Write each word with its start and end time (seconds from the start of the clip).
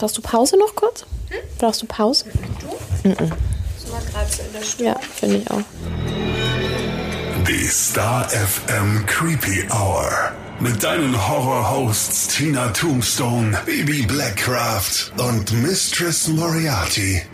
Brauchst 0.00 0.16
du 0.16 0.22
Pause 0.22 0.56
noch 0.58 0.74
kurz? 0.74 1.04
Hm? 1.28 1.36
Brauchst 1.58 1.82
du 1.82 1.86
Pause? 1.86 2.24
Du? 2.58 2.68
Mhm. 3.06 3.14
So 3.76 3.92
mal 3.92 4.00
gerade 4.10 4.32
so 4.32 4.42
in 4.42 4.52
der 4.54 4.62
Stunde. 4.62 4.84
Ja, 4.92 4.96
finde 5.14 5.36
ich 5.36 5.50
auch. 5.50 5.60
Die 7.46 7.66
Star 7.66 8.26
FM 8.30 9.04
Creepy 9.04 9.66
Hour. 9.70 10.10
Mit 10.58 10.82
deinen 10.82 11.28
Horror-Hosts 11.28 12.28
Tina 12.28 12.68
Tombstone, 12.68 13.58
Baby 13.66 14.06
Blackcraft 14.06 15.12
und 15.18 15.52
Mistress 15.52 16.28
Moriarty. 16.28 17.20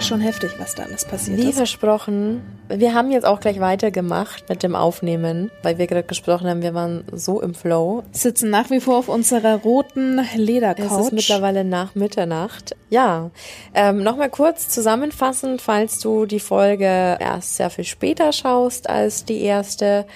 Schon 0.00 0.20
heftig, 0.20 0.52
was 0.58 0.74
da 0.74 0.84
alles 0.84 1.04
passiert 1.04 1.38
Wie 1.38 1.48
ist. 1.48 1.56
versprochen, 1.56 2.42
wir 2.68 2.94
haben 2.94 3.10
jetzt 3.10 3.24
auch 3.24 3.40
gleich 3.40 3.60
weitergemacht 3.60 4.48
mit 4.48 4.62
dem 4.62 4.76
Aufnehmen, 4.76 5.50
weil 5.62 5.78
wir 5.78 5.86
gerade 5.86 6.06
gesprochen 6.06 6.48
haben, 6.48 6.62
wir 6.62 6.74
waren 6.74 7.04
so 7.12 7.40
im 7.40 7.54
Flow. 7.54 8.04
Sitzen 8.12 8.50
nach 8.50 8.70
wie 8.70 8.80
vor 8.80 8.98
auf 8.98 9.08
unserer 9.08 9.56
roten 9.56 10.20
Ledercouch. 10.34 10.84
Es 10.84 11.06
ist 11.06 11.12
mittlerweile 11.12 11.64
nach 11.64 11.94
Mitternacht. 11.94 12.76
Ja, 12.90 13.30
ähm, 13.74 14.02
nochmal 14.02 14.30
kurz 14.30 14.68
zusammenfassend, 14.68 15.62
falls 15.62 15.98
du 15.98 16.26
die 16.26 16.40
Folge 16.40 17.16
erst 17.18 17.56
sehr 17.56 17.70
viel 17.70 17.84
später 17.84 18.32
schaust 18.32 18.88
als 18.90 19.24
die 19.24 19.40
erste. 19.40 20.06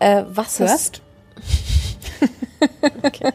Äh, 0.00 0.24
was 0.28 0.58
Hörst? 0.58 1.00
okay. 3.02 3.32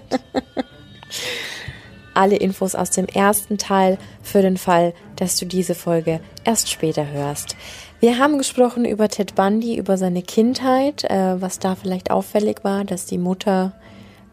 Alle 2.14 2.36
Infos 2.36 2.76
aus 2.76 2.92
dem 2.92 3.06
ersten 3.08 3.58
Teil 3.58 3.98
für 4.22 4.42
den 4.42 4.58
Fall, 4.58 4.94
dass 5.16 5.38
du 5.38 5.46
diese 5.46 5.76
Folge 5.76 6.20
erst 6.44 6.70
später 6.70 7.08
hörst. 7.08 7.56
Wir 8.00 8.18
haben 8.20 8.38
gesprochen 8.38 8.86
über 8.86 9.08
Ted 9.08 9.36
Bundy, 9.36 9.78
über 9.78 9.98
seine 9.98 10.22
Kindheit, 10.22 11.06
äh, 11.06 11.42
was 11.42 11.60
da 11.60 11.76
vielleicht 11.76 12.12
auffällig 12.12 12.64
war, 12.64 12.84
dass 12.84 13.06
die 13.06 13.18
Mutter 13.18 13.74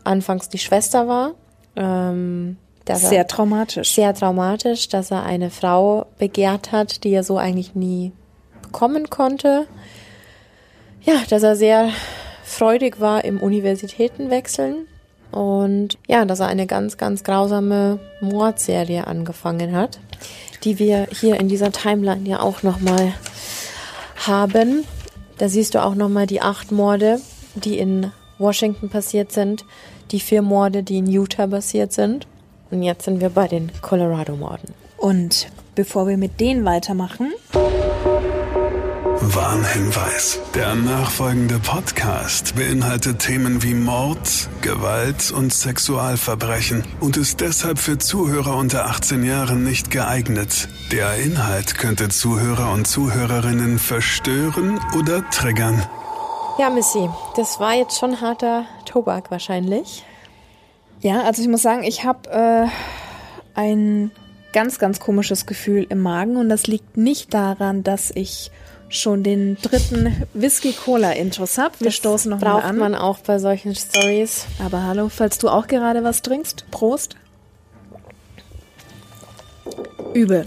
anfangs 0.05 0.49
die 0.49 0.59
Schwester 0.59 1.07
war. 1.07 1.35
Ähm, 1.77 2.57
sehr 2.93 3.27
traumatisch. 3.27 3.95
Sehr 3.95 4.15
traumatisch, 4.15 4.89
dass 4.89 5.11
er 5.11 5.23
eine 5.23 5.51
Frau 5.51 6.07
begehrt 6.19 6.73
hat, 6.73 7.05
die 7.05 7.13
er 7.13 7.23
so 7.23 7.39
eigentlich 7.39 7.75
nie 7.75 8.13
bekommen 8.63 9.11
konnte. 9.11 9.67
Ja, 11.03 11.15
dass 11.29 11.43
er 11.43 11.57
sehr 11.57 11.91
freudig 12.43 13.01
war 13.01 13.25
im 13.25 13.41
Universitätenwechseln 13.41 14.89
und 15.33 15.99
ja, 16.07 16.25
dass 16.25 16.41
er 16.41 16.49
eine 16.49 16.67
ganz, 16.67 16.97
ganz 16.97 17.25
grausame 17.25 17.99
Mordserie 18.21 19.07
angefangen 19.07 19.75
hat, 19.75 19.99
die 20.65 20.79
wir 20.79 21.07
hier 21.11 21.39
in 21.39 21.49
dieser 21.49 21.73
Timeline 21.73 22.29
ja 22.29 22.41
auch 22.41 22.63
nochmal 22.63 23.13
haben. 24.27 24.85
Da 25.39 25.49
siehst 25.49 25.75
du 25.75 25.83
auch 25.83 25.95
nochmal 25.95 26.27
die 26.27 26.43
acht 26.43 26.73
Morde, 26.73 27.21
die 27.55 27.79
in 27.79 28.13
Washington 28.39 28.89
passiert 28.89 29.33
sind, 29.33 29.65
die 30.11 30.21
vier 30.21 30.43
Morde, 30.43 30.83
die 30.83 30.99
in 30.99 31.07
Utah 31.07 31.47
passiert 31.47 31.93
sind. 31.93 32.27
Und 32.71 32.83
jetzt 32.83 33.05
sind 33.05 33.21
wir 33.21 33.31
bei 33.31 33.49
den 33.49 33.71
Colorado-Morden. 33.83 34.75
Und 34.97 35.49
bevor 35.75 36.07
wir 36.07 36.17
mit 36.17 36.41
denen 36.41 36.65
weitermachen, 36.65 37.33
Warnhinweis. 39.35 40.41
Der 40.55 40.75
nachfolgende 40.75 41.61
Podcast 41.61 42.57
beinhaltet 42.57 43.21
Themen 43.21 43.63
wie 43.63 43.75
Mord, 43.75 44.49
Gewalt 44.61 45.31
und 45.31 45.53
Sexualverbrechen 45.53 46.85
und 46.99 47.17
ist 47.17 47.41
deshalb 47.41 47.79
für 47.79 47.99
Zuhörer 47.99 48.57
unter 48.57 48.87
18 48.87 49.23
Jahren 49.23 49.63
nicht 49.63 49.91
geeignet. 49.91 50.69
Der 50.91 51.15
Inhalt 51.17 51.79
könnte 51.79 52.09
Zuhörer 52.09 52.73
und 52.73 52.87
Zuhörerinnen 52.87 53.79
verstören 53.79 54.81
oder 54.99 55.29
triggern. 55.31 55.87
Ja, 56.59 56.69
Missy, 56.69 57.09
das 57.37 57.61
war 57.61 57.75
jetzt 57.75 57.99
schon 57.99 58.21
harter 58.21 58.65
Tobak 58.85 59.31
wahrscheinlich. 59.31 60.05
Ja, 61.01 61.23
also 61.23 61.41
ich 61.41 61.49
muss 61.49 61.63
sagen, 61.63 61.85
ich 61.85 62.05
habe 62.05 62.31
äh, 62.31 62.67
ein 63.55 64.11
ganz, 64.53 64.79
ganz 64.79 64.99
komisches 64.99 65.47
Gefühl 65.47 65.87
im 65.89 66.01
Magen 66.01 66.37
und 66.37 66.49
das 66.49 66.67
liegt 66.67 66.97
nicht 66.97 67.33
daran, 67.33 67.85
dass 67.85 68.11
ich 68.11 68.51
schon 68.91 69.23
den 69.23 69.57
dritten 69.63 70.27
Whisky-Cola-Intros 70.35 71.57
habe. 71.59 71.75
Wir 71.79 71.87
das 71.87 71.95
stoßen 71.95 72.31
noch 72.31 72.41
braucht 72.41 72.65
mal 72.65 72.69
an. 72.69 72.79
man 72.79 72.95
auch 72.95 73.19
bei 73.21 73.39
solchen 73.39 73.75
Stories. 73.75 74.47
Aber 74.65 74.83
hallo, 74.83 75.09
falls 75.09 75.39
du 75.39 75.49
auch 75.49 75.67
gerade 75.67 76.05
was 76.05 76.23
trinkst, 76.23 76.67
Prost. 76.71 77.17
Übel. 80.13 80.45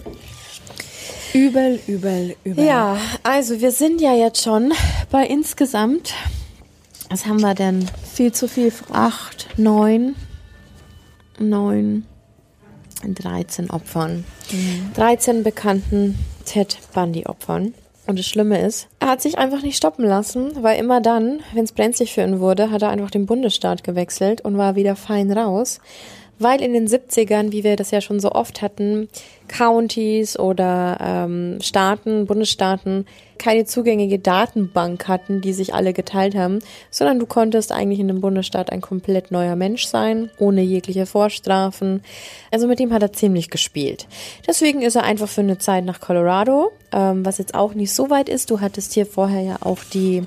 Übel, 1.34 1.80
übel, 1.88 2.36
übel. 2.44 2.64
Ja, 2.64 2.98
also 3.24 3.60
wir 3.60 3.72
sind 3.72 4.02
ja 4.02 4.14
jetzt 4.14 4.44
schon 4.44 4.72
bei 5.10 5.26
insgesamt, 5.26 6.14
was 7.10 7.26
haben 7.26 7.42
wir 7.42 7.56
denn? 7.56 7.90
Viel 8.14 8.34
zu 8.34 8.48
viel. 8.48 8.72
Acht, 8.92 9.48
neun, 9.58 10.16
neun, 11.40 12.06
13 13.04 13.72
Opfern. 13.72 14.26
Mhm. 14.52 14.92
13 14.94 15.44
bekannten 15.44 16.20
Ted 16.46 16.78
Bundy-Opfern. 16.94 17.74
Und 18.06 18.20
das 18.20 18.28
Schlimme 18.28 18.60
ist, 18.62 18.90
er 19.00 19.08
hat 19.10 19.22
sich 19.22 19.38
einfach 19.38 19.62
nicht 19.62 19.78
stoppen 19.78 20.06
lassen, 20.06 20.52
weil 20.62 20.80
immer 20.80 21.00
dann, 21.00 21.40
wenn 21.54 21.64
es 21.64 21.72
brenzlig 21.72 22.14
für 22.14 22.22
ihn 22.22 22.40
wurde, 22.40 22.70
hat 22.70 22.82
er 22.82 22.90
einfach 22.90 23.12
den 23.12 23.26
Bundesstaat 23.26 23.84
gewechselt 23.84 24.42
und 24.42 24.58
war 24.58 24.76
wieder 24.76 24.96
fein 24.96 25.32
raus. 25.32 25.80
Weil 26.40 26.62
in 26.62 26.74
den 26.74 26.88
70ern, 26.88 27.52
wie 27.52 27.64
wir 27.64 27.76
das 27.78 27.92
ja 27.92 28.02
schon 28.02 28.20
so 28.20 28.32
oft 28.32 28.62
hatten, 28.62 29.08
Counties 29.48 30.38
oder 30.38 30.98
ähm, 31.00 31.60
Staaten, 31.62 32.26
Bundesstaaten 32.26 33.06
keine 33.44 33.66
zugängige 33.66 34.20
Datenbank 34.20 35.10
hatten, 35.10 35.42
die 35.42 35.52
sich 35.52 35.74
alle 35.74 35.92
geteilt 35.92 36.34
haben, 36.34 36.60
sondern 36.90 37.20
du 37.20 37.26
konntest 37.26 37.74
eigentlich 37.74 38.00
in 38.00 38.08
dem 38.08 38.22
Bundesstaat 38.22 38.72
ein 38.72 38.80
komplett 38.80 39.32
neuer 39.32 39.58
Mensch 39.58 39.86
sein, 39.86 40.30
ohne 40.38 40.62
jegliche 40.62 41.06
Vorstrafen. 41.06 42.04
Also 42.52 42.68
mit 42.68 42.80
dem 42.80 42.94
hat 42.94 43.02
er 43.02 43.12
ziemlich 43.12 43.50
gespielt. 43.50 44.08
Deswegen 44.48 44.82
ist 44.82 44.96
er 44.96 45.04
einfach 45.04 45.28
für 45.28 45.42
eine 45.42 45.58
Zeit 45.58 45.84
nach 45.84 46.00
Colorado, 46.00 46.72
ähm, 46.94 47.26
was 47.26 47.38
jetzt 47.38 47.54
auch 47.54 47.74
nicht 47.74 47.94
so 47.94 48.10
weit 48.10 48.30
ist. 48.30 48.50
Du 48.50 48.62
hattest 48.62 48.94
hier 48.94 49.06
vorher 49.06 49.42
ja 49.42 49.58
auch 49.60 49.80
die, 49.94 50.24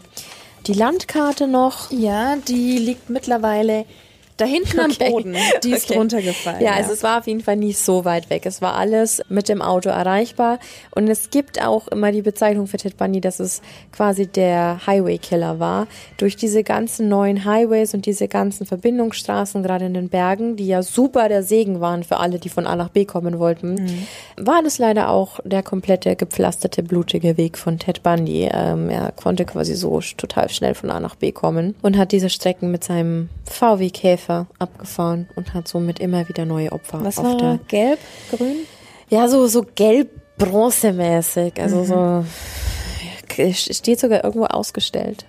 die 0.67 0.75
Landkarte 0.75 1.47
noch. 1.47 1.91
Ja, 1.91 2.37
die 2.37 2.77
liegt 2.77 3.09
mittlerweile 3.09 3.87
da 4.37 4.45
hinten 4.45 4.81
okay. 4.81 5.07
am 5.07 5.13
Boden, 5.13 5.37
die 5.65 5.73
ist 5.73 5.91
okay. 5.91 5.99
runtergefallen. 5.99 6.61
Ja, 6.61 6.73
ja, 6.73 6.77
also 6.77 6.93
es 6.93 7.03
war 7.03 7.19
auf 7.19 7.27
jeden 7.27 7.41
Fall 7.41 7.57
nicht 7.57 7.79
so 7.79 8.05
weit 8.05 8.31
weg. 8.31 8.45
Es 8.47 8.61
war 8.61 8.75
alles 8.75 9.23
mit 9.29 9.49
dem 9.49 9.63
Auto 9.63 9.89
erreichbar. 9.89 10.59
Und 10.95 11.09
es 11.09 11.31
gibt 11.31 11.65
auch 11.65 11.89
immer 11.89 12.13
die 12.13 12.23
Bezeichnung 12.23 12.67
für 12.67 12.77
Ted 12.77 12.97
Bundy, 12.97 13.21
dass 13.21 13.41
es 13.41 13.63
quasi 13.93 14.27
der 14.27 14.87
Highway-Killer 14.87 15.59
war. 15.59 15.87
Durch 16.19 16.37
diese 16.37 16.63
ganzen 16.63 17.09
neuen 17.09 17.45
Highways 17.45 17.95
und 17.95 18.07
diese 18.07 18.29
ganzen 18.29 18.67
Verbindungsstraßen, 18.67 19.63
gerade 19.63 19.87
in 19.87 19.95
den 19.95 20.09
Bergen, 20.09 20.57
die 20.57 20.67
ja 20.67 20.83
super 20.83 21.29
der 21.29 21.43
Segen 21.43 21.81
waren 21.81 22.05
für 22.05 22.19
alle, 22.19 22.39
die 22.39 22.49
von 22.49 22.67
A 22.67 22.77
nach 22.77 22.91
B 22.91 23.05
kommen 23.05 23.39
wollten, 23.39 23.75
mhm. 23.75 24.07
war 24.37 24.63
das 24.63 24.79
leider 24.79 25.09
auch 25.09 25.41
der 25.45 25.63
komplette 25.63 26.17
gepflasterte, 26.17 26.83
blutige 26.83 27.37
Weg 27.37 27.57
von 27.57 27.79
Ted 27.79 28.03
Bundy. 28.03 28.49
Ähm, 28.53 28.91
er 28.91 29.13
konnte 29.13 29.45
quasi 29.45 29.75
so 29.75 30.01
total 30.17 30.51
schnell 30.51 30.75
von 30.75 30.91
A 30.91 31.01
nach 31.01 31.15
B 31.15 31.33
kommen 31.33 31.75
und 31.83 31.97
hat 31.97 32.13
diese 32.13 32.29
Strecken 32.29 32.71
mit 32.71 32.85
seinem 32.85 33.29
VW-Käfer 33.45 34.26
abgefahren 34.29 35.29
und 35.37 35.55
hat 35.55 35.69
somit 35.69 36.01
immer 36.01 36.29
wieder 36.29 36.45
neue 36.45 36.73
Opfer. 36.73 37.05
Was 37.05 37.19
war 37.19 37.37
der 37.37 37.59
gelb, 37.69 37.99
grün? 38.31 38.57
Ja, 39.09 39.29
so 39.29 39.47
so 39.47 39.65
gelb 39.75 40.11
bronzemäßig, 40.39 41.61
also 41.61 41.79
mhm. 41.79 41.87
so 41.87 42.25
steht 43.53 44.01
sogar 44.01 44.25
irgendwo 44.25 44.47
ausgestellt 44.47 45.27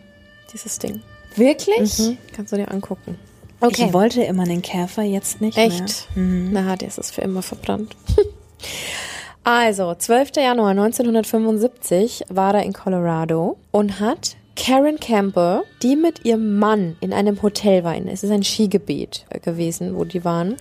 dieses 0.53 0.79
Ding. 0.79 1.01
Wirklich? 1.35 1.99
Mhm. 1.99 2.17
Kannst 2.33 2.51
du 2.51 2.57
dir 2.57 2.71
angucken. 2.71 3.19
Okay. 3.59 3.85
Ich 3.87 3.93
wollte 3.93 4.23
immer 4.23 4.45
den 4.45 4.61
Käfer, 4.61 5.03
jetzt 5.03 5.41
nicht 5.41 5.57
Echt? 5.57 6.15
mehr. 6.15 6.23
Mhm. 6.23 6.49
Na, 6.53 6.75
der 6.75 6.87
ist 6.87 6.99
es 6.99 7.11
für 7.11 7.21
immer 7.21 7.41
verbrannt. 7.41 7.95
also, 9.43 9.93
12. 9.95 10.31
Januar 10.37 10.71
1975 10.71 12.25
war 12.29 12.55
er 12.55 12.63
in 12.63 12.73
Colorado 12.73 13.57
und 13.71 13.99
hat 13.99 14.37
Karen 14.57 14.99
Campbell, 14.99 15.63
die 15.83 15.95
mit 15.95 16.25
ihrem 16.25 16.57
Mann 16.57 16.97
in 16.99 17.13
einem 17.13 17.41
Hotel 17.41 17.83
war. 17.83 17.95
Es 17.95 18.23
ist 18.23 18.31
ein 18.31 18.43
Skigebiet 18.43 19.25
gewesen, 19.43 19.95
wo 19.95 20.03
die 20.03 20.25
waren. 20.25 20.55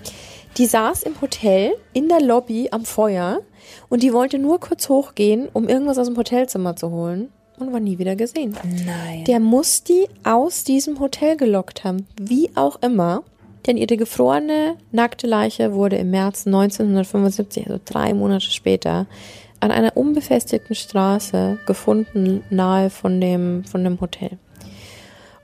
Die 0.58 0.66
saß 0.66 1.02
im 1.02 1.20
Hotel 1.20 1.72
in 1.92 2.08
der 2.08 2.20
Lobby 2.20 2.68
am 2.70 2.84
Feuer 2.84 3.40
und 3.88 4.02
die 4.02 4.12
wollte 4.12 4.38
nur 4.38 4.60
kurz 4.60 4.88
hochgehen, 4.88 5.48
um 5.52 5.68
irgendwas 5.68 5.98
aus 5.98 6.06
dem 6.06 6.16
Hotelzimmer 6.16 6.76
zu 6.76 6.90
holen 6.90 7.30
und 7.58 7.72
war 7.72 7.80
nie 7.80 7.98
wieder 7.98 8.16
gesehen. 8.16 8.56
Nein. 8.84 9.24
Der 9.24 9.40
muss 9.40 9.82
die 9.82 10.06
aus 10.24 10.64
diesem 10.64 11.00
Hotel 11.00 11.36
gelockt 11.36 11.84
haben, 11.84 12.06
wie 12.20 12.50
auch 12.54 12.80
immer. 12.82 13.22
Denn 13.66 13.76
ihre 13.76 13.96
gefrorene, 13.96 14.76
nackte 14.92 15.26
Leiche 15.26 15.72
wurde 15.72 15.96
im 15.96 16.10
März 16.10 16.46
1975, 16.46 17.66
also 17.66 17.80
drei 17.84 18.14
Monate 18.14 18.50
später, 18.52 19.06
an 19.60 19.70
einer 19.70 19.96
unbefestigten 19.96 20.74
Straße 20.74 21.58
gefunden, 21.66 22.44
nahe 22.50 22.90
von 22.90 23.20
dem, 23.20 23.64
von 23.64 23.84
dem 23.84 24.00
Hotel. 24.00 24.38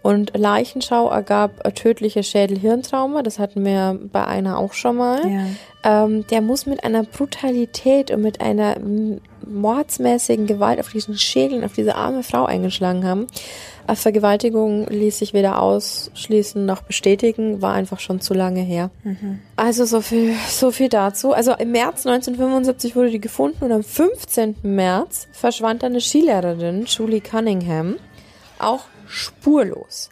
Und 0.02 0.36
Leichenschau 0.36 1.08
ergab 1.10 1.62
tödliche 1.76 2.24
Schädel-Hirntrauma, 2.24 3.22
das 3.22 3.38
hatten 3.38 3.64
wir 3.64 3.98
bei 4.12 4.26
einer 4.26 4.58
auch 4.58 4.72
schon 4.72 4.96
mal. 4.96 5.20
Ja. 5.28 6.04
Ähm, 6.04 6.26
der 6.26 6.40
muss 6.40 6.66
mit 6.66 6.82
einer 6.82 7.04
Brutalität 7.04 8.10
und 8.10 8.22
mit 8.22 8.40
einer 8.40 8.76
mordsmäßigen 9.46 10.46
Gewalt 10.46 10.80
auf 10.80 10.90
diesen 10.90 11.16
Schädeln, 11.16 11.64
auf 11.64 11.72
diese 11.72 11.94
arme 11.94 12.22
Frau 12.22 12.44
eingeschlagen 12.44 13.04
haben. 13.06 13.26
Äh, 13.86 13.94
Vergewaltigung 13.94 14.86
ließ 14.86 15.18
sich 15.18 15.34
weder 15.34 15.60
ausschließen 15.60 16.64
noch 16.64 16.82
bestätigen, 16.82 17.62
war 17.62 17.74
einfach 17.74 18.00
schon 18.00 18.20
zu 18.20 18.34
lange 18.34 18.60
her. 18.60 18.90
Also 19.56 19.84
so 19.84 20.00
viel, 20.00 20.34
so 20.48 20.70
viel 20.70 20.88
dazu. 20.88 21.32
Also 21.32 21.52
im 21.52 21.72
März 21.72 22.06
1975 22.06 22.96
wurde 22.96 23.10
die 23.10 23.20
gefunden 23.20 23.64
und 23.64 23.72
am 23.72 23.82
15. 23.82 24.56
März 24.62 25.28
verschwand 25.32 25.84
eine 25.84 26.00
Skilehrerin, 26.00 26.84
Julie 26.86 27.20
Cunningham, 27.20 27.96
auch 28.58 28.84
spurlos. 29.06 30.10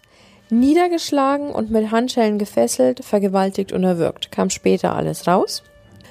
Niedergeschlagen 0.50 1.50
und 1.50 1.70
mit 1.70 1.92
Handschellen 1.92 2.38
gefesselt, 2.38 3.04
vergewaltigt 3.04 3.72
und 3.72 3.84
erwürgt. 3.84 4.32
Kam 4.32 4.50
später 4.50 4.96
alles 4.96 5.28
raus. 5.28 5.62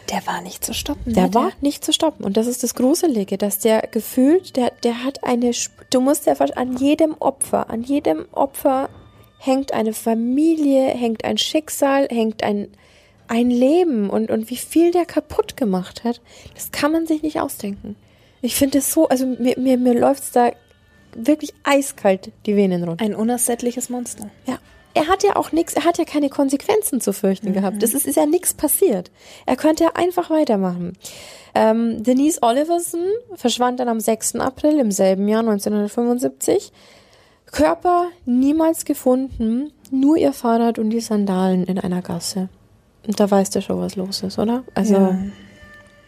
Der 0.10 0.26
war 0.26 0.42
nicht 0.42 0.64
zu 0.66 0.74
stoppen. 0.74 1.14
Der 1.14 1.28
ne? 1.28 1.34
war 1.34 1.52
nicht 1.62 1.84
zu 1.86 1.94
stoppen. 1.94 2.24
Und 2.26 2.38
das 2.38 2.48
ist 2.48 2.64
das 2.64 2.76
Gruselige, 2.76 3.38
dass 3.38 3.60
der 3.60 3.82
gefühlt, 3.92 4.56
der, 4.56 4.72
der 4.84 5.04
hat 5.04 5.24
eine, 5.24 5.52
du 5.92 6.02
musst 6.02 6.26
ja 6.26 6.36
ver- 6.36 6.58
an 6.58 6.78
jedem 6.78 7.16
Opfer, 7.20 7.70
an 7.70 7.84
jedem 7.84 8.26
Opfer 8.32 8.90
hängt 9.38 9.74
eine 9.74 9.94
Familie, 9.94 10.88
hängt 10.88 11.24
ein 11.24 11.38
Schicksal, 11.38 12.08
hängt 12.10 12.44
ein, 12.44 12.70
ein 13.28 13.50
Leben 13.50 14.10
und, 14.10 14.32
und 14.32 14.50
wie 14.50 14.58
viel 14.58 14.92
der 14.92 15.06
kaputt 15.06 15.56
gemacht 15.56 16.04
hat, 16.04 16.22
das 16.56 16.72
kann 16.72 16.92
man 16.92 17.08
sich 17.08 17.22
nicht 17.22 17.40
ausdenken. 17.40 17.96
Ich 18.42 18.56
finde 18.56 18.80
es 18.80 18.92
so, 18.92 19.08
also 19.08 19.26
mir, 19.26 19.58
mir, 19.60 19.78
mir 19.78 19.94
läuft's 19.94 20.32
da 20.32 20.52
wirklich 21.14 21.54
eiskalt 21.64 22.32
die 22.46 22.56
Venen 22.56 22.84
runter. 22.84 23.04
Ein 23.04 23.16
unersättliches 23.16 23.90
Monster. 23.90 24.30
Ja. 24.46 24.60
Er 24.96 25.08
hat 25.08 25.24
ja 25.24 25.36
auch 25.36 25.52
nichts, 25.52 25.74
er 25.74 25.86
hat 25.86 25.98
ja 26.00 26.04
keine 26.04 26.30
Konsequenzen 26.30 27.00
zu 27.00 27.14
fürchten 27.14 27.54
gehabt. 27.54 27.84
Es 27.84 27.94
ist, 27.94 28.08
ist 28.08 28.16
ja 28.16 28.26
nichts 28.26 28.54
passiert. 28.56 29.12
Er 29.46 29.56
könnte 29.56 29.84
ja 29.84 29.92
einfach 29.94 30.30
weitermachen. 30.30 30.94
Ähm, 31.54 32.02
Denise 32.04 32.40
Oliverson 32.42 33.06
verschwand 33.36 33.80
dann 33.80 33.88
am 33.88 34.00
6. 34.00 34.36
April 34.38 34.80
im 34.80 34.92
selben 34.92 35.28
Jahr 35.28 35.42
1975. 35.42 36.72
Körper 37.52 38.08
niemals 38.26 38.86
gefunden, 38.86 39.72
nur 39.92 40.18
ihr 40.18 40.34
Fahrrad 40.34 40.78
und 40.80 40.90
die 40.92 41.00
Sandalen 41.00 41.64
in 41.64 41.80
einer 41.80 42.02
Gasse. 42.02 42.50
Und 43.08 43.20
da 43.20 43.30
weißt 43.30 43.56
du 43.56 43.62
schon, 43.62 43.80
was 43.80 43.96
los 43.96 44.22
ist, 44.22 44.38
oder? 44.38 44.64
Also, 44.76 44.94
Ja. 44.96 45.08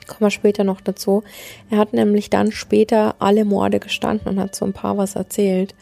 kommen 0.07 0.19
wir 0.19 0.29
später 0.29 0.63
noch 0.63 0.81
dazu. 0.81 1.23
Er 1.71 1.77
hat 1.79 1.93
nämlich 1.93 2.29
dann 2.29 2.51
später 2.51 3.15
alle 3.19 3.45
Morde 3.45 3.79
gestanden 3.79 4.27
und 4.27 4.39
hat 4.39 4.55
so 4.55 4.65
ein 4.65 4.73
paar 4.73 4.97
was 4.97 5.15
erzählt. 5.15 5.73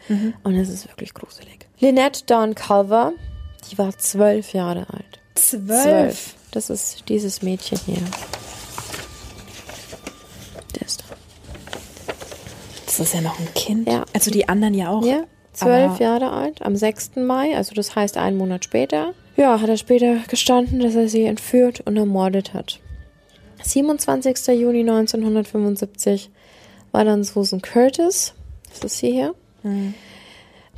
Und 0.44 0.54
es 0.54 0.68
ist 0.70 0.88
wirklich 0.88 1.12
gruselig. 1.12 1.59
Lynette 1.80 2.24
Dawn 2.26 2.54
Culver, 2.54 3.12
die 3.70 3.78
war 3.78 3.96
zwölf 3.98 4.52
Jahre 4.52 4.86
alt. 4.92 5.18
Zwölf. 5.34 6.34
Das 6.50 6.68
ist 6.70 7.08
dieses 7.08 7.42
Mädchen 7.42 7.78
hier. 7.86 8.02
Der 10.78 10.86
ist 10.86 11.00
da. 11.00 11.04
Das 12.86 13.00
ist 13.00 13.14
ja 13.14 13.20
noch 13.20 13.38
ein 13.38 13.48
Kind. 13.54 13.88
Ja. 13.88 14.04
Also 14.12 14.30
die 14.30 14.48
anderen 14.48 14.74
ja 14.74 14.90
auch. 14.90 15.04
Ja, 15.04 15.24
zwölf 15.52 15.92
Aber- 15.92 16.02
Jahre 16.02 16.30
alt, 16.32 16.62
am 16.62 16.76
6. 16.76 17.12
Mai, 17.16 17.56
also 17.56 17.74
das 17.74 17.94
heißt 17.94 18.16
einen 18.16 18.36
Monat 18.36 18.64
später. 18.64 19.14
Ja, 19.36 19.60
hat 19.60 19.68
er 19.68 19.76
später 19.78 20.16
gestanden, 20.28 20.80
dass 20.80 20.94
er 20.96 21.08
sie 21.08 21.24
entführt 21.24 21.80
und 21.80 21.96
ermordet 21.96 22.52
hat. 22.52 22.80
27. 23.62 24.48
Juni 24.48 24.80
1975 24.80 26.30
war 26.92 27.04
dann 27.04 27.24
Susan 27.24 27.62
Curtis, 27.62 28.34
das 28.70 28.92
ist 28.92 28.98
sie 28.98 29.12
hier. 29.12 29.34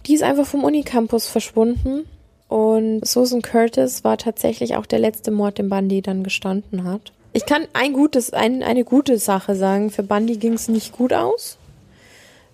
Die 0.07 0.15
ist 0.15 0.23
einfach 0.23 0.47
vom 0.47 0.65
Unicampus 0.65 1.27
verschwunden 1.27 2.05
und 2.49 3.07
Susan 3.07 3.41
Curtis 3.41 4.05
war 4.05 4.19
tatsächlich 4.19 4.77
auch 4.77 4.87
der 4.87 4.99
letzte 4.99 5.31
Mord, 5.31 5.59
den 5.59 5.69
Bundy 5.69 6.03
dann 6.03 6.23
gestanden 6.23 6.85
hat. 6.85 7.13
Ich 7.33 7.47
kann 7.47 7.67
ein 7.73 7.93
gutes, 7.93 8.33
ein, 8.33 8.63
eine 8.63 8.85
gute 8.85 9.19
Sache 9.19 9.55
sagen. 9.55 9.91
Für 9.91 10.03
Bundy 10.03 10.37
ging 10.37 10.53
es 10.55 10.69
nicht 10.69 10.93
gut 10.93 11.13
aus. 11.13 11.57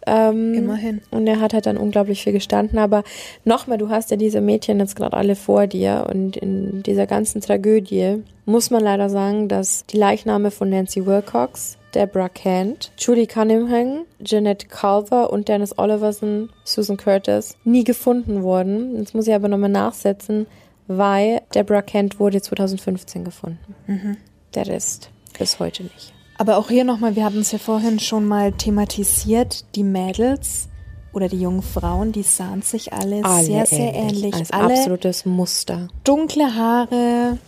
Ähm, 0.06 0.54
Immerhin. 0.54 1.02
und 1.10 1.26
er 1.26 1.40
hat 1.40 1.52
halt 1.52 1.66
dann 1.66 1.76
unglaublich 1.76 2.22
viel 2.22 2.32
gestanden. 2.32 2.78
Aber 2.78 3.02
nochmal, 3.44 3.78
du 3.78 3.88
hast 3.88 4.10
ja 4.10 4.16
diese 4.16 4.40
Mädchen 4.40 4.78
jetzt 4.78 4.94
gerade 4.94 5.16
alle 5.16 5.34
vor 5.34 5.66
dir. 5.66 6.06
Und 6.08 6.36
in 6.36 6.82
dieser 6.82 7.06
ganzen 7.06 7.40
Tragödie 7.40 8.22
muss 8.46 8.70
man 8.70 8.82
leider 8.82 9.10
sagen, 9.10 9.48
dass 9.48 9.84
die 9.86 9.96
Leichname 9.96 10.50
von 10.50 10.70
Nancy 10.70 11.06
Wilcox, 11.06 11.76
Deborah 11.94 12.28
Kent, 12.28 12.92
Julie 12.98 13.26
Cunningham, 13.26 14.04
Jeanette 14.22 14.68
Culver 14.68 15.32
und 15.32 15.48
Dennis 15.48 15.76
Oliverson, 15.78 16.50
Susan 16.64 16.96
Curtis 16.96 17.56
nie 17.64 17.84
gefunden 17.84 18.42
wurden. 18.42 18.96
Jetzt 18.96 19.14
muss 19.14 19.26
ich 19.26 19.34
aber 19.34 19.48
nochmal 19.48 19.70
nachsetzen, 19.70 20.46
weil 20.86 21.42
Deborah 21.54 21.82
Kent 21.82 22.18
wurde 22.20 22.40
2015 22.40 23.24
gefunden. 23.24 24.16
Der 24.54 24.66
Rest 24.66 25.10
bis 25.38 25.58
heute 25.58 25.84
nicht. 25.84 26.12
Aber 26.38 26.56
auch 26.56 26.68
hier 26.68 26.84
nochmal, 26.84 27.16
wir 27.16 27.24
hatten 27.24 27.40
es 27.40 27.52
ja 27.52 27.58
vorhin 27.58 27.98
schon 27.98 28.24
mal 28.24 28.52
thematisiert, 28.52 29.64
die 29.74 29.82
Mädels 29.82 30.68
oder 31.12 31.28
die 31.28 31.40
jungen 31.40 31.62
Frauen, 31.62 32.12
die 32.12 32.22
sahen 32.22 32.62
sich 32.62 32.92
alle, 32.92 33.22
sehr, 33.42 33.66
sehr 33.66 33.92
ähnlich. 33.92 34.34
Als 34.34 34.52
alle 34.52 34.74
absolutes 34.74 35.26
Muster. 35.26 35.88
dunkle 36.04 36.54
Haare, 36.54 37.38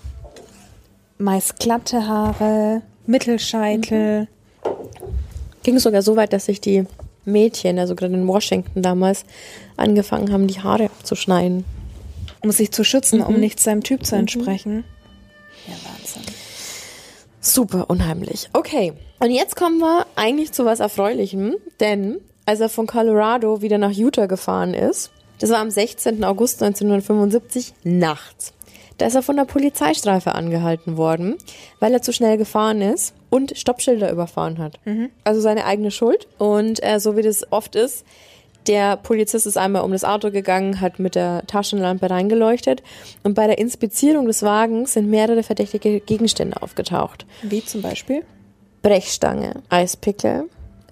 meist 1.18 1.58
glatte 1.60 2.08
Haare, 2.08 2.82
Mittelscheitel. 3.10 4.28
Ging 5.62 5.78
sogar 5.78 6.02
so 6.02 6.16
weit, 6.16 6.32
dass 6.32 6.46
sich 6.46 6.60
die 6.60 6.84
Mädchen, 7.24 7.78
also 7.78 7.94
gerade 7.94 8.14
in 8.14 8.26
Washington 8.26 8.82
damals, 8.82 9.24
angefangen 9.76 10.32
haben, 10.32 10.46
die 10.46 10.60
Haare 10.60 10.86
abzuschneiden. 10.86 11.64
um 12.42 12.52
sich 12.52 12.70
zu 12.70 12.84
schützen, 12.84 13.20
um 13.20 13.38
nicht 13.38 13.60
seinem 13.60 13.82
Typ 13.82 14.06
zu 14.06 14.16
entsprechen. 14.16 14.84
Ja, 15.66 15.74
Wahnsinn. 15.84 16.22
Super 17.40 17.90
unheimlich. 17.90 18.48
Okay. 18.54 18.94
Und 19.18 19.30
jetzt 19.30 19.56
kommen 19.56 19.78
wir 19.78 20.06
eigentlich 20.16 20.52
zu 20.52 20.64
was 20.64 20.80
Erfreulichem, 20.80 21.56
denn 21.80 22.16
als 22.46 22.60
er 22.60 22.70
von 22.70 22.86
Colorado 22.86 23.60
wieder 23.60 23.76
nach 23.76 23.90
Utah 23.90 24.24
gefahren 24.24 24.72
ist, 24.72 25.10
das 25.38 25.50
war 25.50 25.58
am 25.58 25.70
16. 25.70 26.24
August 26.24 26.62
1975 26.62 27.74
nachts. 27.82 28.54
Da 29.00 29.06
ist 29.06 29.14
er 29.14 29.22
von 29.22 29.36
der 29.36 29.46
Polizeistreife 29.46 30.34
angehalten 30.34 30.98
worden, 30.98 31.38
weil 31.78 31.94
er 31.94 32.02
zu 32.02 32.12
schnell 32.12 32.36
gefahren 32.36 32.82
ist 32.82 33.14
und 33.30 33.56
Stoppschilder 33.56 34.12
überfahren 34.12 34.58
hat. 34.58 34.78
Also 35.24 35.40
seine 35.40 35.64
eigene 35.64 35.90
Schuld. 35.90 36.28
Und 36.36 36.82
äh, 36.82 37.00
so 37.00 37.16
wie 37.16 37.22
das 37.22 37.50
oft 37.50 37.76
ist, 37.76 38.04
der 38.66 38.98
Polizist 38.98 39.46
ist 39.46 39.56
einmal 39.56 39.82
um 39.82 39.92
das 39.92 40.04
Auto 40.04 40.30
gegangen, 40.30 40.82
hat 40.82 40.98
mit 40.98 41.14
der 41.14 41.46
Taschenlampe 41.46 42.10
reingeleuchtet 42.10 42.82
und 43.22 43.32
bei 43.32 43.46
der 43.46 43.56
Inspizierung 43.56 44.26
des 44.26 44.42
Wagens 44.42 44.92
sind 44.92 45.08
mehrere 45.08 45.42
verdächtige 45.42 46.00
Gegenstände 46.00 46.62
aufgetaucht. 46.62 47.24
Wie 47.42 47.64
zum 47.64 47.80
Beispiel? 47.80 48.22
Brechstange, 48.82 49.62
Eispickel, 49.70 50.50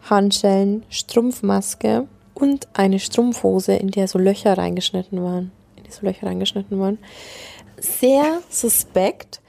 Handschellen, 0.09 0.83
Strumpfmaske 0.89 2.07
und 2.33 2.69
eine 2.73 3.01
Strumpfhose, 3.01 3.75
in 3.75 3.91
der 3.91 4.09
so 4.09 4.19
Löcher 4.19 4.57
reingeschnitten 4.57 5.23
waren. 5.23 5.53
In 5.77 5.85
die 5.85 5.93
so 5.93 6.07
Löcher 6.07 6.27
reingeschnitten 6.27 6.81
waren. 6.81 6.99
Sehr 7.81 8.41
suspekt. 8.51 9.41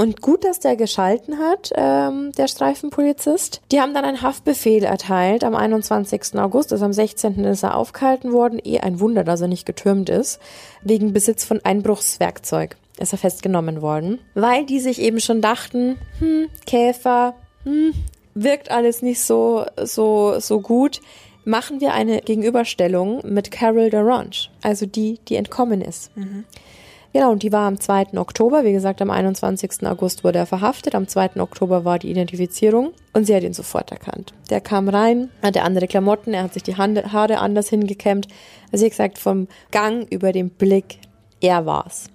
Und 0.00 0.22
gut, 0.22 0.44
dass 0.44 0.60
der 0.60 0.76
geschalten 0.76 1.38
hat, 1.38 1.72
ähm, 1.74 2.30
der 2.38 2.46
Streifenpolizist. 2.46 3.62
Die 3.72 3.80
haben 3.80 3.94
dann 3.94 4.04
einen 4.04 4.22
Haftbefehl 4.22 4.84
erteilt 4.84 5.42
am 5.42 5.56
21. 5.56 6.38
August, 6.38 6.72
also 6.72 6.84
am 6.84 6.92
16. 6.92 7.44
ist 7.44 7.64
er 7.64 7.76
aufgehalten 7.76 8.32
worden. 8.32 8.60
Eh 8.62 8.78
ein 8.78 9.00
Wunder, 9.00 9.24
dass 9.24 9.40
er 9.40 9.48
nicht 9.48 9.66
getürmt 9.66 10.08
ist. 10.08 10.38
Wegen 10.82 11.12
Besitz 11.12 11.44
von 11.44 11.60
Einbruchswerkzeug 11.64 12.76
ist 13.00 13.12
er 13.12 13.18
festgenommen 13.18 13.82
worden. 13.82 14.20
Weil 14.34 14.64
die 14.66 14.78
sich 14.78 15.00
eben 15.00 15.18
schon 15.18 15.40
dachten, 15.40 15.98
hm, 16.20 16.46
Käfer, 16.64 17.34
hm, 17.64 17.92
wirkt 18.34 18.70
alles 18.70 19.02
nicht 19.02 19.20
so, 19.20 19.66
so, 19.82 20.38
so 20.38 20.60
gut. 20.60 21.00
Machen 21.44 21.80
wir 21.80 21.92
eine 21.92 22.20
Gegenüberstellung 22.20 23.22
mit 23.24 23.50
Carol 23.50 23.90
Durant, 23.90 24.50
also 24.62 24.86
die, 24.86 25.18
die 25.28 25.34
entkommen 25.34 25.80
ist. 25.80 26.12
Genau, 27.12 27.32
und 27.32 27.42
die 27.42 27.52
war 27.52 27.66
am 27.66 27.80
2. 27.80 28.18
Oktober. 28.18 28.64
Wie 28.64 28.72
gesagt, 28.72 29.00
am 29.00 29.10
21. 29.10 29.86
August 29.86 30.24
wurde 30.24 30.38
er 30.38 30.46
verhaftet. 30.46 30.94
Am 30.94 31.08
2. 31.08 31.40
Oktober 31.40 31.84
war 31.84 31.98
die 31.98 32.10
Identifizierung 32.10 32.92
und 33.14 33.24
sie 33.24 33.34
hat 33.34 33.42
ihn 33.42 33.54
sofort 33.54 33.90
erkannt. 33.90 34.34
Der 34.50 34.60
kam 34.60 34.88
rein, 34.88 35.30
hatte 35.42 35.62
andere 35.62 35.88
Klamotten, 35.88 36.34
er 36.34 36.42
hat 36.44 36.54
sich 36.54 36.62
die 36.62 36.76
Haare 36.76 37.38
anders 37.38 37.70
hingekämmt. 37.70 38.28
Also 38.72 38.84
wie 38.84 38.90
gesagt, 38.90 39.18
vom 39.18 39.48
Gang 39.70 40.06
über 40.10 40.32
den 40.32 40.50
Blick, 40.50 40.98
er 41.40 41.64
war's. 41.64 42.10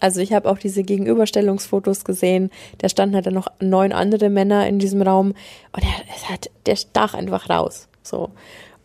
Also 0.00 0.20
ich 0.20 0.32
habe 0.32 0.50
auch 0.50 0.58
diese 0.58 0.82
Gegenüberstellungsfotos 0.82 2.04
gesehen. 2.04 2.50
Da 2.78 2.88
standen 2.88 3.14
halt 3.14 3.26
dann 3.26 3.34
noch 3.34 3.48
neun 3.60 3.92
andere 3.92 4.28
Männer 4.30 4.66
in 4.66 4.78
diesem 4.78 5.02
Raum 5.02 5.28
und 5.72 5.82
er, 5.82 6.14
es 6.14 6.28
hat, 6.28 6.50
der 6.66 6.76
stach 6.76 7.14
einfach 7.14 7.48
raus. 7.48 7.88
So. 8.02 8.30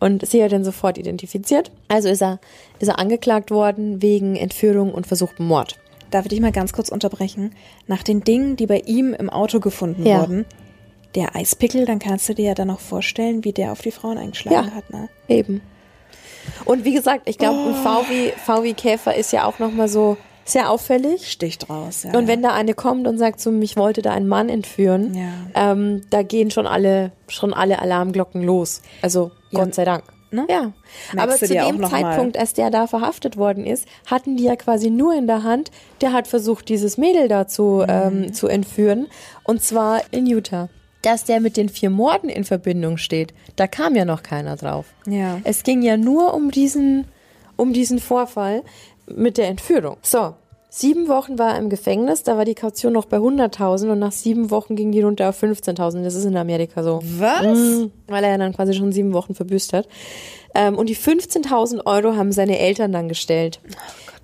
Und 0.00 0.26
sie 0.26 0.42
hat 0.42 0.52
ihn 0.52 0.64
sofort 0.64 0.98
identifiziert. 0.98 1.70
Also 1.88 2.08
ist 2.08 2.22
er, 2.22 2.40
ist 2.78 2.88
er 2.88 2.98
angeklagt 2.98 3.50
worden 3.50 4.00
wegen 4.02 4.34
Entführung 4.34 4.92
und 4.92 5.06
versuchten 5.06 5.46
Mord. 5.46 5.78
Darf 6.10 6.24
ich 6.24 6.30
dich 6.30 6.40
mal 6.40 6.50
ganz 6.52 6.72
kurz 6.72 6.88
unterbrechen? 6.88 7.54
Nach 7.86 8.02
den 8.02 8.22
Dingen, 8.24 8.56
die 8.56 8.66
bei 8.66 8.80
ihm 8.86 9.14
im 9.14 9.30
Auto 9.30 9.60
gefunden 9.60 10.04
Ja. 10.06 10.20
wurden, 10.20 10.46
der 11.14 11.36
Eispickel, 11.36 11.86
dann 11.86 11.98
kannst 11.98 12.28
du 12.28 12.34
dir 12.34 12.46
ja 12.46 12.54
dann 12.54 12.68
noch 12.68 12.80
vorstellen, 12.80 13.44
wie 13.44 13.52
der 13.52 13.72
auf 13.72 13.82
die 13.82 13.90
Frauen 13.90 14.16
eingeschlagen 14.18 14.68
Ja. 14.68 14.74
hat, 14.74 14.90
ne? 14.90 15.08
Eben. 15.28 15.60
Und 16.64 16.84
wie 16.84 16.94
gesagt, 16.94 17.28
ich 17.28 17.38
glaube, 17.38 17.58
ein 17.68 17.74
VW, 17.74 18.32
VW 18.44 18.72
Käfer 18.74 19.14
ist 19.14 19.32
ja 19.32 19.44
auch 19.44 19.58
nochmal 19.58 19.88
so 19.88 20.16
Sehr 20.50 20.70
auffällig. 20.70 21.30
Sticht 21.30 21.68
raus. 21.70 22.02
Ja, 22.04 22.16
Und 22.18 22.26
wenn 22.26 22.42
da 22.42 22.52
eine 22.52 22.74
kommt 22.74 23.06
und 23.06 23.18
sagt 23.18 23.40
so, 23.40 23.50
mich 23.50 23.76
wollte 23.76 24.02
da 24.02 24.12
ein 24.12 24.26
Mann 24.26 24.48
entführen, 24.48 25.14
Ja. 25.14 25.72
ähm, 25.72 26.02
da 26.10 26.22
gehen 26.22 26.50
schon 26.50 26.66
alle, 26.66 27.12
schon 27.28 27.54
alle 27.54 27.80
Alarmglocken 27.80 28.42
los. 28.42 28.82
Also 29.02 29.30
Ja. 29.50 29.60
Gott 29.64 29.74
sei 29.74 29.84
Dank. 29.84 30.04
Ne? 30.32 30.46
Ja. 30.48 30.72
Merkst 31.12 31.18
Aber 31.18 31.36
zu 31.36 31.48
dem 31.48 31.78
noch 31.78 31.90
mal. 31.90 32.02
Zeitpunkt, 32.02 32.38
als 32.38 32.52
der 32.54 32.70
da 32.70 32.86
verhaftet 32.86 33.36
worden 33.36 33.66
ist, 33.66 33.86
hatten 34.06 34.36
die 34.36 34.44
ja 34.44 34.54
quasi 34.54 34.88
nur 34.88 35.12
in 35.14 35.26
der 35.26 35.42
Hand, 35.42 35.72
der 36.00 36.12
hat 36.12 36.28
versucht, 36.28 36.68
dieses 36.68 36.96
Mädel 36.98 37.26
da 37.26 37.48
zu, 37.48 37.82
Mhm. 37.84 37.86
ähm, 37.88 38.32
zu 38.32 38.46
entführen. 38.46 39.08
Und 39.44 39.62
zwar 39.62 40.02
in 40.12 40.26
Utah. 40.26 40.68
Dass 41.02 41.24
der 41.24 41.40
mit 41.40 41.56
den 41.56 41.68
vier 41.70 41.88
Morden 41.90 42.28
in 42.28 42.44
Verbindung 42.44 42.96
steht, 42.98 43.32
da 43.56 43.66
kam 43.66 43.96
ja 43.96 44.04
noch 44.04 44.22
keiner 44.22 44.54
drauf. 44.56 44.84
Ja. 45.06 45.40
Es 45.44 45.62
ging 45.62 45.80
ja 45.82 45.96
nur 45.96 46.34
um 46.34 46.50
diesen, 46.50 47.06
um 47.56 47.72
diesen 47.72 47.98
Vorfall 47.98 48.62
mit 49.08 49.38
der 49.38 49.48
Entführung. 49.48 49.96
So, 50.02 50.34
sieben 50.70 51.08
Wochen 51.08 51.38
war 51.38 51.54
er 51.54 51.58
im 51.58 51.68
Gefängnis, 51.68 52.22
da 52.22 52.36
war 52.36 52.44
die 52.44 52.54
Kaution 52.54 52.92
noch 52.92 53.04
bei 53.04 53.18
100.000 53.18 53.92
und 53.92 53.98
nach 53.98 54.12
sieben 54.12 54.50
Wochen 54.50 54.76
ging 54.76 54.92
die 54.92 55.02
runter 55.02 55.28
auf 55.28 55.42
15.000. 55.42 56.02
Das 56.04 56.14
ist 56.14 56.24
in 56.24 56.36
Amerika 56.36 56.82
so. 56.82 57.00
Was? 57.02 57.58
Mhm, 57.58 57.90
weil 58.06 58.24
er 58.24 58.30
ja 58.30 58.38
dann 58.38 58.54
quasi 58.54 58.72
schon 58.72 58.92
sieben 58.92 59.12
Wochen 59.12 59.34
verbüßt 59.34 59.72
hat. 59.72 59.88
Ähm, 60.54 60.78
und 60.78 60.88
die 60.88 60.96
15.000 60.96 61.86
Euro 61.86 62.16
haben 62.16 62.32
seine 62.32 62.58
Eltern 62.58 62.92
dann 62.92 63.08
gestellt. 63.08 63.60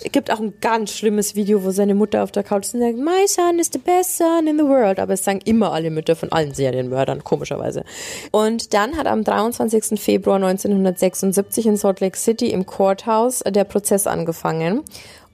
Es 0.04 0.12
gibt 0.12 0.30
auch 0.30 0.40
ein 0.40 0.54
ganz 0.60 0.92
schlimmes 0.92 1.34
Video, 1.34 1.64
wo 1.64 1.70
seine 1.70 1.94
Mutter 1.94 2.22
auf 2.22 2.30
der 2.30 2.42
Couch 2.42 2.64
sitzt 2.64 2.74
und 2.74 2.80
sagt, 2.82 2.98
my 2.98 3.26
son 3.26 3.58
is 3.58 3.70
the 3.72 3.78
best 3.78 4.18
son 4.18 4.46
in 4.46 4.58
the 4.58 4.64
world. 4.64 4.98
Aber 5.00 5.14
es 5.14 5.24
sagen 5.24 5.40
immer 5.44 5.72
alle 5.72 5.90
Mütter 5.90 6.16
von 6.16 6.30
allen 6.32 6.52
Serienmördern, 6.52 7.24
komischerweise. 7.24 7.84
Und 8.30 8.74
dann 8.74 8.96
hat 8.96 9.06
am 9.06 9.24
23. 9.24 9.98
Februar 9.98 10.36
1976 10.36 11.66
in 11.66 11.76
Salt 11.76 12.00
Lake 12.00 12.18
City 12.18 12.50
im 12.50 12.66
Courthouse 12.66 13.42
der 13.46 13.64
Prozess 13.64 14.06
angefangen. 14.06 14.82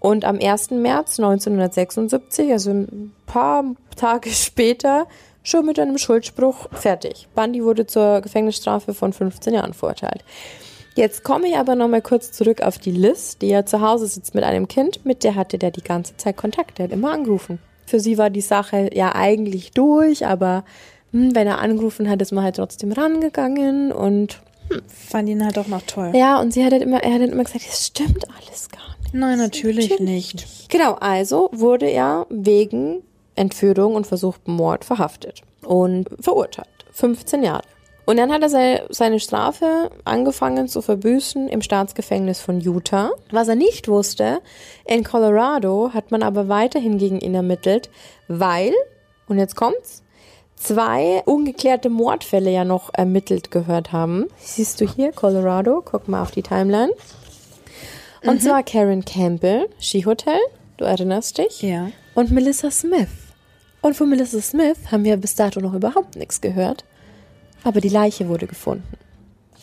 Und 0.02 0.24
am 0.24 0.40
1. 0.40 0.72
März 0.72 1.20
1976, 1.20 2.50
also 2.50 2.70
ein 2.72 3.12
paar 3.24 3.64
Tage 3.94 4.30
später, 4.32 5.06
schon 5.44 5.64
mit 5.64 5.78
einem 5.78 5.96
Schuldspruch 5.96 6.68
fertig. 6.72 7.28
Bundy 7.36 7.62
wurde 7.62 7.86
zur 7.86 8.20
Gefängnisstrafe 8.20 8.94
von 8.94 9.12
15 9.12 9.54
Jahren 9.54 9.74
verurteilt. 9.74 10.24
Jetzt 10.96 11.22
komme 11.22 11.46
ich 11.46 11.56
aber 11.56 11.76
nochmal 11.76 12.02
kurz 12.02 12.32
zurück 12.32 12.62
auf 12.62 12.78
die 12.78 12.90
Liz, 12.90 13.38
die 13.38 13.46
ja 13.46 13.64
zu 13.64 13.80
Hause 13.80 14.08
sitzt 14.08 14.34
mit 14.34 14.42
einem 14.42 14.66
Kind, 14.66 15.06
mit 15.06 15.22
der 15.22 15.36
hatte 15.36 15.56
der 15.56 15.70
die 15.70 15.84
ganze 15.84 16.16
Zeit 16.16 16.36
Kontakt, 16.36 16.78
der 16.78 16.86
hat 16.86 16.92
immer 16.92 17.12
angerufen. 17.12 17.60
Für 17.86 18.00
sie 18.00 18.18
war 18.18 18.28
die 18.28 18.40
Sache 18.40 18.90
ja 18.92 19.14
eigentlich 19.14 19.70
durch, 19.70 20.26
aber 20.26 20.64
hm, 21.12 21.32
wenn 21.36 21.46
er 21.46 21.60
angerufen 21.60 22.10
hat, 22.10 22.20
ist 22.20 22.32
man 22.32 22.42
halt 22.42 22.56
trotzdem 22.56 22.90
rangegangen 22.90 23.92
und 23.92 24.42
Fand 24.88 25.28
ihn 25.28 25.44
halt 25.44 25.58
auch 25.58 25.68
noch 25.68 25.82
toll. 25.82 26.10
ja, 26.14 26.40
und 26.40 26.52
sie 26.52 26.64
hat 26.64 26.72
halt 26.72 26.82
immer, 26.82 27.02
er 27.04 27.14
hat 27.14 27.20
halt 27.20 27.32
immer 27.32 27.44
gesagt, 27.44 27.64
es 27.68 27.86
stimmt 27.86 28.24
alles 28.36 28.68
gar 28.68 28.80
nicht. 28.80 29.01
Nein, 29.12 29.38
natürlich, 29.38 30.00
nicht. 30.00 30.68
Genau, 30.70 30.94
also 30.94 31.50
wurde 31.52 31.86
er 31.86 32.26
wegen 32.30 33.02
Entführung 33.34 33.94
und 33.94 34.06
versuchten 34.06 34.52
Mord 34.52 34.84
verhaftet 34.84 35.42
und 35.64 36.08
verurteilt. 36.20 36.68
15 36.92 37.42
Jahre. 37.42 37.62
Und 38.04 38.16
dann 38.16 38.32
hat 38.32 38.42
er 38.42 38.48
seine, 38.48 38.82
seine 38.90 39.20
Strafe 39.20 39.90
angefangen 40.04 40.66
zu 40.68 40.82
verbüßen 40.82 41.48
im 41.48 41.62
Staatsgefängnis 41.62 42.40
von 42.40 42.60
Utah. 42.60 43.10
Was 43.30 43.48
er 43.48 43.54
nicht 43.54 43.86
wusste, 43.86 44.40
in 44.84 45.04
Colorado 45.04 45.90
hat 45.94 46.10
man 46.10 46.22
aber 46.22 46.48
weiterhin 46.48 46.98
gegen 46.98 47.20
ihn 47.20 47.34
ermittelt, 47.34 47.90
weil, 48.26 48.72
und 49.28 49.38
jetzt 49.38 49.54
kommt's, 49.54 50.02
zwei 50.56 51.22
ungeklärte 51.26 51.90
Mordfälle 51.90 52.50
ja 52.50 52.64
noch 52.64 52.90
ermittelt 52.92 53.50
gehört 53.50 53.92
haben. 53.92 54.26
Siehst 54.38 54.80
du 54.80 54.86
hier, 54.86 55.12
Colorado, 55.12 55.82
guck 55.84 56.08
mal 56.08 56.22
auf 56.22 56.32
die 56.32 56.42
Timeline. 56.42 56.92
Und 58.24 58.42
zwar 58.42 58.62
Karen 58.62 59.04
Campbell, 59.04 59.68
Skihotel, 59.80 60.38
du 60.76 60.84
erinnerst 60.84 61.38
dich? 61.38 61.62
Ja. 61.62 61.90
Und 62.14 62.30
Melissa 62.30 62.70
Smith. 62.70 63.08
Und 63.80 63.96
von 63.96 64.08
Melissa 64.08 64.40
Smith 64.40 64.78
haben 64.90 65.04
wir 65.04 65.16
bis 65.16 65.34
dato 65.34 65.60
noch 65.60 65.74
überhaupt 65.74 66.16
nichts 66.16 66.40
gehört. 66.40 66.84
Aber 67.64 67.80
die 67.80 67.88
Leiche 67.88 68.28
wurde 68.28 68.46
gefunden. 68.46 68.86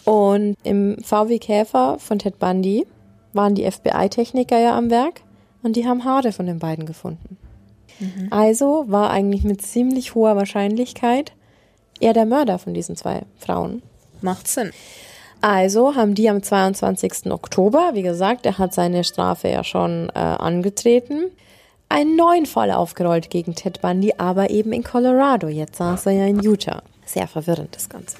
Und 0.06 0.58
im 0.64 0.98
VW 1.04 1.40
Käfer 1.40 2.00
von 2.00 2.20
Ted 2.20 2.40
Bundy 2.40 2.86
waren 3.34 3.56
die 3.56 3.70
FBI-Techniker 3.70 4.60
ja 4.60 4.78
am 4.78 4.90
Werk 4.90 5.22
und 5.62 5.76
die 5.76 5.86
haben 5.86 6.04
Haare 6.04 6.32
von 6.32 6.46
den 6.46 6.60
beiden 6.60 6.86
gefunden. 6.86 7.38
Also 8.30 8.86
war 8.88 9.10
eigentlich 9.10 9.44
mit 9.44 9.62
ziemlich 9.62 10.16
hoher 10.16 10.38
Wahrscheinlichkeit 10.38 11.34
er 12.00 12.14
der 12.14 12.26
Mörder 12.26 12.60
von 12.60 12.74
diesen 12.74 12.96
zwei 12.96 13.24
Frauen. 13.38 13.82
Macht 14.22 14.48
Sinn. 14.48 14.72
Also 15.42 15.96
haben 15.96 16.16
die 16.16 16.30
am 16.30 16.44
22. 16.44 17.32
Oktober, 17.32 17.92
wie 17.94 18.02
gesagt, 18.02 18.46
er 18.46 18.58
hat 18.58 18.74
seine 18.74 19.04
Strafe 19.04 19.48
ja 19.48 19.64
schon 19.64 20.10
äh, 20.10 20.20
angetreten, 20.20 21.32
einen 21.88 22.16
neuen 22.16 22.46
Fall 22.46 22.72
aufgerollt 22.72 23.30
gegen 23.30 23.56
Ted 23.56 23.82
Bundy, 23.82 24.14
aber 24.18 24.50
eben 24.50 24.74
in 24.74 24.84
Colorado. 24.84 25.48
Jetzt 25.48 25.78
saß 25.78 26.08
er 26.08 26.12
ja 26.12 26.26
in 26.26 26.42
Utah. 26.42 26.84
Sehr 27.06 27.28
verwirrend 27.28 27.76
das 27.76 27.90
Ganze. 27.90 28.18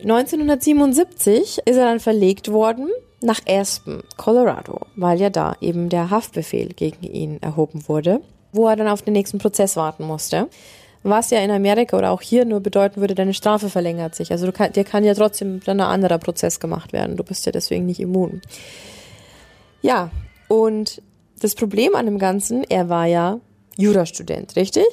1977 0.00 1.58
ist 1.64 1.76
er 1.76 1.86
dann 1.86 2.00
verlegt 2.00 2.50
worden 2.52 2.88
nach 3.20 3.40
Aspen, 3.48 4.04
Colorado, 4.16 4.80
weil 4.94 5.20
ja 5.20 5.28
da 5.28 5.56
eben 5.60 5.88
der 5.88 6.10
Haftbefehl 6.10 6.68
gegen 6.68 7.02
ihn 7.02 7.42
erhoben 7.42 7.88
wurde, 7.88 8.20
wo 8.52 8.68
er 8.68 8.76
dann 8.76 8.88
auf 8.88 9.02
den 9.02 9.12
nächsten 9.12 9.38
Prozess 9.38 9.76
warten 9.76 10.04
musste. 10.04 10.48
Was 11.02 11.30
ja 11.30 11.40
in 11.40 11.50
Amerika 11.50 11.96
oder 11.96 12.10
auch 12.10 12.20
hier 12.20 12.44
nur 12.44 12.60
bedeuten 12.60 13.00
würde, 13.00 13.14
deine 13.14 13.34
Strafe 13.34 13.70
verlängert 13.70 14.14
sich. 14.14 14.32
Also 14.32 14.46
du 14.46 14.52
kann, 14.52 14.72
dir 14.72 14.84
kann 14.84 15.04
ja 15.04 15.14
trotzdem 15.14 15.60
dann 15.64 15.80
ein 15.80 15.86
anderer 15.86 16.18
Prozess 16.18 16.60
gemacht 16.60 16.92
werden. 16.92 17.16
Du 17.16 17.24
bist 17.24 17.46
ja 17.46 17.52
deswegen 17.52 17.86
nicht 17.86 18.00
immun. 18.00 18.42
Ja, 19.80 20.10
und 20.48 21.00
das 21.40 21.54
Problem 21.54 21.94
an 21.94 22.06
dem 22.06 22.18
Ganzen, 22.18 22.64
er 22.64 22.88
war 22.88 23.06
ja 23.06 23.40
Jurastudent, 23.76 24.56
richtig? 24.56 24.86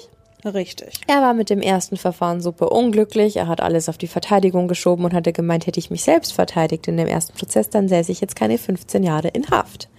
Richtig. 0.46 1.02
Er 1.08 1.22
war 1.22 1.34
mit 1.34 1.50
dem 1.50 1.62
ersten 1.62 1.98
Verfahren 1.98 2.42
super 2.42 2.72
unglücklich. 2.72 3.38
Er 3.38 3.48
hat 3.48 3.62
alles 3.62 3.90
auf 3.90 3.98
die 3.98 4.08
Verteidigung 4.08 4.68
geschoben 4.68 5.06
und 5.06 5.14
hatte 5.14 5.34
gemeint, 5.34 5.66
hätte 5.66 5.80
ich 5.80 5.90
mich 5.90 6.04
selbst 6.04 6.34
verteidigt 6.34 6.88
in 6.88 6.98
dem 6.98 7.08
ersten 7.08 7.38
Prozess, 7.38 7.70
dann 7.70 7.88
säße 7.88 8.12
ich 8.12 8.22
jetzt 8.22 8.36
keine 8.36 8.58
15 8.58 9.04
Jahre 9.04 9.30
in 9.30 9.50
Haft. 9.50 9.90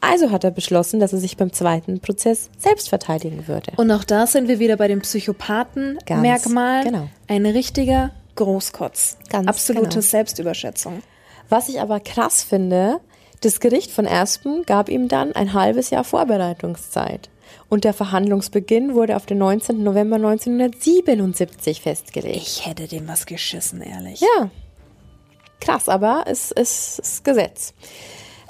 Also 0.00 0.30
hat 0.30 0.44
er 0.44 0.50
beschlossen, 0.50 1.00
dass 1.00 1.12
er 1.12 1.18
sich 1.18 1.36
beim 1.36 1.52
zweiten 1.52 2.00
Prozess 2.00 2.50
selbst 2.58 2.88
verteidigen 2.88 3.46
würde. 3.46 3.72
Und 3.76 3.90
auch 3.90 4.04
da 4.04 4.26
sind 4.26 4.48
wir 4.48 4.58
wieder 4.58 4.76
bei 4.76 4.88
dem 4.88 5.00
Psychopathen-Merkmal. 5.00 6.84
genau. 6.84 7.08
Ein 7.28 7.46
richtiger 7.46 8.10
Großkotz. 8.34 9.18
Ganz 9.30 9.48
Absolute 9.48 9.88
genau. 9.90 10.00
Selbstüberschätzung. 10.00 11.02
Was 11.48 11.68
ich 11.68 11.80
aber 11.80 12.00
krass 12.00 12.42
finde, 12.42 13.00
das 13.42 13.60
Gericht 13.60 13.90
von 13.90 14.06
Aspen 14.06 14.64
gab 14.64 14.88
ihm 14.88 15.08
dann 15.08 15.32
ein 15.32 15.52
halbes 15.52 15.90
Jahr 15.90 16.04
Vorbereitungszeit. 16.04 17.28
Und 17.68 17.84
der 17.84 17.92
Verhandlungsbeginn 17.92 18.94
wurde 18.94 19.16
auf 19.16 19.26
den 19.26 19.38
19. 19.38 19.82
November 19.82 20.16
1977 20.16 21.80
festgelegt. 21.80 22.36
Ich 22.36 22.66
hätte 22.66 22.86
dem 22.86 23.08
was 23.08 23.26
geschissen, 23.26 23.80
ehrlich. 23.80 24.20
Ja. 24.20 24.50
Krass, 25.60 25.88
aber 25.88 26.24
es 26.26 26.50
ist, 26.50 26.98
ist 26.98 27.24
Gesetz. 27.24 27.74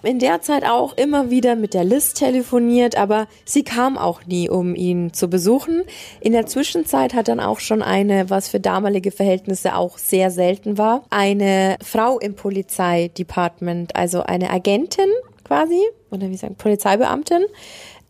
In 0.05 0.19
der 0.19 0.43
Zeit 0.43 0.65
auch 0.67 0.95
immer 0.99 1.31
wieder 1.31 1.57
mit 1.57 1.73
der 1.73 1.83
Liz 1.83 2.13
telefoniert, 2.13 2.95
aber 2.95 3.27
sie 3.47 3.65
kam 3.65 3.97
auch 3.97 4.27
nie, 4.27 4.51
um 4.51 4.75
ihn 4.75 5.15
zu 5.15 5.29
besuchen. 5.29 5.83
In 6.21 6.33
der 6.33 6.45
Zwischenzeit 6.47 7.15
hat 7.15 7.29
dann 7.29 7.41
auch 7.41 7.59
schon 7.59 7.81
eine, 7.81 8.29
was 8.29 8.49
für 8.49 8.61
damalige 8.61 9.11
Verhältnisse 9.11 9.75
auch 9.75 9.97
sehr 9.97 10.31
selten 10.31 10.77
war, 10.77 11.05
eine 11.09 11.79
Frau 11.83 12.19
im 12.19 12.35
Polizeidepartment, 12.35 13.97
also 13.97 14.23
eine 14.23 14.51
Agentin 14.51 15.09
quasi, 15.43 15.81
oder 16.11 16.29
wie 16.29 16.37
sagen, 16.37 16.57
Polizeibeamtin, 16.57 17.45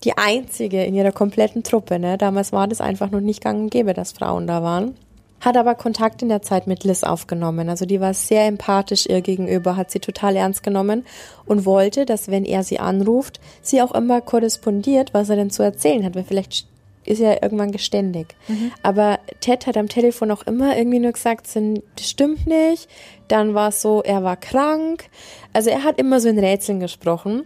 die 0.04 0.16
einzige 0.16 0.84
in 0.84 0.94
ihrer 0.94 1.12
kompletten 1.12 1.62
Truppe. 1.62 1.98
Ne? 1.98 2.18
Damals 2.18 2.52
war 2.52 2.68
das 2.68 2.80
einfach 2.80 3.10
noch 3.10 3.20
nicht 3.20 3.42
gang 3.42 3.60
und 3.62 3.70
gäbe, 3.70 3.94
dass 3.94 4.12
Frauen 4.12 4.46
da 4.46 4.62
waren. 4.62 4.94
Hat 5.40 5.56
aber 5.58 5.74
Kontakt 5.74 6.22
in 6.22 6.30
der 6.30 6.40
Zeit 6.40 6.66
mit 6.66 6.84
Liz 6.84 7.02
aufgenommen. 7.04 7.68
Also 7.68 7.84
die 7.84 8.00
war 8.00 8.14
sehr 8.14 8.46
empathisch 8.46 9.06
ihr 9.06 9.20
gegenüber, 9.20 9.76
hat 9.76 9.90
sie 9.90 9.98
total 9.98 10.36
ernst 10.36 10.62
genommen 10.62 11.04
und 11.44 11.66
wollte, 11.66 12.06
dass 12.06 12.28
wenn 12.28 12.44
er 12.46 12.62
sie 12.64 12.78
anruft, 12.80 13.40
sie 13.60 13.82
auch 13.82 13.92
immer 13.92 14.20
korrespondiert, 14.22 15.12
was 15.12 15.28
er 15.28 15.36
denn 15.36 15.50
zu 15.50 15.62
erzählen 15.62 16.02
hat. 16.04 16.14
Weil 16.14 16.24
vielleicht 16.24 16.66
ist 17.04 17.20
er 17.20 17.42
irgendwann 17.42 17.72
geständig. 17.72 18.34
Aber 18.82 19.18
Ted 19.40 19.66
hat 19.66 19.76
am 19.76 19.90
Telefon 19.90 20.30
auch 20.30 20.42
immer 20.46 20.78
irgendwie 20.78 21.00
nur 21.00 21.12
gesagt, 21.12 21.46
"Sind- 21.46 21.82
das 21.96 22.08
stimmt 22.08 22.46
nicht. 22.46 22.88
Dann 23.28 23.52
war 23.52 23.68
es 23.68 23.82
so, 23.82 24.02
er 24.02 24.24
war 24.24 24.36
krank. 24.38 25.04
Also 25.52 25.68
er 25.68 25.84
hat 25.84 25.98
immer 26.00 26.20
so 26.20 26.30
in 26.30 26.38
Rätseln 26.38 26.80
gesprochen 26.80 27.42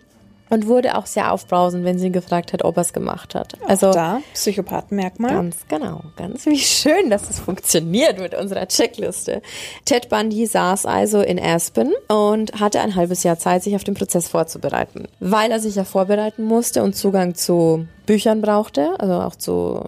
und 0.51 0.67
wurde 0.67 0.97
auch 0.97 1.07
sehr 1.07 1.33
aufbrausend, 1.33 1.85
wenn 1.85 1.99
sie 1.99 2.07
ihn 2.07 2.13
gefragt 2.13 2.53
hat, 2.53 2.65
ob 2.65 2.77
er 2.77 2.83
es 2.83 2.93
gemacht 2.93 3.35
hat. 3.35 3.55
Also 3.67 3.93
Da, 3.93 4.21
Psychopathenmerkmal. 4.35 5.31
Ganz 5.31 5.57
genau, 5.69 6.03
ganz 6.17 6.47
wie 6.47 6.59
schön, 6.59 7.11
dass 7.11 7.29
es 7.29 7.39
funktioniert 7.39 8.19
mit 8.19 8.35
unserer 8.35 8.67
Checkliste. 8.67 9.43
Ted 9.85 10.09
Bundy 10.09 10.47
saß 10.47 10.87
also 10.87 11.21
in 11.21 11.39
Aspen 11.39 11.93
und 12.09 12.59
hatte 12.61 12.81
ein 12.81 12.95
halbes 12.95 13.23
Jahr 13.23 13.39
Zeit, 13.39 13.63
sich 13.63 13.75
auf 13.75 13.85
den 13.85 13.95
Prozess 13.95 14.29
vorzubereiten. 14.29 15.09
Weil 15.21 15.51
er 15.51 15.61
sich 15.61 15.75
ja 15.75 15.85
vorbereiten 15.85 16.45
musste 16.45 16.83
und 16.83 16.95
Zugang 16.95 17.35
zu 17.35 17.87
Büchern 18.07 18.41
brauchte, 18.41 18.99
also 18.99 19.15
auch 19.15 19.37
zu, 19.37 19.85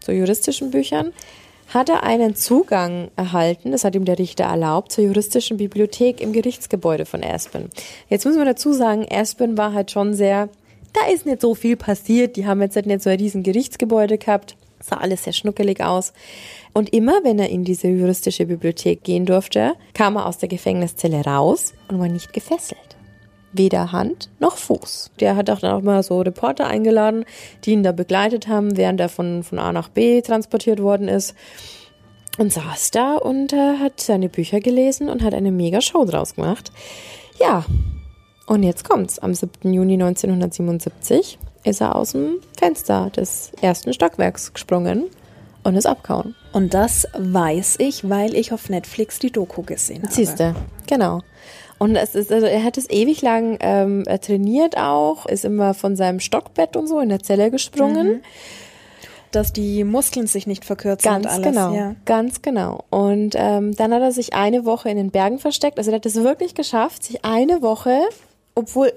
zu 0.00 0.12
juristischen 0.12 0.70
Büchern, 0.70 1.12
hat 1.72 1.88
er 1.88 2.02
einen 2.02 2.34
Zugang 2.34 3.10
erhalten, 3.16 3.72
das 3.72 3.84
hat 3.84 3.94
ihm 3.94 4.04
der 4.04 4.18
Richter 4.18 4.44
erlaubt, 4.44 4.92
zur 4.92 5.04
juristischen 5.04 5.56
Bibliothek 5.56 6.20
im 6.20 6.32
Gerichtsgebäude 6.32 7.06
von 7.06 7.24
Aspen. 7.24 7.70
Jetzt 8.08 8.24
müssen 8.24 8.38
wir 8.38 8.44
dazu 8.44 8.72
sagen, 8.72 9.06
Aspen 9.10 9.56
war 9.56 9.72
halt 9.72 9.90
schon 9.90 10.14
sehr 10.14 10.48
da 10.92 11.10
ist 11.12 11.26
nicht 11.26 11.40
so 11.40 11.54
viel 11.54 11.76
passiert. 11.76 12.36
Die 12.36 12.46
haben 12.46 12.60
jetzt 12.60 12.76
nicht 12.76 13.02
so 13.02 13.10
ein 13.10 13.18
riesen 13.18 13.42
Gerichtsgebäude 13.42 14.18
gehabt. 14.18 14.56
Sah 14.80 14.96
alles 14.96 15.24
sehr 15.24 15.32
schnuckelig 15.32 15.82
aus. 15.82 16.12
Und 16.72 16.92
immer, 16.92 17.22
wenn 17.22 17.38
er 17.38 17.50
in 17.50 17.64
diese 17.64 17.88
juristische 17.88 18.46
Bibliothek 18.46 19.04
gehen 19.04 19.26
durfte, 19.26 19.74
kam 19.94 20.16
er 20.16 20.26
aus 20.26 20.38
der 20.38 20.48
Gefängniszelle 20.48 21.24
raus 21.24 21.72
und 21.88 21.98
war 21.98 22.08
nicht 22.08 22.32
gefesselt. 22.32 22.78
Weder 23.52 23.92
Hand 23.92 24.30
noch 24.38 24.56
Fuß. 24.56 25.10
Der 25.20 25.36
hat 25.36 25.50
auch 25.50 25.60
dann 25.60 25.72
auch 25.72 25.82
mal 25.82 26.02
so 26.02 26.20
Reporter 26.20 26.66
eingeladen, 26.66 27.24
die 27.64 27.72
ihn 27.72 27.82
da 27.82 27.92
begleitet 27.92 28.48
haben, 28.48 28.76
während 28.76 29.00
er 29.00 29.08
von, 29.08 29.42
von 29.42 29.58
A 29.58 29.72
nach 29.72 29.88
B 29.88 30.22
transportiert 30.22 30.82
worden 30.82 31.08
ist. 31.08 31.34
Und 32.38 32.50
saß 32.50 32.92
da 32.92 33.16
und 33.16 33.52
äh, 33.52 33.78
hat 33.78 34.00
seine 34.00 34.30
Bücher 34.30 34.60
gelesen 34.60 35.10
und 35.10 35.22
hat 35.22 35.34
eine 35.34 35.52
mega 35.52 35.82
Show 35.82 36.06
draus 36.06 36.34
gemacht. 36.34 36.72
Ja, 37.38 37.66
und 38.46 38.62
jetzt 38.62 38.88
kommt's. 38.88 39.18
Am 39.18 39.34
7. 39.34 39.72
Juni 39.72 39.94
1977 39.94 41.38
ist 41.64 41.80
er 41.80 41.94
aus 41.94 42.12
dem 42.12 42.38
Fenster 42.58 43.10
des 43.10 43.52
ersten 43.60 43.92
Stockwerks 43.92 44.52
gesprungen 44.52 45.10
und 45.62 45.76
ist 45.76 45.86
abgehauen. 45.86 46.34
Und 46.52 46.74
das 46.74 47.06
weiß 47.16 47.76
ich, 47.78 48.08
weil 48.08 48.34
ich 48.34 48.52
auf 48.52 48.68
Netflix 48.68 49.18
die 49.18 49.30
Doku 49.30 49.62
gesehen 49.62 50.02
habe. 50.02 50.12
Siehste, 50.12 50.54
genau. 50.86 51.20
Und 51.82 51.96
es 51.96 52.14
ist, 52.14 52.30
also 52.30 52.46
er 52.46 52.62
hat 52.62 52.78
es 52.78 52.88
ewig 52.90 53.22
lang 53.22 53.58
ähm, 53.60 54.04
trainiert 54.20 54.76
auch, 54.76 55.26
ist 55.26 55.44
immer 55.44 55.74
von 55.74 55.96
seinem 55.96 56.20
Stockbett 56.20 56.76
und 56.76 56.86
so 56.86 57.00
in 57.00 57.08
der 57.08 57.18
Zelle 57.18 57.50
gesprungen. 57.50 58.06
Mhm. 58.06 58.20
Dass 59.32 59.52
die 59.52 59.82
Muskeln 59.82 60.28
sich 60.28 60.46
nicht 60.46 60.64
verkürzen 60.64 61.10
Ganz 61.10 61.24
und 61.24 61.32
alles. 61.32 61.46
genau, 61.46 61.74
Ja. 61.74 61.96
ganz 62.04 62.40
genau. 62.40 62.84
Und 62.90 63.34
ähm, 63.36 63.74
dann 63.74 63.92
hat 63.92 64.00
er 64.02 64.12
sich 64.12 64.32
eine 64.34 64.64
Woche 64.64 64.90
in 64.90 64.96
den 64.96 65.10
Bergen 65.10 65.40
versteckt. 65.40 65.78
Also 65.78 65.90
er 65.90 65.96
hat 65.96 66.06
es 66.06 66.14
wirklich 66.14 66.54
geschafft, 66.54 67.02
sich 67.02 67.24
eine 67.24 67.62
Woche, 67.62 67.98
obwohl 68.54 68.92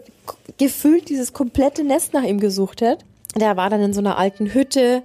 gefühlt 0.59 1.09
dieses 1.09 1.33
komplette 1.33 1.83
Nest 1.83 2.13
nach 2.13 2.23
ihm 2.23 2.39
gesucht 2.39 2.83
hat. 2.83 2.99
Der 3.35 3.57
war 3.57 3.71
dann 3.71 3.81
in 3.81 3.93
so 3.93 3.99
einer 4.01 4.19
alten 4.19 4.53
Hütte. 4.53 5.01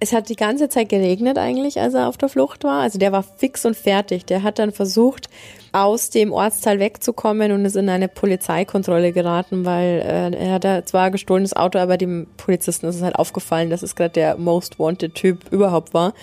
Es 0.00 0.12
hat 0.12 0.28
die 0.28 0.36
ganze 0.36 0.68
Zeit 0.68 0.88
geregnet 0.88 1.38
eigentlich, 1.38 1.80
als 1.80 1.94
er 1.94 2.08
auf 2.08 2.16
der 2.16 2.28
Flucht 2.28 2.64
war. 2.64 2.82
Also 2.82 2.98
der 2.98 3.12
war 3.12 3.22
fix 3.22 3.64
und 3.64 3.76
fertig. 3.76 4.26
Der 4.26 4.42
hat 4.42 4.58
dann 4.58 4.72
versucht, 4.72 5.28
aus 5.72 6.10
dem 6.10 6.32
Ortsteil 6.32 6.78
wegzukommen 6.78 7.50
und 7.50 7.64
ist 7.64 7.74
in 7.74 7.88
eine 7.88 8.06
Polizeikontrolle 8.08 9.12
geraten, 9.12 9.64
weil 9.64 10.02
äh, 10.06 10.36
er 10.36 10.52
hat 10.52 10.64
da 10.64 10.84
zwar 10.84 11.10
gestohlenes 11.10 11.54
Auto, 11.54 11.78
aber 11.78 11.96
dem 11.96 12.28
Polizisten 12.36 12.86
ist 12.86 12.96
es 12.96 13.02
halt 13.02 13.16
aufgefallen, 13.16 13.70
dass 13.70 13.82
es 13.82 13.96
gerade 13.96 14.10
der 14.10 14.36
Most 14.36 14.78
Wanted 14.78 15.14
Typ 15.14 15.50
überhaupt 15.50 15.92
war. 15.92 16.14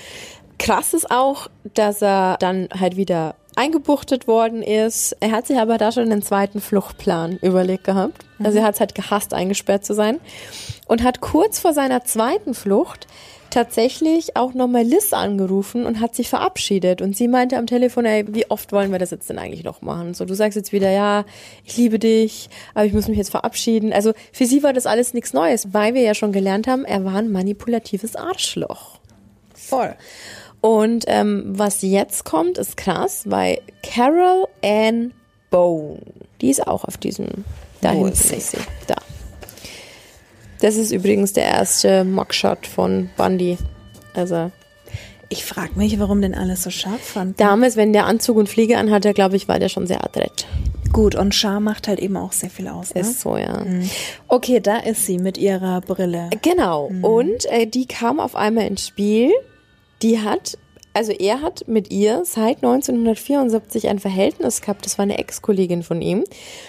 Krass 0.57 0.93
ist 0.93 1.11
auch, 1.11 1.49
dass 1.73 2.01
er 2.01 2.37
dann 2.39 2.69
halt 2.79 2.95
wieder 2.95 3.35
eingebuchtet 3.61 4.27
worden 4.27 4.63
ist. 4.63 5.15
Er 5.19 5.31
hat 5.31 5.45
sich 5.45 5.57
aber 5.57 5.77
da 5.77 5.91
schon 5.91 6.11
einen 6.11 6.23
zweiten 6.23 6.59
Fluchtplan 6.59 7.37
überlegt 7.43 7.83
gehabt. 7.83 8.25
Also 8.43 8.57
er 8.57 8.63
hat 8.63 8.73
es 8.73 8.79
halt 8.79 8.95
gehasst, 8.95 9.35
eingesperrt 9.35 9.85
zu 9.85 9.93
sein. 9.93 10.19
Und 10.87 11.03
hat 11.03 11.21
kurz 11.21 11.59
vor 11.59 11.71
seiner 11.71 12.03
zweiten 12.03 12.55
Flucht 12.55 13.05
tatsächlich 13.51 14.35
auch 14.35 14.55
nochmal 14.55 14.83
Liz 14.83 15.13
angerufen 15.13 15.85
und 15.85 15.99
hat 15.99 16.15
sich 16.15 16.27
verabschiedet. 16.27 17.03
Und 17.03 17.15
sie 17.15 17.27
meinte 17.27 17.57
am 17.57 17.67
Telefon, 17.67 18.05
ey, 18.05 18.25
wie 18.33 18.49
oft 18.49 18.71
wollen 18.71 18.91
wir 18.91 18.97
das 18.97 19.11
jetzt 19.11 19.29
denn 19.29 19.37
eigentlich 19.37 19.63
noch 19.63 19.83
machen? 19.83 20.15
So, 20.15 20.25
du 20.25 20.33
sagst 20.33 20.55
jetzt 20.55 20.71
wieder, 20.71 20.89
ja, 20.89 21.25
ich 21.63 21.77
liebe 21.77 21.99
dich, 21.99 22.49
aber 22.73 22.85
ich 22.85 22.93
muss 22.93 23.07
mich 23.07 23.17
jetzt 23.17 23.29
verabschieden. 23.29 23.93
Also 23.93 24.13
für 24.31 24.45
sie 24.45 24.63
war 24.63 24.73
das 24.73 24.87
alles 24.87 25.13
nichts 25.13 25.33
Neues, 25.33 25.71
weil 25.71 25.93
wir 25.93 26.01
ja 26.01 26.15
schon 26.15 26.31
gelernt 26.31 26.65
haben, 26.65 26.83
er 26.83 27.05
war 27.05 27.15
ein 27.15 27.31
manipulatives 27.31 28.15
Arschloch. 28.15 28.99
Voll. 29.53 29.93
Und 30.61 31.05
ähm, 31.07 31.43
was 31.47 31.81
jetzt 31.81 32.23
kommt, 32.23 32.57
ist 32.59 32.77
krass, 32.77 33.23
weil 33.25 33.59
Carol 33.83 34.45
Ann 34.63 35.11
Bone, 35.49 35.99
die 36.39 36.49
ist 36.51 36.65
auch 36.67 36.85
auf 36.85 36.97
diesem, 36.97 37.27
da 37.81 37.89
Wo 37.95 38.05
hinten 38.05 38.33
ist 38.35 38.51
sie? 38.51 38.57
da. 38.87 38.95
Das 40.61 40.75
ist 40.75 40.91
übrigens 40.91 41.33
der 41.33 41.45
erste 41.45 42.03
Mockshot 42.03 42.67
von 42.67 43.09
Bundy. 43.17 43.57
Also 44.13 44.51
Ich 45.29 45.43
frage 45.43 45.71
mich, 45.75 45.99
warum 45.99 46.21
denn 46.21 46.35
alles 46.35 46.61
so 46.63 46.69
scharf 46.69 47.01
fand. 47.01 47.39
damals, 47.39 47.75
wenn 47.77 47.93
der 47.93 48.05
Anzug 48.05 48.37
und 48.37 48.47
Fliege 48.47 48.77
anhatte, 48.77 49.13
glaube 49.13 49.35
ich, 49.37 49.47
war 49.47 49.57
der 49.59 49.69
schon 49.69 49.87
sehr 49.87 50.03
adrett. 50.03 50.45
Gut, 50.93 51.15
und 51.15 51.33
Charme 51.33 51.63
macht 51.63 51.87
halt 51.87 51.99
eben 51.99 52.17
auch 52.17 52.33
sehr 52.33 52.49
viel 52.49 52.67
aus. 52.67 52.93
Ne? 52.93 53.01
Ist 53.01 53.21
so, 53.21 53.37
ja. 53.37 53.65
Okay, 54.27 54.59
da 54.59 54.77
ist 54.77 55.05
sie 55.05 55.17
mit 55.17 55.37
ihrer 55.37 55.79
Brille. 55.81 56.29
Genau. 56.41 56.91
Und 57.01 57.45
äh, 57.45 57.65
die 57.65 57.85
kam 57.87 58.19
auf 58.19 58.35
einmal 58.35 58.67
ins 58.67 58.85
Spiel. 58.87 59.31
Die 60.01 60.19
hat, 60.19 60.57
also 60.93 61.11
er 61.11 61.41
hat 61.41 61.67
mit 61.67 61.91
ihr 61.91 62.23
seit 62.25 62.57
1974 62.57 63.87
ein 63.87 63.99
Verhältnis 63.99 64.61
gehabt. 64.61 64.85
Das 64.85 64.97
war 64.97 65.03
eine 65.03 65.17
Ex-Kollegin 65.17 65.83
von 65.83 66.01
ihm. 66.01 66.23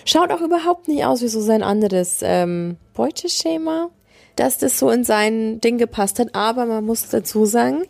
Schaut 0.04 0.30
auch 0.30 0.40
überhaupt 0.40 0.88
nicht 0.88 1.04
aus 1.04 1.22
wie 1.22 1.28
so 1.28 1.40
sein 1.40 1.62
anderes 1.62 2.20
ähm, 2.22 2.76
Beuteschema, 2.94 3.90
dass 4.36 4.58
das 4.58 4.78
so 4.78 4.90
in 4.90 5.04
sein 5.04 5.60
Ding 5.60 5.78
gepasst 5.78 6.18
hat. 6.18 6.34
Aber 6.34 6.66
man 6.66 6.84
muss 6.84 7.08
dazu 7.08 7.46
sagen, 7.46 7.82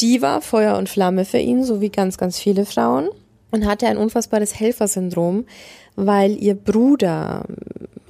die 0.00 0.22
war 0.22 0.40
Feuer 0.40 0.76
und 0.78 0.88
Flamme 0.88 1.24
für 1.24 1.38
ihn, 1.38 1.64
so 1.64 1.80
wie 1.80 1.90
ganz, 1.90 2.18
ganz 2.18 2.38
viele 2.38 2.64
Frauen. 2.64 3.08
Und 3.50 3.66
hatte 3.66 3.86
ein 3.86 3.96
unfassbares 3.96 4.60
Helfersyndrom, 4.60 5.46
weil 5.96 6.36
ihr 6.36 6.54
Bruder 6.54 7.44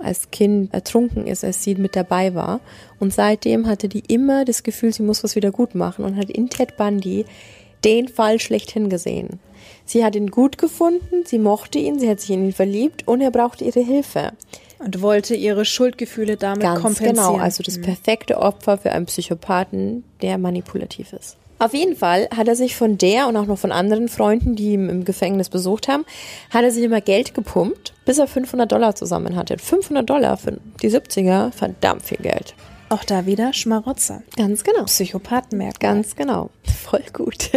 als 0.00 0.30
Kind 0.30 0.72
ertrunken 0.72 1.26
ist, 1.26 1.44
als 1.44 1.62
sie 1.62 1.74
mit 1.74 1.96
dabei 1.96 2.34
war. 2.34 2.60
Und 2.98 3.12
seitdem 3.12 3.66
hatte 3.66 3.88
die 3.88 4.02
immer 4.12 4.44
das 4.44 4.62
Gefühl, 4.62 4.92
sie 4.92 5.02
muss 5.02 5.24
was 5.24 5.36
wieder 5.36 5.50
gut 5.50 5.74
machen 5.74 6.04
und 6.04 6.16
hat 6.16 6.30
in 6.30 6.48
Ted 6.50 6.76
Bundy 6.76 7.24
den 7.84 8.08
Fall 8.08 8.40
schlechthin 8.40 8.88
gesehen. 8.88 9.40
Sie 9.84 10.04
hat 10.04 10.16
ihn 10.16 10.30
gut 10.30 10.58
gefunden, 10.58 11.24
sie 11.24 11.38
mochte 11.38 11.78
ihn, 11.78 11.98
sie 11.98 12.08
hat 12.08 12.20
sich 12.20 12.30
in 12.30 12.46
ihn 12.46 12.52
verliebt 12.52 13.06
und 13.06 13.20
er 13.20 13.30
brauchte 13.30 13.64
ihre 13.64 13.80
Hilfe. 13.80 14.32
Und 14.78 15.00
wollte 15.00 15.34
ihre 15.34 15.64
Schuldgefühle 15.64 16.36
damit 16.36 16.62
Ganz 16.62 16.80
kompensieren. 16.80 17.16
genau, 17.16 17.36
also 17.38 17.64
das 17.64 17.80
perfekte 17.80 18.38
Opfer 18.38 18.78
für 18.78 18.92
einen 18.92 19.06
Psychopathen, 19.06 20.04
der 20.22 20.38
manipulativ 20.38 21.12
ist. 21.12 21.36
Auf 21.60 21.74
jeden 21.74 21.96
Fall 21.96 22.28
hat 22.36 22.46
er 22.48 22.54
sich 22.56 22.76
von 22.76 22.98
der 22.98 23.26
und 23.26 23.36
auch 23.36 23.46
noch 23.46 23.58
von 23.58 23.72
anderen 23.72 24.08
Freunden, 24.08 24.54
die 24.54 24.72
ihn 24.74 24.88
im 24.88 25.04
Gefängnis 25.04 25.48
besucht 25.48 25.88
haben, 25.88 26.04
hat 26.50 26.62
er 26.62 26.70
sich 26.70 26.84
immer 26.84 27.00
Geld 27.00 27.34
gepumpt, 27.34 27.92
bis 28.04 28.18
er 28.18 28.28
500 28.28 28.70
Dollar 28.70 28.94
zusammen 28.94 29.34
hatte. 29.36 29.58
500 29.58 30.08
Dollar 30.08 30.36
für 30.36 30.58
die 30.82 30.88
70er, 30.90 31.50
verdammt 31.52 32.02
viel 32.04 32.18
Geld. 32.18 32.54
Auch 32.90 33.04
da 33.04 33.26
wieder 33.26 33.52
Schmarotzer. 33.52 34.22
Ganz 34.36 34.64
genau. 34.64 34.84
Psychopathenmerkmal. 34.84 35.94
Ganz 35.94 36.16
genau. 36.16 36.48
Voll 36.84 37.02
gut. 37.12 37.50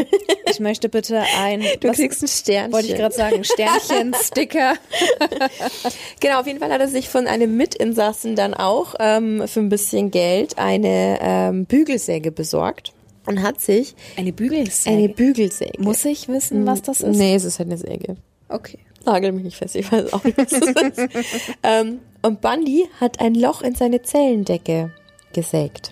Ich 0.50 0.60
möchte 0.60 0.90
bitte 0.90 1.24
ein. 1.42 1.64
Du 1.80 1.88
was- 1.88 1.96
kriegst 1.96 2.22
ein 2.22 2.28
Sternchen. 2.28 2.74
Wollte 2.74 2.90
ich 2.90 2.96
gerade 2.96 3.16
sagen. 3.16 3.44
Sternchen, 3.46 4.14
Sticker. 4.22 4.74
Genau, 6.20 6.40
auf 6.40 6.48
jeden 6.48 6.60
Fall 6.60 6.72
hat 6.72 6.82
er 6.82 6.88
sich 6.88 7.10
von 7.10 7.28
einem 7.28 7.56
Mitinsassen 7.58 8.36
dann 8.36 8.54
auch 8.54 8.96
ähm, 9.00 9.48
für 9.48 9.60
ein 9.62 9.70
bisschen 9.70 10.12
Geld 10.12 10.58
eine 10.58 11.18
ähm, 11.22 11.66
Bügelsäge 11.66 12.32
besorgt 12.32 12.94
und 13.32 13.42
hat 13.44 13.60
sich 13.62 13.96
Eine 14.18 14.34
Bügelsäge. 14.34 14.96
eine 14.98 15.10
Bügelsäge. 15.10 15.82
Muss 15.82 16.06
ich 16.06 16.28
wissen, 16.28 16.66
was 16.66 16.82
das 16.82 17.02
ist? 17.02 17.18
Nee, 17.18 17.36
es 17.36 17.44
ist 17.44 17.60
halt 17.60 17.70
eine 17.70 17.78
Säge. 17.78 18.18
Okay. 18.50 18.80
Nagel 19.06 19.32
mich 19.32 19.44
nicht 19.44 19.58
fest, 19.58 19.76
ich 19.76 19.92
weiß 19.92 20.14
auch 20.14 20.24
nicht, 20.24 20.38
was 20.38 20.50
das 20.50 20.62
ist. 20.62 21.10
ähm, 21.64 22.00
und 22.22 22.42
Bundy 22.42 22.88
hat 23.00 23.20
ein 23.20 23.34
Loch 23.34 23.62
in 23.64 23.74
seine 23.74 24.02
Zellendecke 24.04 24.92
gesägt. 25.34 25.92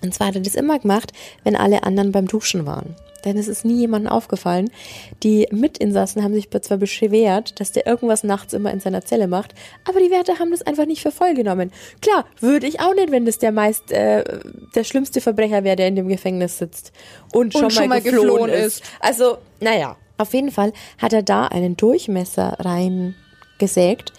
Und 0.00 0.14
zwar 0.14 0.28
hat 0.28 0.34
er 0.34 0.40
das 0.40 0.54
immer 0.56 0.78
gemacht, 0.78 1.12
wenn 1.44 1.54
alle 1.54 1.84
anderen 1.84 2.10
beim 2.10 2.26
Duschen 2.26 2.66
waren. 2.66 2.96
Denn 3.24 3.36
es 3.36 3.48
ist 3.48 3.64
nie 3.64 3.80
jemandem 3.80 4.12
aufgefallen. 4.12 4.70
Die 5.22 5.48
Mitinsassen 5.50 6.22
haben 6.22 6.34
sich 6.34 6.48
zwar 6.50 6.76
beschwert, 6.76 7.60
dass 7.60 7.72
der 7.72 7.86
irgendwas 7.86 8.24
nachts 8.24 8.52
immer 8.52 8.72
in 8.72 8.80
seiner 8.80 9.04
Zelle 9.04 9.26
macht, 9.26 9.54
aber 9.88 10.00
die 10.00 10.10
Wärter 10.10 10.38
haben 10.38 10.50
das 10.50 10.62
einfach 10.62 10.86
nicht 10.86 11.02
für 11.02 11.10
voll 11.10 11.34
genommen. 11.34 11.72
Klar, 12.00 12.24
würde 12.40 12.66
ich 12.66 12.80
auch 12.80 12.94
nicht, 12.94 13.10
wenn 13.10 13.26
das 13.26 13.38
der 13.38 13.52
meist 13.52 13.90
äh, 13.92 14.24
der 14.74 14.84
schlimmste 14.84 15.20
Verbrecher 15.20 15.64
wäre, 15.64 15.76
der 15.76 15.88
in 15.88 15.96
dem 15.96 16.08
Gefängnis 16.08 16.58
sitzt 16.58 16.92
und 17.32 17.52
schon, 17.52 17.70
schon 17.70 17.88
mal, 17.88 17.96
mal 17.96 18.00
geflohen, 18.02 18.28
geflohen 18.28 18.50
ist. 18.50 18.80
ist. 18.80 18.84
Also, 19.00 19.38
naja. 19.60 19.96
Auf 20.20 20.34
jeden 20.34 20.50
Fall 20.50 20.72
hat 20.98 21.12
er 21.12 21.22
da 21.22 21.46
einen 21.46 21.76
Durchmesser 21.76 22.56
reingesägt. 22.58 24.12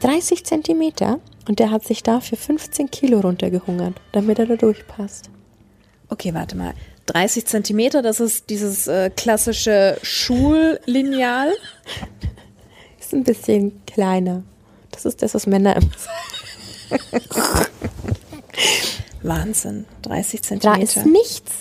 30 0.00 0.44
Zentimeter. 0.44 1.20
Und 1.48 1.58
der 1.58 1.70
hat 1.70 1.84
sich 1.84 2.02
da 2.02 2.20
für 2.20 2.36
15 2.36 2.90
Kilo 2.90 3.20
runtergehungert, 3.20 4.00
damit 4.12 4.38
er 4.38 4.46
da 4.46 4.56
durchpasst. 4.56 5.30
Okay, 6.08 6.34
warte 6.34 6.56
mal. 6.56 6.74
30 7.06 7.46
Zentimeter, 7.46 8.02
das 8.02 8.20
ist 8.20 8.50
dieses 8.50 8.86
äh, 8.88 9.10
klassische 9.10 9.96
Schullineal. 10.02 11.52
Ist 13.00 13.12
ein 13.14 13.24
bisschen 13.24 13.80
kleiner. 13.86 14.42
Das 14.90 15.04
ist 15.04 15.22
das, 15.22 15.34
was 15.34 15.46
Männer 15.46 15.76
immer 15.76 15.90
sagen. 16.90 17.66
Wahnsinn. 19.22 19.84
30 20.02 20.40
Da 20.40 20.46
Zentimeter. 20.48 20.82
ist 20.82 21.06
nichts. 21.06 21.52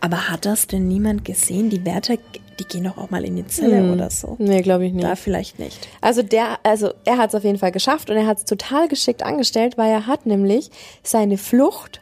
Aber 0.00 0.28
hat 0.30 0.46
das 0.46 0.66
denn 0.66 0.88
niemand 0.88 1.24
gesehen? 1.24 1.68
Die 1.68 1.84
Wärter, 1.84 2.16
die 2.58 2.64
gehen 2.64 2.84
doch 2.84 2.96
auch 2.96 3.10
mal 3.10 3.24
in 3.24 3.36
die 3.36 3.46
Zelle 3.46 3.92
oder 3.92 4.10
so. 4.10 4.36
Nee, 4.38 4.62
glaube 4.62 4.86
ich 4.86 4.92
nicht. 4.92 5.04
Da 5.04 5.14
vielleicht 5.14 5.58
nicht. 5.58 5.76
Also 6.00 6.22
der, 6.22 6.58
also 6.62 6.94
er 7.04 7.18
hat 7.18 7.30
es 7.30 7.34
auf 7.34 7.44
jeden 7.44 7.58
Fall 7.58 7.70
geschafft 7.72 8.08
und 8.08 8.16
er 8.16 8.26
hat 8.26 8.38
es 8.38 8.44
total 8.44 8.88
geschickt 8.88 9.22
angestellt, 9.22 9.76
weil 9.76 9.90
er 9.90 10.06
hat 10.06 10.24
nämlich 10.24 10.70
seine 11.02 11.36
Flucht 11.36 12.00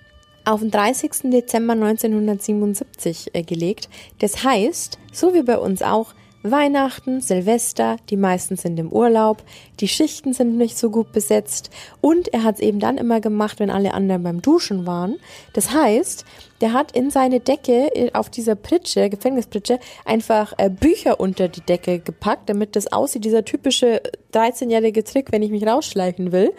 auf 0.48 0.60
den 0.60 0.70
30. 0.70 1.30
Dezember 1.30 1.74
1977 1.74 3.34
äh, 3.34 3.42
gelegt. 3.42 3.88
Das 4.20 4.42
heißt, 4.42 4.98
so 5.12 5.34
wie 5.34 5.42
bei 5.42 5.58
uns 5.58 5.82
auch, 5.82 6.14
Weihnachten, 6.44 7.20
Silvester, 7.20 7.96
die 8.10 8.16
meisten 8.16 8.56
sind 8.56 8.78
im 8.78 8.92
Urlaub, 8.92 9.42
die 9.80 9.88
Schichten 9.88 10.32
sind 10.32 10.56
nicht 10.56 10.78
so 10.78 10.88
gut 10.88 11.12
besetzt 11.12 11.70
und 12.00 12.28
er 12.32 12.44
hat 12.44 12.56
es 12.56 12.60
eben 12.60 12.78
dann 12.78 12.96
immer 12.96 13.20
gemacht, 13.20 13.58
wenn 13.58 13.70
alle 13.70 13.92
anderen 13.92 14.22
beim 14.22 14.40
Duschen 14.40 14.86
waren. 14.86 15.16
Das 15.52 15.74
heißt, 15.74 16.24
der 16.60 16.72
hat 16.72 16.92
in 16.92 17.10
seine 17.10 17.40
Decke 17.40 17.94
äh, 17.94 18.12
auf 18.12 18.30
dieser 18.30 18.54
Pritsche, 18.54 19.10
Gefängnispritsche, 19.10 19.80
einfach 20.04 20.54
äh, 20.58 20.70
Bücher 20.70 21.18
unter 21.18 21.48
die 21.48 21.60
Decke 21.60 21.98
gepackt, 21.98 22.48
damit 22.48 22.76
das 22.76 22.92
aussieht, 22.92 23.24
dieser 23.24 23.44
typische 23.44 24.00
13-jährige 24.32 25.02
Trick, 25.02 25.32
wenn 25.32 25.42
ich 25.42 25.50
mich 25.50 25.66
rausschleichen 25.66 26.32
will. 26.32 26.52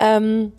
Ähm, 0.00 0.52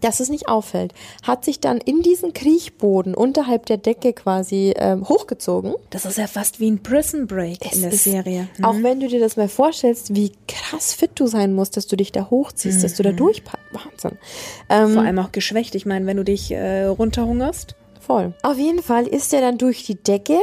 dass 0.00 0.20
es 0.20 0.28
nicht 0.28 0.48
auffällt, 0.48 0.92
hat 1.22 1.44
sich 1.44 1.60
dann 1.60 1.78
in 1.78 2.02
diesen 2.02 2.32
Kriechboden 2.32 3.14
unterhalb 3.14 3.66
der 3.66 3.76
Decke 3.78 4.12
quasi 4.12 4.74
ähm, 4.76 5.08
hochgezogen. 5.08 5.74
Das 5.90 6.04
ist 6.04 6.18
ja 6.18 6.26
fast 6.26 6.60
wie 6.60 6.70
ein 6.70 6.82
Prison 6.82 7.26
Break 7.26 7.74
in 7.74 7.82
der 7.82 7.92
ist- 7.92 8.04
Serie. 8.04 8.48
Mhm. 8.58 8.64
Auch 8.64 8.76
wenn 8.82 9.00
du 9.00 9.08
dir 9.08 9.20
das 9.20 9.36
mal 9.36 9.48
vorstellst, 9.48 10.14
wie 10.14 10.32
krass 10.46 10.92
fit 10.94 11.10
du 11.16 11.26
sein 11.26 11.52
musst, 11.54 11.76
dass 11.76 11.86
du 11.86 11.96
dich 11.96 12.12
da 12.12 12.28
hochziehst, 12.30 12.82
dass 12.84 12.94
du 12.94 13.02
da 13.02 13.12
durchpackst. 13.12 13.58
Wahnsinn. 13.72 14.18
Ähm, 14.68 14.94
Vor 14.94 15.02
allem 15.02 15.18
auch 15.18 15.32
geschwächt. 15.32 15.74
Ich 15.74 15.84
meine, 15.86 16.06
wenn 16.06 16.16
du 16.16 16.24
dich 16.24 16.50
äh, 16.52 16.84
runterhungerst. 16.84 17.74
Voll. 18.00 18.32
Auf 18.42 18.56
jeden 18.56 18.82
Fall 18.82 19.06
ist 19.06 19.32
er 19.34 19.40
dann 19.40 19.58
durch 19.58 19.84
die 19.84 19.96
Decke 19.96 20.38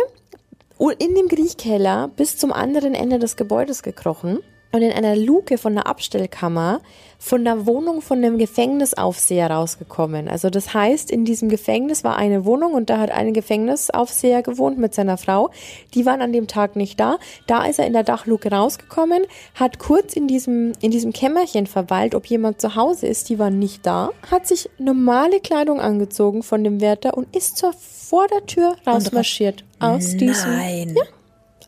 und 0.77 1.01
in 1.01 1.15
dem 1.15 1.27
Kriechkeller 1.27 2.09
bis 2.15 2.37
zum 2.37 2.51
anderen 2.53 2.93
Ende 2.93 3.17
des 3.17 3.35
Gebäudes 3.37 3.81
gekrochen 3.81 4.39
und 4.71 4.81
in 4.81 4.91
einer 4.91 5.15
Luke 5.15 5.57
von 5.57 5.73
der 5.73 5.87
Abstellkammer 5.87 6.81
von 7.25 7.43
der 7.43 7.65
Wohnung 7.65 8.03
von 8.03 8.19
einem 8.19 8.37
Gefängnisaufseher 8.37 9.49
rausgekommen. 9.49 10.29
Also 10.29 10.51
das 10.51 10.75
heißt, 10.75 11.09
in 11.09 11.25
diesem 11.25 11.49
Gefängnis 11.49 12.03
war 12.03 12.17
eine 12.17 12.45
Wohnung 12.45 12.73
und 12.73 12.91
da 12.91 12.99
hat 12.99 13.09
ein 13.09 13.33
Gefängnisaufseher 13.33 14.43
gewohnt 14.43 14.77
mit 14.77 14.93
seiner 14.93 15.17
Frau. 15.17 15.49
Die 15.95 16.05
waren 16.05 16.21
an 16.21 16.33
dem 16.33 16.45
Tag 16.45 16.75
nicht 16.75 16.99
da. 16.99 17.17
Da 17.47 17.65
ist 17.65 17.79
er 17.79 17.87
in 17.87 17.93
der 17.93 18.03
Dachluke 18.03 18.51
rausgekommen, 18.51 19.23
hat 19.55 19.79
kurz 19.79 20.13
in 20.13 20.27
diesem, 20.27 20.73
in 20.81 20.91
diesem 20.91 21.13
Kämmerchen 21.13 21.65
verweilt, 21.65 22.13
ob 22.13 22.27
jemand 22.27 22.61
zu 22.61 22.75
Hause 22.75 23.07
ist. 23.07 23.27
Die 23.29 23.39
waren 23.39 23.57
nicht 23.57 23.87
da. 23.87 24.11
Hat 24.29 24.45
sich 24.45 24.69
normale 24.77 25.39
Kleidung 25.39 25.79
angezogen 25.79 26.43
von 26.43 26.63
dem 26.63 26.79
Wärter 26.79 27.17
und 27.17 27.35
ist 27.35 27.57
zur, 27.57 27.73
vor 27.73 28.27
der 28.27 28.45
Tür 28.45 28.75
rausmarschiert. 28.85 29.65
Aus 29.79 30.15
diesem, 30.15 30.51
Nein. 30.51 30.95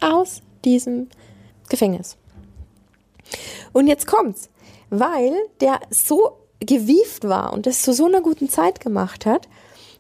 aus 0.02 0.43
diesem 0.63 1.08
Gefängnis. 1.67 2.15
Und 3.74 3.88
jetzt 3.88 4.06
kommt's, 4.06 4.52
weil 4.89 5.34
der 5.62 5.80
so 5.89 6.38
gewieft 6.60 7.28
war 7.28 7.54
und 7.54 7.65
das 7.65 7.82
zu 7.82 7.93
so 7.93 8.06
einer 8.06 8.21
guten 8.21 8.50
Zeit 8.50 8.80
gemacht 8.80 9.26
hat, 9.26 9.47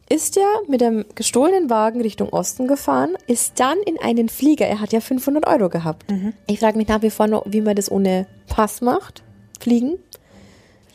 ist 0.09 0.37
er 0.37 0.47
mit 0.67 0.79
dem 0.81 1.05
gestohlenen 1.15 1.69
Wagen 1.69 2.01
Richtung 2.01 2.29
Osten 2.29 2.67
gefahren, 2.67 3.17
ist 3.27 3.59
dann 3.59 3.77
in 3.85 3.99
einen 3.99 4.29
Flieger, 4.29 4.65
er 4.65 4.79
hat 4.79 4.93
ja 4.93 5.01
500 5.01 5.45
Euro 5.47 5.69
gehabt. 5.69 6.05
Ich 6.47 6.59
frage 6.59 6.77
mich 6.77 6.87
nach 6.87 7.01
wie 7.01 7.09
vor 7.09 7.27
noch, 7.27 7.43
wie 7.45 7.61
man 7.61 7.75
das 7.75 7.91
ohne 7.91 8.25
Pass 8.47 8.79
macht, 8.81 9.21
fliegen. 9.59 9.99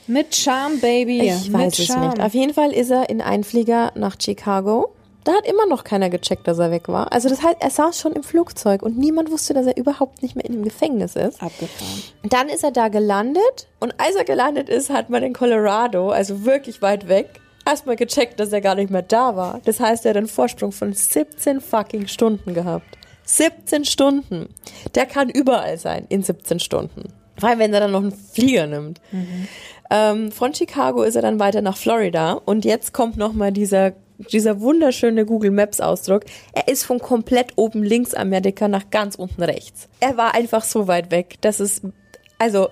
Mit 0.07 0.35
Charme, 0.35 0.81
Baby. 0.81 1.21
Ich 1.21 1.51
Mit 1.51 1.61
weiß 1.61 1.79
es 1.79 1.87
Charme. 1.87 2.09
nicht. 2.09 2.21
Auf 2.21 2.35
jeden 2.35 2.55
Fall 2.55 2.73
ist 2.73 2.91
er 2.91 3.09
in 3.09 3.21
einen 3.21 3.45
Flieger 3.45 3.93
nach 3.95 4.17
Chicago. 4.21 4.93
Da 5.25 5.33
hat 5.33 5.47
immer 5.47 5.67
noch 5.67 5.85
keiner 5.85 6.11
gecheckt, 6.11 6.49
dass 6.49 6.59
er 6.59 6.71
weg 6.71 6.89
war. 6.89 7.13
Also 7.13 7.29
das 7.29 7.43
heißt, 7.43 7.59
er 7.61 7.71
saß 7.71 7.99
schon 7.99 8.13
im 8.13 8.25
Flugzeug 8.25 8.83
und 8.83 8.99
niemand 8.99 9.31
wusste, 9.31 9.55
dass 9.55 9.67
er 9.67 9.77
überhaupt 9.77 10.23
nicht 10.23 10.35
mehr 10.35 10.45
in 10.45 10.53
dem 10.53 10.65
Gefängnis 10.65 11.15
ist. 11.15 11.43
Abgefahren. 11.43 12.03
Dann 12.25 12.49
ist 12.49 12.65
er 12.65 12.73
da 12.73 12.89
gelandet 12.89 13.69
und 13.79 13.95
als 13.99 14.17
er 14.17 14.25
gelandet 14.25 14.69
ist, 14.69 14.91
hat 14.91 15.11
man 15.11 15.23
in 15.23 15.33
Colorado, 15.33 16.11
also 16.11 16.45
wirklich 16.45 16.83
weit 16.83 17.09
weg, 17.09 17.41
erstmal 17.65 17.97
gecheckt, 17.97 18.41
dass 18.41 18.53
er 18.53 18.61
gar 18.61 18.75
nicht 18.75 18.91
mehr 18.91 19.03
da 19.03 19.37
war. 19.37 19.61
Das 19.65 19.79
heißt, 19.79 20.05
er 20.05 20.11
hat 20.11 20.17
einen 20.17 20.27
Vorsprung 20.27 20.73
von 20.73 20.93
17 20.93 21.61
fucking 21.61 22.09
Stunden 22.09 22.55
gehabt. 22.55 22.99
17 23.25 23.85
Stunden. 23.85 24.49
Der 24.95 25.07
kann 25.07 25.29
überall 25.29 25.79
sein 25.79 26.07
in 26.09 26.23
17 26.23 26.59
Stunden. 26.59 27.13
Vor 27.39 27.49
allem, 27.49 27.61
wenn 27.61 27.75
er 27.75 27.81
dann 27.81 27.93
noch 27.93 28.03
einen 28.03 28.13
Flieger 28.13 28.67
nimmt. 28.67 29.01
Ähm, 29.91 30.33
von 30.33 30.55
Chicago 30.55 31.03
ist 31.03 31.17
er 31.17 31.23
dann 31.23 31.39
weiter 31.39 31.63
nach 31.63 31.77
Florida 31.77 32.33
und 32.33 32.65
jetzt 32.65 32.93
kommt 32.93 33.17
nochmal 33.17 33.53
dieser, 33.53 33.93
dieser 34.31 34.61
wunderschöne 34.61 35.27
Google 35.27 35.51
Maps 35.51 35.81
Ausdruck. 35.81 36.25
Er 36.53 36.69
ist 36.69 36.85
von 36.85 36.99
komplett 36.99 37.53
oben 37.57 37.83
links 37.83 38.15
Amerika 38.15 38.69
nach 38.69 38.91
ganz 38.91 39.15
unten 39.15 39.43
rechts. 39.43 39.89
Er 40.01 40.17
war 40.17 40.35
einfach 40.35 40.65
so 40.65 40.87
weit 40.89 41.11
weg, 41.11 41.37
dass 41.41 41.61
es, 41.61 41.83
also, 42.39 42.69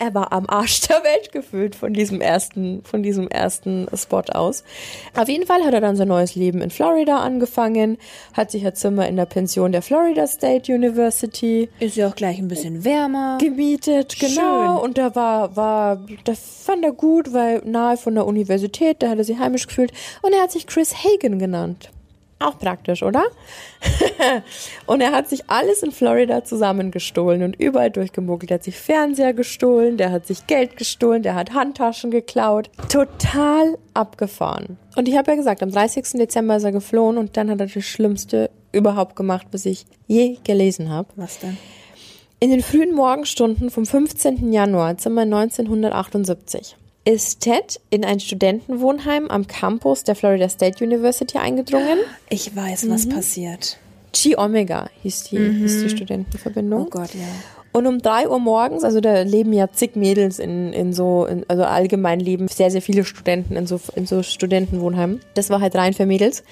er 0.00 0.14
war 0.14 0.32
am 0.32 0.46
Arsch 0.48 0.80
der 0.88 1.04
Welt 1.04 1.30
gefühlt 1.30 1.74
von 1.76 1.92
diesem 1.92 2.20
ersten, 2.20 2.82
von 2.84 3.02
diesem 3.02 3.28
ersten 3.28 3.86
Spot 3.94 4.22
aus. 4.32 4.64
Auf 5.14 5.28
jeden 5.28 5.46
Fall 5.46 5.62
hat 5.62 5.74
er 5.74 5.80
dann 5.80 5.94
sein 5.94 6.08
neues 6.08 6.34
Leben 6.34 6.62
in 6.62 6.70
Florida 6.70 7.18
angefangen, 7.18 7.98
hat 8.32 8.50
sich 8.50 8.66
ein 8.66 8.74
Zimmer 8.74 9.06
in 9.06 9.16
der 9.16 9.26
Pension 9.26 9.72
der 9.72 9.82
Florida 9.82 10.26
State 10.26 10.72
University 10.72 11.68
Ist 11.80 11.96
ja 11.96 12.08
auch 12.08 12.16
gleich 12.16 12.38
ein 12.38 12.48
bisschen 12.48 12.84
wärmer. 12.84 13.38
gemietet, 13.38 14.18
genau. 14.18 14.76
Schön. 14.76 14.84
Und 14.84 14.98
da 14.98 15.14
war, 15.14 15.54
war, 15.54 16.00
das 16.24 16.38
fand 16.64 16.82
er 16.84 16.92
gut, 16.92 17.32
weil 17.34 17.60
nahe 17.64 17.96
von 17.98 18.14
der 18.14 18.26
Universität, 18.26 19.02
da 19.02 19.10
hat 19.10 19.18
er 19.18 19.24
sich 19.24 19.38
heimisch 19.38 19.66
gefühlt. 19.66 19.92
Und 20.22 20.32
er 20.32 20.42
hat 20.42 20.50
sich 20.50 20.66
Chris 20.66 20.94
Hagen 21.04 21.38
genannt. 21.38 21.90
Auch 22.42 22.58
praktisch, 22.58 23.02
oder? 23.02 23.24
und 24.86 25.02
er 25.02 25.12
hat 25.12 25.28
sich 25.28 25.50
alles 25.50 25.82
in 25.82 25.92
Florida 25.92 26.42
zusammengestohlen 26.42 27.42
und 27.42 27.60
überall 27.60 27.90
durchgemuggelt. 27.90 28.50
Er 28.50 28.54
hat 28.54 28.64
sich 28.64 28.78
Fernseher 28.78 29.34
gestohlen, 29.34 29.98
der 29.98 30.10
hat 30.10 30.26
sich 30.26 30.46
Geld 30.46 30.78
gestohlen, 30.78 31.22
der 31.22 31.34
hat 31.34 31.52
Handtaschen 31.52 32.10
geklaut. 32.10 32.70
Total 32.88 33.76
abgefahren. 33.92 34.78
Und 34.96 35.06
ich 35.06 35.18
habe 35.18 35.30
ja 35.30 35.36
gesagt, 35.36 35.62
am 35.62 35.70
30. 35.70 36.12
Dezember 36.12 36.56
ist 36.56 36.64
er 36.64 36.72
geflohen 36.72 37.18
und 37.18 37.36
dann 37.36 37.50
hat 37.50 37.60
er 37.60 37.66
das 37.66 37.84
Schlimmste 37.84 38.50
überhaupt 38.72 39.16
gemacht, 39.16 39.48
was 39.52 39.66
ich 39.66 39.84
je 40.06 40.38
gelesen 40.42 40.88
habe. 40.88 41.08
Was 41.16 41.40
denn? 41.40 41.58
In 42.38 42.48
den 42.48 42.62
frühen 42.62 42.94
Morgenstunden 42.94 43.68
vom 43.68 43.84
15. 43.84 44.50
Januar 44.50 44.96
Zimmer 44.96 45.22
1978 45.22 46.74
ist 47.04 47.40
Ted 47.40 47.80
in 47.90 48.04
ein 48.04 48.20
Studentenwohnheim 48.20 49.28
am 49.28 49.46
Campus 49.46 50.04
der 50.04 50.14
Florida 50.14 50.48
State 50.48 50.84
University 50.84 51.38
eingedrungen. 51.38 51.98
Ich 52.28 52.54
weiß, 52.54 52.88
was 52.90 53.08
passiert. 53.08 53.78
Chi 54.12 54.36
Omega 54.36 54.88
hieß 55.02 55.24
die, 55.24 55.38
hieß 55.38 55.82
die 55.82 55.90
Studentenverbindung. 55.90 56.82
Oh 56.82 56.90
Gott, 56.90 57.14
ja. 57.14 57.26
Und 57.72 57.86
um 57.86 58.00
drei 58.00 58.28
Uhr 58.28 58.40
morgens, 58.40 58.82
also 58.82 59.00
da 59.00 59.22
leben 59.22 59.52
ja 59.52 59.70
zig 59.70 59.94
Mädels 59.94 60.40
in, 60.40 60.72
in 60.72 60.92
so, 60.92 61.24
in, 61.24 61.44
also 61.48 61.62
allgemein 61.62 62.18
leben 62.18 62.48
sehr, 62.48 62.70
sehr 62.70 62.82
viele 62.82 63.04
Studenten 63.04 63.54
in 63.54 63.66
so, 63.68 63.80
in 63.94 64.06
so 64.06 64.24
Studentenwohnheimen. 64.24 65.20
Das 65.34 65.50
war 65.50 65.60
halt 65.60 65.76
rein 65.76 65.94
für 65.94 66.04
Mädels. 66.04 66.42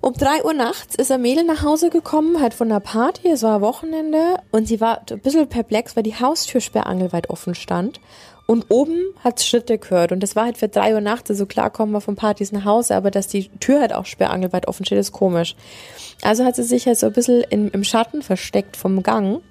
Um 0.00 0.14
drei 0.14 0.42
Uhr 0.42 0.54
nachts 0.54 0.94
ist 0.94 1.12
ein 1.12 1.20
Mädel 1.20 1.44
nach 1.44 1.62
Hause 1.62 1.90
gekommen, 1.90 2.40
halt 2.40 2.54
von 2.54 2.70
der 2.70 2.80
Party, 2.80 3.28
es 3.28 3.42
war 3.42 3.60
Wochenende 3.60 4.36
und 4.50 4.66
sie 4.66 4.80
war 4.80 5.02
ein 5.10 5.20
bisschen 5.20 5.48
perplex, 5.48 5.96
weil 5.96 6.04
die 6.04 6.14
Haustür 6.14 6.62
sperrangelweit 6.62 7.28
offen 7.28 7.54
stand 7.54 8.00
und 8.46 8.66
oben 8.68 8.98
hat 9.22 9.42
Schritte 9.42 9.76
gehört 9.76 10.12
und 10.12 10.22
das 10.22 10.36
war 10.36 10.44
halt 10.44 10.56
für 10.56 10.68
drei 10.68 10.94
Uhr 10.94 11.00
nachts, 11.00 11.30
also 11.30 11.46
klar 11.46 11.70
kommen 11.70 11.92
wir 11.92 12.00
von 12.00 12.16
Partys 12.16 12.52
nach 12.52 12.64
Hause, 12.64 12.94
aber 12.94 13.10
dass 13.10 13.26
die 13.26 13.48
Tür 13.58 13.80
halt 13.80 13.92
auch 13.92 14.06
sperrangelweit 14.06 14.68
offen 14.68 14.86
steht, 14.86 14.98
ist 14.98 15.12
komisch. 15.12 15.56
Also 16.22 16.44
hat 16.44 16.56
sie 16.56 16.62
sich 16.62 16.86
halt 16.86 16.98
so 16.98 17.06
ein 17.06 17.12
bisschen 17.12 17.42
in, 17.50 17.68
im 17.70 17.84
Schatten 17.84 18.22
versteckt 18.22 18.76
vom 18.76 19.02
Gang 19.02 19.42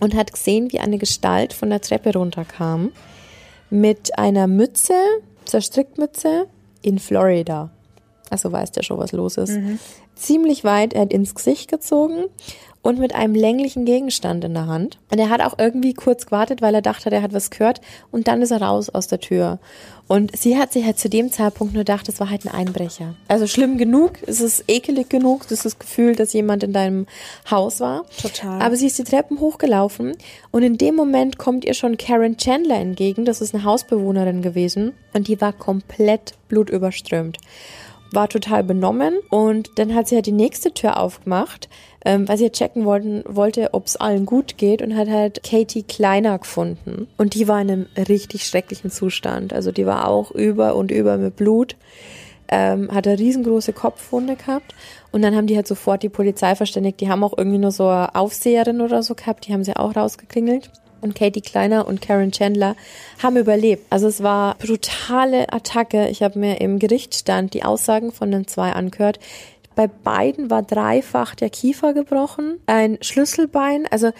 und 0.00 0.14
hat 0.14 0.32
gesehen, 0.32 0.72
wie 0.72 0.78
eine 0.78 0.98
Gestalt 0.98 1.52
von 1.52 1.68
der 1.70 1.80
Treppe 1.80 2.12
runterkam 2.12 2.92
mit 3.70 4.16
einer 4.18 4.46
Mütze, 4.46 4.94
so 5.44 5.56
einer 5.56 5.62
Strickmütze 5.62 6.46
in 6.82 6.98
Florida. 6.98 7.70
Also 8.30 8.52
weiß 8.52 8.72
der 8.72 8.82
schon, 8.82 8.98
was 8.98 9.12
los 9.12 9.36
ist. 9.36 9.52
Ziemlich 10.14 10.64
weit, 10.64 10.92
er 10.92 11.02
hat 11.02 11.12
ins 11.12 11.34
Gesicht 11.34 11.70
gezogen 11.70 12.26
und 12.84 12.98
mit 12.98 13.14
einem 13.14 13.34
länglichen 13.34 13.86
Gegenstand 13.86 14.44
in 14.44 14.52
der 14.52 14.66
Hand. 14.66 14.98
Und 15.10 15.18
er 15.18 15.30
hat 15.30 15.40
auch 15.40 15.58
irgendwie 15.58 15.94
kurz 15.94 16.26
gewartet, 16.26 16.60
weil 16.60 16.74
er 16.74 16.82
dachte, 16.82 17.10
er 17.10 17.22
hat 17.22 17.32
was 17.32 17.50
gehört 17.50 17.80
und 18.12 18.28
dann 18.28 18.42
ist 18.42 18.50
er 18.50 18.60
raus 18.60 18.90
aus 18.90 19.08
der 19.08 19.20
Tür. 19.20 19.58
Und 20.06 20.36
sie 20.36 20.58
hat 20.58 20.74
sich 20.74 20.84
halt 20.84 20.98
zu 20.98 21.08
dem 21.08 21.32
Zeitpunkt 21.32 21.72
nur 21.72 21.80
gedacht, 21.80 22.10
es 22.10 22.20
war 22.20 22.28
halt 22.28 22.44
ein 22.44 22.52
Einbrecher. 22.52 23.14
Also 23.26 23.46
schlimm 23.46 23.78
genug, 23.78 24.18
es 24.26 24.42
ist 24.42 24.64
ekelig 24.68 25.08
genug, 25.08 25.44
das 25.44 25.52
ist 25.52 25.64
das 25.64 25.78
Gefühl, 25.78 26.14
dass 26.14 26.34
jemand 26.34 26.62
in 26.62 26.74
deinem 26.74 27.06
Haus 27.50 27.80
war. 27.80 28.04
Total. 28.20 28.60
Aber 28.60 28.76
sie 28.76 28.88
ist 28.88 28.98
die 28.98 29.04
Treppen 29.04 29.40
hochgelaufen 29.40 30.12
und 30.50 30.62
in 30.62 30.76
dem 30.76 30.94
Moment 30.94 31.38
kommt 31.38 31.64
ihr 31.64 31.72
schon 31.72 31.96
Karen 31.96 32.36
Chandler 32.36 32.76
entgegen. 32.76 33.24
Das 33.24 33.40
ist 33.40 33.54
eine 33.54 33.64
Hausbewohnerin 33.64 34.42
gewesen 34.42 34.92
und 35.14 35.26
die 35.28 35.40
war 35.40 35.54
komplett 35.54 36.34
blutüberströmt. 36.48 37.38
War 38.14 38.28
total 38.28 38.64
benommen 38.64 39.14
und 39.30 39.70
dann 39.76 39.94
hat 39.94 40.08
sie 40.08 40.14
halt 40.14 40.26
die 40.26 40.32
nächste 40.32 40.72
Tür 40.72 40.98
aufgemacht, 40.98 41.68
ähm, 42.04 42.28
weil 42.28 42.38
sie 42.38 42.44
halt 42.44 42.54
checken 42.54 42.84
wollten, 42.84 43.24
wollte, 43.26 43.72
ob 43.72 43.86
es 43.86 43.96
allen 43.96 44.26
gut 44.26 44.56
geht 44.58 44.82
und 44.82 44.96
hat 44.96 45.08
halt 45.08 45.42
Katie 45.42 45.82
Kleiner 45.82 46.38
gefunden. 46.38 47.08
Und 47.16 47.34
die 47.34 47.48
war 47.48 47.60
in 47.60 47.70
einem 47.70 47.86
richtig 47.96 48.46
schrecklichen 48.46 48.90
Zustand. 48.90 49.52
Also 49.52 49.72
die 49.72 49.86
war 49.86 50.08
auch 50.08 50.30
über 50.30 50.76
und 50.76 50.90
über 50.90 51.16
mit 51.16 51.36
Blut 51.36 51.76
ähm, 52.48 52.90
hat 52.92 53.06
eine 53.06 53.18
riesengroße 53.18 53.72
Kopfwunde 53.72 54.36
gehabt 54.36 54.74
und 55.12 55.22
dann 55.22 55.34
haben 55.34 55.46
die 55.46 55.56
halt 55.56 55.66
sofort 55.66 56.02
die 56.02 56.08
Polizei 56.08 56.54
verständigt. 56.54 57.00
Die 57.00 57.08
haben 57.08 57.24
auch 57.24 57.36
irgendwie 57.36 57.58
nur 57.58 57.70
so 57.70 57.88
eine 57.88 58.14
Aufseherin 58.14 58.80
oder 58.80 59.02
so 59.02 59.14
gehabt, 59.14 59.46
die 59.46 59.52
haben 59.52 59.64
sie 59.64 59.76
auch 59.76 59.96
rausgeklingelt. 59.96 60.70
Und 61.04 61.14
Katie 61.14 61.42
Kleiner 61.42 61.86
und 61.86 62.00
Karen 62.00 62.32
Chandler 62.32 62.76
haben 63.22 63.36
überlebt. 63.36 63.84
Also 63.90 64.08
es 64.08 64.22
war 64.22 64.56
brutale 64.56 65.52
Attacke. 65.52 66.08
Ich 66.08 66.22
habe 66.22 66.38
mir 66.38 66.62
im 66.62 66.78
Gerichtsstand 66.78 67.52
die 67.52 67.62
Aussagen 67.62 68.10
von 68.10 68.30
den 68.30 68.46
zwei 68.46 68.72
angehört. 68.72 69.20
Bei 69.76 69.86
beiden 69.86 70.48
war 70.48 70.62
dreifach 70.62 71.34
der 71.34 71.50
Kiefer 71.50 71.92
gebrochen, 71.92 72.58
ein 72.66 72.96
Schlüsselbein, 73.02 73.86
also 73.90 74.12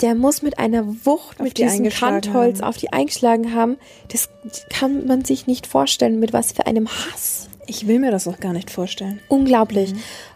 der 0.00 0.14
muss 0.14 0.42
mit 0.42 0.58
einer 0.58 0.86
Wucht 1.04 1.38
Auf 1.38 1.44
mit 1.44 1.58
die 1.58 1.64
diesem 1.64 1.88
Kantholz 1.88 2.60
haben. 2.60 2.68
auf 2.68 2.76
die 2.76 2.92
eingeschlagen 2.92 3.54
haben. 3.54 3.76
Das 4.08 4.28
kann 4.70 5.06
man 5.06 5.24
sich 5.24 5.46
nicht 5.46 5.66
vorstellen, 5.66 6.18
mit 6.18 6.32
was 6.32 6.52
für 6.52 6.66
einem 6.66 6.88
Hass. 6.88 7.48
Ich 7.66 7.86
will 7.86 7.98
mir 7.98 8.10
das 8.10 8.28
auch 8.28 8.38
gar 8.38 8.52
nicht 8.52 8.70
vorstellen. 8.70 9.20
Unglaublich. 9.28 9.92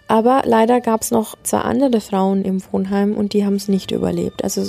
Aber 0.09 0.43
leider 0.45 0.81
gab 0.81 1.03
es 1.03 1.11
noch 1.11 1.37
zwei 1.43 1.61
andere 1.61 2.01
Frauen 2.01 2.45
im 2.45 2.61
Wohnheim 2.73 3.15
und 3.17 3.33
die 3.33 3.45
haben 3.47 3.55
es 3.55 3.69
nicht 3.69 3.93
überlebt. 3.93 4.43
Also 4.43 4.69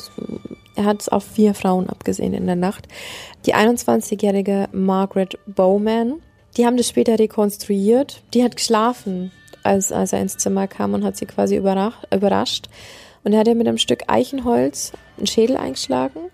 er 0.75 0.85
hat 0.85 1.01
es 1.01 1.09
auf 1.09 1.23
vier 1.23 1.53
Frauen 1.53 1.89
abgesehen 1.89 2.33
in 2.33 2.45
der 2.45 2.55
Nacht. 2.55 2.87
Die 3.45 3.55
21-jährige 3.55 4.69
Margaret 4.71 5.37
Bowman, 5.45 6.21
die 6.57 6.65
haben 6.65 6.77
das 6.77 6.89
später 6.89 7.17
rekonstruiert. 7.19 8.23
Die 8.33 8.43
hat 8.43 8.55
geschlafen, 8.55 9.31
als, 9.63 9.91
als 9.91 10.13
er 10.13 10.21
ins 10.21 10.37
Zimmer 10.37 10.67
kam 10.67 10.93
und 10.93 11.03
hat 11.03 11.17
sie 11.17 11.25
quasi 11.25 11.55
überrascht. 11.55 12.69
Und 13.23 13.33
er 13.33 13.39
hat 13.39 13.47
ihr 13.47 13.55
mit 13.55 13.67
einem 13.67 13.77
Stück 13.77 14.03
Eichenholz 14.07 14.93
einen 15.17 15.27
Schädel 15.27 15.57
eingeschlagen. 15.57 16.31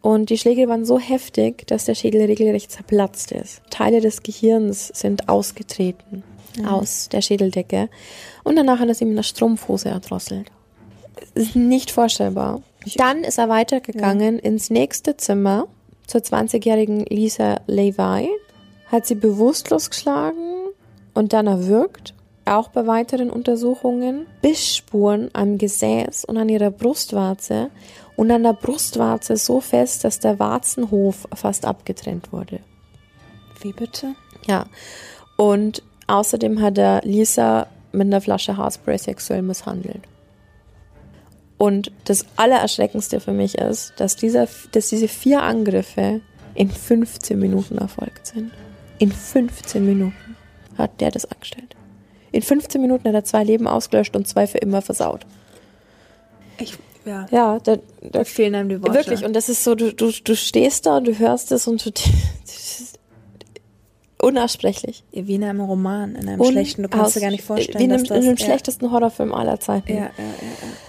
Und 0.00 0.30
die 0.30 0.38
Schläge 0.38 0.68
waren 0.68 0.84
so 0.84 0.98
heftig, 0.98 1.66
dass 1.66 1.84
der 1.84 1.94
Schädel 1.94 2.22
regelrecht 2.22 2.70
zerplatzt 2.70 3.32
ist. 3.32 3.62
Teile 3.70 4.00
des 4.00 4.22
Gehirns 4.22 4.88
sind 4.88 5.28
ausgetreten 5.28 6.22
aus 6.66 7.08
der 7.08 7.20
Schädeldecke. 7.20 7.88
Und 8.44 8.56
danach 8.56 8.80
hat 8.80 8.88
er 8.88 8.94
sie 8.94 9.04
mit 9.04 9.14
einer 9.14 9.22
Strumpfhose 9.22 9.88
erdrosselt. 9.90 10.50
Ist 11.34 11.56
nicht 11.56 11.90
vorstellbar. 11.90 12.62
Dann 12.96 13.24
ist 13.24 13.38
er 13.38 13.48
weitergegangen 13.48 14.38
ins 14.38 14.70
nächste 14.70 15.16
Zimmer 15.16 15.66
zur 16.06 16.20
20-jährigen 16.22 17.04
Lisa 17.06 17.60
Levi, 17.66 18.30
hat 18.90 19.06
sie 19.06 19.14
bewusstlos 19.14 19.90
geschlagen 19.90 20.68
und 21.14 21.32
dann 21.32 21.46
erwürgt. 21.46 22.14
Auch 22.44 22.68
bei 22.68 22.86
weiteren 22.86 23.28
Untersuchungen 23.28 24.26
Bissspuren 24.40 25.28
am 25.34 25.58
Gesäß 25.58 26.24
und 26.24 26.38
an 26.38 26.48
ihrer 26.48 26.70
Brustwarze 26.70 27.70
und 28.16 28.30
an 28.30 28.42
der 28.42 28.54
Brustwarze 28.54 29.36
so 29.36 29.60
fest, 29.60 30.04
dass 30.04 30.18
der 30.18 30.38
Warzenhof 30.38 31.28
fast 31.34 31.66
abgetrennt 31.66 32.32
wurde. 32.32 32.60
Wie 33.60 33.72
bitte? 33.72 34.14
Ja. 34.46 34.64
Und 35.36 35.82
außerdem 36.06 36.62
hat 36.62 36.78
er 36.78 37.02
Lisa 37.04 37.66
mit 37.92 38.06
einer 38.06 38.22
Flasche 38.22 38.56
Haarspray 38.56 38.96
sexuell 38.96 39.42
misshandelt. 39.42 40.00
Und 41.58 41.90
das 42.04 42.24
Allererschreckendste 42.36 43.20
für 43.20 43.32
mich 43.32 43.58
ist, 43.58 43.92
dass, 43.96 44.14
dieser, 44.14 44.48
dass 44.72 44.88
diese 44.88 45.08
vier 45.08 45.42
Angriffe 45.42 46.20
in 46.54 46.70
15 46.70 47.38
Minuten 47.38 47.78
erfolgt 47.78 48.28
sind. 48.28 48.52
In 48.98 49.12
15 49.12 49.84
Minuten 49.84 50.36
hat 50.76 51.00
der 51.00 51.10
das 51.10 51.24
angestellt. 51.24 51.76
In 52.30 52.42
15 52.42 52.80
Minuten 52.80 53.08
hat 53.08 53.14
er 53.14 53.24
zwei 53.24 53.42
Leben 53.42 53.66
ausgelöscht 53.66 54.14
und 54.14 54.28
zwei 54.28 54.46
für 54.46 54.58
immer 54.58 54.82
versaut. 54.82 55.26
Ich, 56.58 56.76
ja. 57.04 57.26
Ja, 57.30 57.58
da, 57.58 57.78
da 58.02 58.24
fehlen 58.24 58.54
einem 58.54 58.68
die 58.68 58.82
Worte. 58.82 58.94
Wirklich, 58.94 59.24
und 59.24 59.34
das 59.34 59.48
ist 59.48 59.64
so, 59.64 59.74
du, 59.74 59.92
du, 59.92 60.12
du 60.12 60.36
stehst 60.36 60.86
da 60.86 60.98
und 60.98 61.06
du 61.06 61.18
hörst 61.18 61.50
es 61.52 61.66
und 61.66 61.84
du, 61.84 61.90
das 62.46 62.80
ist 62.80 62.98
unaussprechlich. 64.20 65.04
Ja, 65.10 65.26
Wie 65.26 65.36
in 65.36 65.44
einem 65.44 65.60
Roman, 65.60 66.14
in 66.14 66.28
einem 66.28 66.44
schlechten. 66.44 66.82
Du 66.82 66.88
kannst 66.88 67.16
dir 67.16 67.20
gar 67.20 67.30
nicht 67.30 67.44
vorstellen, 67.44 67.78
Wie 67.78 67.84
in 67.84 67.92
einem, 67.92 68.04
in 68.04 68.12
einem 68.12 68.36
ja, 68.36 68.44
schlechtesten 68.44 68.90
Horrorfilm 68.90 69.32
aller 69.32 69.58
Zeiten. 69.58 69.90
ja, 69.90 69.96
ja, 69.96 70.02
ja, 70.08 70.12
Ja, 70.18 70.87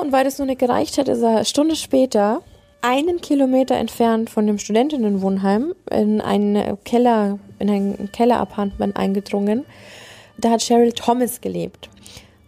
und 0.00 0.12
weil 0.12 0.24
das 0.24 0.38
nur 0.38 0.46
nicht 0.46 0.58
gereicht 0.58 0.98
hat, 0.98 1.08
ist 1.08 1.22
er 1.22 1.28
eine 1.28 1.44
Stunde 1.44 1.76
später 1.76 2.42
einen 2.82 3.20
Kilometer 3.20 3.76
entfernt 3.76 4.30
von 4.30 4.46
dem 4.46 4.58
Studentinnenwohnheim 4.58 5.74
in 5.90 6.20
einen 6.20 6.82
Keller, 6.84 7.38
in 7.58 7.70
ein 7.70 8.08
Kellerapartment 8.12 8.96
eingedrungen. 8.96 9.64
Da 10.38 10.50
hat 10.50 10.62
Cheryl 10.62 10.92
Thomas 10.92 11.40
gelebt. 11.40 11.90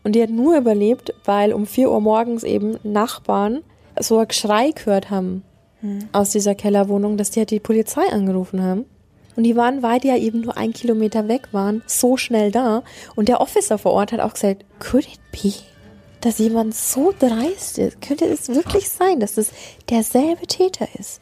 Und 0.04 0.14
die 0.14 0.22
hat 0.22 0.30
nur 0.30 0.56
überlebt, 0.56 1.14
weil 1.24 1.52
um 1.52 1.66
4 1.66 1.90
Uhr 1.90 2.00
morgens 2.00 2.44
eben 2.44 2.78
Nachbarn 2.82 3.62
so 4.00 4.18
ein 4.18 4.28
Geschrei 4.28 4.70
gehört 4.70 5.10
haben 5.10 5.44
aus 6.12 6.30
dieser 6.30 6.54
Kellerwohnung, 6.54 7.16
dass 7.16 7.30
die 7.30 7.40
halt 7.40 7.50
die 7.50 7.60
Polizei 7.60 8.02
angerufen 8.10 8.62
haben. 8.62 8.84
Und 9.34 9.44
die 9.44 9.56
waren, 9.56 9.82
weil 9.82 9.98
die 9.98 10.08
ja 10.08 10.16
eben 10.16 10.42
nur 10.42 10.56
ein 10.56 10.72
Kilometer 10.72 11.26
weg 11.26 11.48
waren, 11.52 11.82
so 11.86 12.16
schnell 12.16 12.50
da. 12.50 12.82
Und 13.16 13.28
der 13.28 13.40
Officer 13.40 13.78
vor 13.78 13.92
Ort 13.92 14.12
hat 14.12 14.20
auch 14.20 14.34
gesagt, 14.34 14.64
could 14.78 15.06
it 15.06 15.20
be, 15.32 15.52
dass 16.22 16.38
jemand 16.38 16.74
so 16.74 17.12
dreist 17.18 17.78
ist? 17.78 18.00
Könnte 18.00 18.24
es 18.24 18.48
wirklich 18.48 18.88
sein, 18.88 19.20
dass 19.20 19.36
es 19.36 19.50
derselbe 19.90 20.46
Täter 20.46 20.88
ist? 20.98 21.20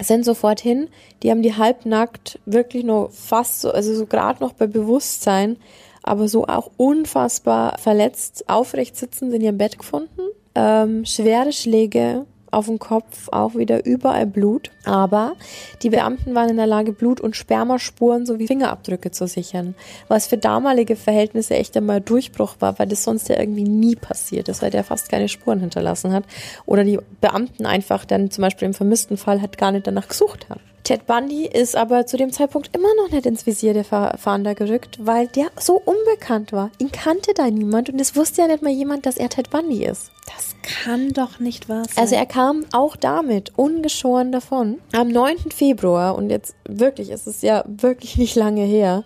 Sind 0.00 0.24
sofort 0.24 0.60
hin, 0.60 0.88
die 1.22 1.30
haben 1.30 1.42
die 1.42 1.56
halbnackt, 1.56 2.38
wirklich 2.46 2.84
nur 2.84 3.10
fast 3.10 3.60
so, 3.60 3.70
also 3.70 3.94
so 3.94 4.06
gerade 4.06 4.42
noch 4.42 4.52
bei 4.52 4.66
Bewusstsein, 4.66 5.56
aber 6.02 6.28
so 6.28 6.46
auch 6.46 6.70
unfassbar 6.76 7.78
verletzt, 7.78 8.44
aufrecht 8.48 8.96
sitzend 8.96 9.32
in 9.32 9.40
ihrem 9.40 9.58
Bett 9.58 9.78
gefunden. 9.78 10.20
Ähm, 10.54 11.04
schwere 11.04 11.52
Schläge 11.52 12.26
auf 12.54 12.66
dem 12.66 12.78
Kopf, 12.78 13.28
auch 13.30 13.54
wieder 13.54 13.84
überall 13.84 14.26
Blut. 14.26 14.70
Aber 14.84 15.34
die 15.82 15.90
Beamten 15.90 16.34
waren 16.34 16.50
in 16.50 16.56
der 16.56 16.66
Lage, 16.66 16.92
Blut- 16.92 17.20
und 17.20 17.36
Spermaspuren 17.36 18.26
sowie 18.26 18.46
Fingerabdrücke 18.46 19.10
zu 19.10 19.26
sichern. 19.26 19.74
Was 20.08 20.26
für 20.26 20.38
damalige 20.38 20.96
Verhältnisse 20.96 21.54
echt 21.54 21.76
einmal 21.76 22.00
Durchbruch 22.00 22.56
war, 22.60 22.78
weil 22.78 22.86
das 22.86 23.04
sonst 23.04 23.28
ja 23.28 23.38
irgendwie 23.38 23.64
nie 23.64 23.96
passiert 23.96 24.48
ist, 24.48 24.62
weil 24.62 24.70
der 24.70 24.84
fast 24.84 25.08
keine 25.08 25.28
Spuren 25.28 25.60
hinterlassen 25.60 26.12
hat. 26.12 26.24
Oder 26.66 26.84
die 26.84 26.98
Beamten 27.20 27.66
einfach 27.66 28.04
dann 28.04 28.30
zum 28.30 28.42
Beispiel 28.42 28.66
im 28.66 28.74
vermissten 28.74 29.16
Fall 29.16 29.40
halt 29.40 29.58
gar 29.58 29.72
nicht 29.72 29.86
danach 29.86 30.08
gesucht 30.08 30.48
haben. 30.48 30.60
Ted 30.84 31.06
Bundy 31.06 31.46
ist 31.46 31.76
aber 31.76 32.04
zu 32.04 32.18
dem 32.18 32.30
Zeitpunkt 32.30 32.76
immer 32.76 32.94
noch 33.02 33.10
nicht 33.10 33.24
ins 33.24 33.46
Visier 33.46 33.72
der 33.72 33.84
Fahnder 33.84 34.54
gerückt, 34.54 34.98
weil 35.00 35.28
der 35.28 35.46
so 35.58 35.80
unbekannt 35.82 36.52
war. 36.52 36.70
Ihn 36.78 36.92
kannte 36.92 37.32
da 37.34 37.50
niemand 37.50 37.88
und 37.88 37.98
es 37.98 38.14
wusste 38.14 38.42
ja 38.42 38.48
nicht 38.48 38.62
mal 38.62 38.70
jemand, 38.70 39.06
dass 39.06 39.16
er 39.16 39.30
Ted 39.30 39.48
Bundy 39.48 39.82
ist. 39.82 40.12
Das 40.26 40.54
kann 40.62 41.14
doch 41.14 41.40
nicht 41.40 41.70
wahr 41.70 41.84
sein. 41.84 42.02
Also 42.02 42.16
er 42.16 42.26
kam 42.26 42.66
auch 42.72 42.96
damit 42.96 43.52
ungeschoren 43.56 44.30
davon. 44.30 44.78
Am 44.92 45.08
9. 45.08 45.52
Februar, 45.54 46.16
und 46.16 46.28
jetzt 46.28 46.54
wirklich, 46.68 47.08
es 47.08 47.26
ist 47.26 47.42
ja 47.42 47.64
wirklich 47.66 48.18
nicht 48.18 48.36
lange 48.36 48.64
her, 48.64 49.04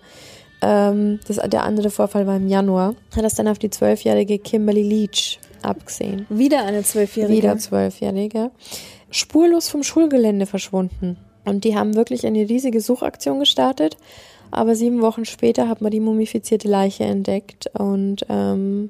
ähm, 0.61 1.21
das, 1.29 1.37
der 1.37 1.63
andere 1.63 1.91
Vorfall 1.91 2.27
war 2.27 2.35
im 2.35 2.49
Januar, 2.49 2.95
hat 3.15 3.23
das 3.23 3.35
dann 3.35 3.47
auf 3.47 3.57
die 3.57 3.69
zwölfjährige 3.69 4.37
Kimberly 4.39 4.83
Leach 4.83 5.39
abgesehen. 5.61 6.25
Wieder 6.27 6.65
eine 6.65 6.83
Zwölfjährige. 6.83 7.37
Wieder 7.37 7.57
zwölfjährige. 7.57 8.51
Spurlos 9.11 9.69
vom 9.69 9.83
Schulgelände 9.83 10.45
verschwunden. 10.45 11.17
Und 11.45 11.63
die 11.63 11.75
haben 11.75 11.95
wirklich 11.95 12.25
eine 12.25 12.47
riesige 12.47 12.81
Suchaktion 12.81 13.39
gestartet. 13.39 13.97
Aber 14.51 14.75
sieben 14.75 15.01
Wochen 15.01 15.25
später 15.25 15.67
hat 15.67 15.81
man 15.81 15.91
die 15.91 15.99
mumifizierte 15.99 16.67
Leiche 16.67 17.03
entdeckt 17.03 17.69
und 17.77 18.25
ähm, 18.29 18.89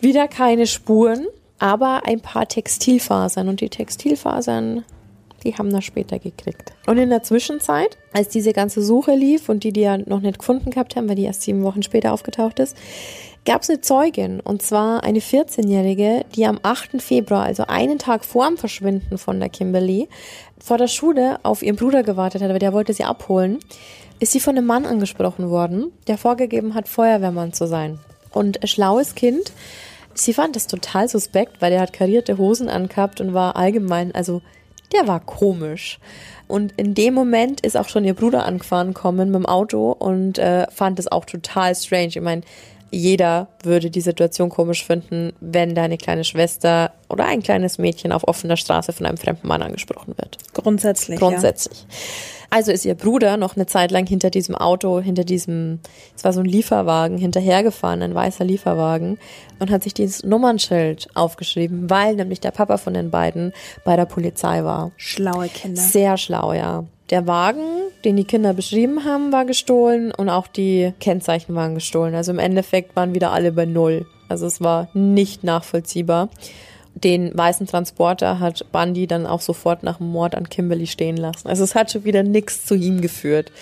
wieder 0.00 0.28
keine 0.28 0.66
Spuren, 0.66 1.26
aber 1.58 2.02
ein 2.06 2.20
paar 2.20 2.48
Textilfasern. 2.48 3.48
Und 3.48 3.60
die 3.60 3.68
Textilfasern, 3.68 4.84
die 5.44 5.54
haben 5.54 5.72
wir 5.72 5.82
später 5.82 6.18
gekriegt. 6.18 6.72
Und 6.86 6.96
in 6.98 7.10
der 7.10 7.22
Zwischenzeit, 7.22 7.98
als 8.12 8.28
diese 8.28 8.52
ganze 8.52 8.82
Suche 8.82 9.14
lief 9.14 9.48
und 9.48 9.62
die, 9.62 9.72
die 9.72 9.82
ja 9.82 9.98
noch 9.98 10.20
nicht 10.20 10.38
gefunden 10.38 10.70
gehabt 10.70 10.96
haben, 10.96 11.08
weil 11.08 11.16
die 11.16 11.24
erst 11.24 11.42
sieben 11.42 11.62
Wochen 11.64 11.82
später 11.82 12.12
aufgetaucht 12.12 12.58
ist, 12.58 12.76
gab 13.48 13.62
es 13.62 13.70
eine 13.70 13.80
Zeugin, 13.80 14.40
und 14.40 14.60
zwar 14.60 15.04
eine 15.04 15.20
14-Jährige, 15.20 16.26
die 16.34 16.44
am 16.44 16.60
8. 16.62 17.00
Februar, 17.00 17.44
also 17.44 17.64
einen 17.66 17.98
Tag 17.98 18.26
vor 18.26 18.46
dem 18.46 18.58
Verschwinden 18.58 19.16
von 19.16 19.40
der 19.40 19.48
Kimberly, 19.48 20.06
vor 20.62 20.76
der 20.76 20.86
Schule 20.86 21.38
auf 21.44 21.62
ihren 21.62 21.76
Bruder 21.76 22.02
gewartet 22.02 22.42
hat, 22.42 22.50
weil 22.50 22.58
der 22.58 22.74
wollte 22.74 22.92
sie 22.92 23.04
abholen, 23.04 23.58
ist 24.20 24.32
sie 24.32 24.40
von 24.40 24.54
einem 24.54 24.66
Mann 24.66 24.84
angesprochen 24.84 25.48
worden, 25.48 25.92
der 26.08 26.18
vorgegeben 26.18 26.74
hat, 26.74 26.88
Feuerwehrmann 26.88 27.54
zu 27.54 27.66
sein. 27.66 27.98
Und 28.32 28.62
ein 28.62 28.68
schlaues 28.68 29.14
Kind, 29.14 29.50
sie 30.12 30.34
fand 30.34 30.54
das 30.54 30.66
total 30.66 31.08
suspekt, 31.08 31.62
weil 31.62 31.70
der 31.70 31.80
hat 31.80 31.94
karierte 31.94 32.36
Hosen 32.36 32.68
angehabt 32.68 33.18
und 33.18 33.32
war 33.32 33.56
allgemein, 33.56 34.14
also 34.14 34.42
der 34.92 35.08
war 35.08 35.20
komisch. 35.20 35.98
Und 36.48 36.74
in 36.76 36.94
dem 36.94 37.14
Moment 37.14 37.62
ist 37.62 37.78
auch 37.78 37.88
schon 37.88 38.04
ihr 38.04 38.14
Bruder 38.14 38.44
angefahren 38.44 38.92
kommen 38.92 39.30
mit 39.30 39.40
dem 39.40 39.46
Auto 39.46 39.92
und 39.92 40.38
äh, 40.38 40.66
fand 40.70 40.98
das 40.98 41.10
auch 41.10 41.24
total 41.24 41.74
strange. 41.74 42.08
Ich 42.08 42.20
meine, 42.20 42.42
jeder 42.90 43.48
würde 43.62 43.90
die 43.90 44.00
Situation 44.00 44.48
komisch 44.48 44.84
finden, 44.84 45.32
wenn 45.40 45.74
deine 45.74 45.98
kleine 45.98 46.24
Schwester 46.24 46.92
oder 47.08 47.26
ein 47.26 47.42
kleines 47.42 47.78
Mädchen 47.78 48.12
auf 48.12 48.26
offener 48.26 48.56
Straße 48.56 48.92
von 48.92 49.06
einem 49.06 49.16
fremden 49.16 49.46
Mann 49.48 49.62
angesprochen 49.62 50.14
wird. 50.16 50.38
Grundsätzlich. 50.54 51.18
Grundsätzlich. 51.18 51.86
Also 52.50 52.72
ist 52.72 52.86
ihr 52.86 52.94
Bruder 52.94 53.36
noch 53.36 53.56
eine 53.56 53.66
Zeit 53.66 53.90
lang 53.90 54.06
hinter 54.06 54.30
diesem 54.30 54.54
Auto, 54.54 55.00
hinter 55.00 55.24
diesem, 55.24 55.80
es 56.16 56.24
war 56.24 56.32
so 56.32 56.40
ein 56.40 56.46
Lieferwagen, 56.46 57.18
hinterhergefahren, 57.18 58.02
ein 58.02 58.14
weißer 58.14 58.44
Lieferwagen, 58.44 59.18
und 59.58 59.70
hat 59.70 59.82
sich 59.82 59.92
dieses 59.92 60.24
Nummernschild 60.24 61.08
aufgeschrieben, 61.14 61.90
weil 61.90 62.14
nämlich 62.14 62.40
der 62.40 62.52
Papa 62.52 62.78
von 62.78 62.94
den 62.94 63.10
beiden 63.10 63.52
bei 63.84 63.96
der 63.96 64.06
Polizei 64.06 64.64
war. 64.64 64.86
Ja. 64.86 64.92
Schlaue 64.96 65.48
Kinder. 65.48 65.80
Sehr 65.80 66.16
schlau, 66.16 66.54
ja. 66.54 66.84
Der 67.10 67.26
Wagen, 67.26 67.64
den 68.04 68.16
die 68.16 68.24
Kinder 68.24 68.52
beschrieben 68.52 69.04
haben, 69.04 69.32
war 69.32 69.46
gestohlen 69.46 70.12
und 70.12 70.28
auch 70.28 70.46
die 70.46 70.92
Kennzeichen 71.00 71.54
waren 71.54 71.74
gestohlen. 71.74 72.14
Also 72.14 72.32
im 72.32 72.38
Endeffekt 72.38 72.96
waren 72.96 73.14
wieder 73.14 73.32
alle 73.32 73.52
bei 73.52 73.64
Null. 73.64 74.06
Also 74.28 74.46
es 74.46 74.60
war 74.60 74.88
nicht 74.92 75.42
nachvollziehbar. 75.42 76.28
Den 76.94 77.36
weißen 77.36 77.66
Transporter 77.66 78.40
hat 78.40 78.66
Bundy 78.72 79.06
dann 79.06 79.26
auch 79.26 79.40
sofort 79.40 79.82
nach 79.82 79.98
dem 79.98 80.08
Mord 80.08 80.34
an 80.34 80.48
Kimberly 80.48 80.86
stehen 80.86 81.16
lassen. 81.16 81.48
Also 81.48 81.64
es 81.64 81.74
hat 81.74 81.92
schon 81.92 82.04
wieder 82.04 82.22
nichts 82.22 82.66
zu 82.66 82.74
ihm 82.74 83.00
geführt. 83.00 83.52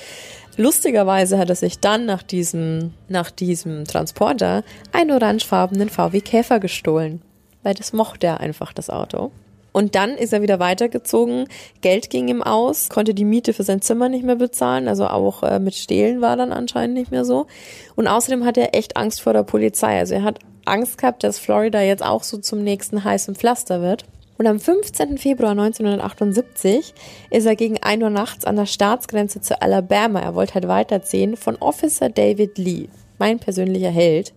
Lustigerweise 0.56 1.38
hat 1.38 1.50
er 1.50 1.54
sich 1.54 1.78
dann 1.78 2.06
nach 2.06 2.22
diesem, 2.22 2.94
nach 3.08 3.30
diesem 3.30 3.84
Transporter 3.84 4.64
einen 4.90 5.10
orangefarbenen 5.10 5.90
VW 5.90 6.20
Käfer 6.20 6.60
gestohlen. 6.60 7.20
Weil 7.62 7.74
das 7.74 7.92
mochte 7.92 8.26
er 8.26 8.40
einfach, 8.40 8.72
das 8.72 8.90
Auto. 8.90 9.30
Und 9.76 9.94
dann 9.94 10.12
ist 10.12 10.32
er 10.32 10.40
wieder 10.40 10.58
weitergezogen. 10.58 11.48
Geld 11.82 12.08
ging 12.08 12.28
ihm 12.28 12.42
aus, 12.42 12.88
konnte 12.88 13.12
die 13.12 13.26
Miete 13.26 13.52
für 13.52 13.62
sein 13.62 13.82
Zimmer 13.82 14.08
nicht 14.08 14.24
mehr 14.24 14.36
bezahlen. 14.36 14.88
Also 14.88 15.06
auch 15.06 15.42
äh, 15.42 15.58
mit 15.58 15.74
Stehlen 15.74 16.22
war 16.22 16.34
dann 16.34 16.50
anscheinend 16.50 16.96
nicht 16.96 17.10
mehr 17.10 17.26
so. 17.26 17.46
Und 17.94 18.06
außerdem 18.06 18.46
hat 18.46 18.56
er 18.56 18.74
echt 18.74 18.96
Angst 18.96 19.20
vor 19.20 19.34
der 19.34 19.42
Polizei. 19.42 19.98
Also 19.98 20.14
er 20.14 20.22
hat 20.22 20.38
Angst 20.64 20.96
gehabt, 20.96 21.24
dass 21.24 21.38
Florida 21.38 21.82
jetzt 21.82 22.02
auch 22.02 22.22
so 22.22 22.38
zum 22.38 22.64
nächsten 22.64 23.04
heißen 23.04 23.34
Pflaster 23.34 23.82
wird. 23.82 24.06
Und 24.38 24.46
am 24.46 24.60
15. 24.60 25.18
Februar 25.18 25.50
1978 25.50 26.94
ist 27.28 27.44
er 27.44 27.54
gegen 27.54 27.76
1 27.76 28.02
Uhr 28.02 28.08
nachts 28.08 28.46
an 28.46 28.56
der 28.56 28.64
Staatsgrenze 28.64 29.42
zu 29.42 29.60
Alabama, 29.60 30.20
er 30.20 30.34
wollte 30.34 30.54
halt 30.54 30.68
weiterziehen, 30.68 31.36
von 31.36 31.56
Officer 31.56 32.08
David 32.08 32.56
Lee, 32.56 32.88
mein 33.18 33.40
persönlicher 33.40 33.90
Held. 33.90 34.32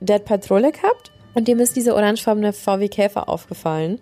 Der 0.00 0.16
hat 0.16 0.26
Patrouille 0.26 0.72
gehabt 0.72 1.10
und 1.32 1.48
dem 1.48 1.58
ist 1.58 1.74
dieser 1.74 1.94
orangefarbene 1.94 2.52
VW 2.52 2.88
Käfer 2.88 3.30
aufgefallen. 3.30 3.98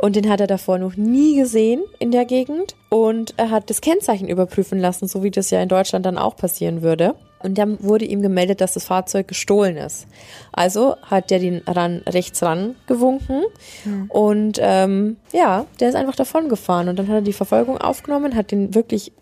Und 0.00 0.14
den 0.14 0.28
hat 0.28 0.40
er 0.40 0.46
davor 0.46 0.78
noch 0.78 0.96
nie 0.96 1.36
gesehen 1.36 1.82
in 1.98 2.12
der 2.12 2.24
Gegend. 2.24 2.76
Und 2.88 3.34
er 3.36 3.50
hat 3.50 3.68
das 3.68 3.80
Kennzeichen 3.80 4.28
überprüfen 4.28 4.78
lassen, 4.78 5.08
so 5.08 5.22
wie 5.22 5.30
das 5.30 5.50
ja 5.50 5.60
in 5.60 5.68
Deutschland 5.68 6.06
dann 6.06 6.18
auch 6.18 6.36
passieren 6.36 6.82
würde. 6.82 7.14
Und 7.40 7.58
dann 7.58 7.82
wurde 7.82 8.04
ihm 8.04 8.22
gemeldet, 8.22 8.60
dass 8.60 8.74
das 8.74 8.84
Fahrzeug 8.84 9.28
gestohlen 9.28 9.76
ist. 9.76 10.06
Also 10.52 10.96
hat 11.02 11.30
der 11.30 11.38
den 11.38 11.62
ran, 11.66 12.02
rechts 12.08 12.42
ran 12.42 12.74
gewunken. 12.86 13.42
Mhm. 13.84 14.10
Und 14.10 14.58
ähm, 14.60 15.16
ja, 15.32 15.66
der 15.80 15.88
ist 15.88 15.94
einfach 15.94 16.16
davon 16.16 16.48
gefahren. 16.48 16.88
Und 16.88 16.98
dann 16.98 17.08
hat 17.08 17.14
er 17.14 17.22
die 17.22 17.32
Verfolgung 17.32 17.78
aufgenommen, 17.78 18.34
hat 18.34 18.50
den 18.50 18.74
wirklich 18.74 19.12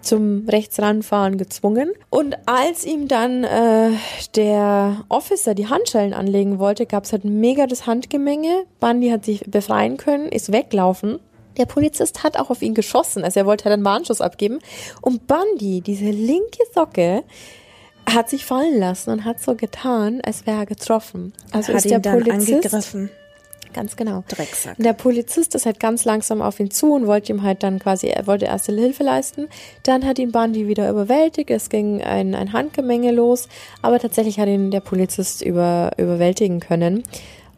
zum 0.00 0.48
Rechtsranfahren 0.48 1.38
gezwungen. 1.38 1.92
Und 2.10 2.36
als 2.46 2.84
ihm 2.84 3.08
dann 3.08 3.44
äh, 3.44 3.90
der 4.36 5.04
Officer 5.08 5.54
die 5.54 5.68
Handschellen 5.68 6.12
anlegen 6.12 6.58
wollte, 6.58 6.86
gab 6.86 7.04
es 7.04 7.12
halt 7.12 7.24
mega 7.24 7.66
das 7.66 7.86
Handgemenge. 7.86 8.64
Bundy 8.80 9.10
hat 9.10 9.24
sich 9.24 9.40
befreien 9.46 9.96
können, 9.96 10.28
ist 10.28 10.52
weglaufen. 10.52 11.18
Der 11.56 11.66
Polizist 11.66 12.22
hat 12.22 12.38
auch 12.38 12.50
auf 12.50 12.62
ihn 12.62 12.74
geschossen, 12.74 13.24
also 13.24 13.40
er 13.40 13.46
wollte 13.46 13.64
halt 13.64 13.74
einen 13.74 13.84
Warnschuss 13.84 14.22
abgeben. 14.22 14.58
Und 15.02 15.26
Bundy, 15.26 15.82
diese 15.82 16.10
linke 16.10 16.62
Socke, 16.74 17.24
hat 18.10 18.28
sich 18.28 18.44
fallen 18.44 18.78
lassen 18.78 19.10
und 19.10 19.24
hat 19.24 19.40
so 19.40 19.54
getan, 19.54 20.20
als 20.24 20.46
wäre 20.46 20.58
er 20.58 20.66
getroffen. 20.66 21.32
Also 21.52 21.72
hat 21.72 21.84
ist 21.84 21.90
der 21.90 21.98
Polizist 21.98 22.52
angegriffen. 22.52 23.10
Ganz 23.72 23.96
genau. 23.96 24.24
Drecksack. 24.28 24.76
Der 24.78 24.92
Polizist 24.92 25.54
ist 25.54 25.66
halt 25.66 25.80
ganz 25.80 26.04
langsam 26.04 26.42
auf 26.42 26.60
ihn 26.60 26.70
zu 26.70 26.92
und 26.94 27.06
wollte 27.06 27.32
ihm 27.32 27.42
halt 27.42 27.62
dann 27.62 27.78
quasi, 27.78 28.08
er 28.08 28.26
wollte 28.26 28.46
erste 28.46 28.72
Hilfe 28.72 29.02
leisten. 29.02 29.48
Dann 29.82 30.04
hat 30.04 30.18
ihn 30.18 30.32
Bundy 30.32 30.68
wieder 30.68 30.90
überwältigt. 30.90 31.50
Es 31.50 31.68
ging 31.68 32.02
ein, 32.02 32.34
ein 32.34 32.52
Handgemenge 32.52 33.12
los, 33.12 33.48
aber 33.80 33.98
tatsächlich 33.98 34.38
hat 34.38 34.48
ihn 34.48 34.70
der 34.70 34.80
Polizist 34.80 35.42
über, 35.42 35.90
überwältigen 35.96 36.60
können. 36.60 37.02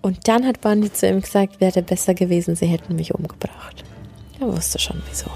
Und 0.02 0.28
dann 0.28 0.46
hat 0.46 0.60
Bundy 0.60 0.92
zu 0.92 1.08
ihm 1.08 1.20
gesagt, 1.20 1.60
wäre 1.60 1.82
besser 1.82 2.14
gewesen, 2.14 2.56
sie 2.56 2.66
hätten 2.66 2.94
mich 2.94 3.14
umgebracht. 3.14 3.84
Er 4.38 4.52
wusste 4.52 4.78
schon 4.78 5.02
wieso. 5.08 5.30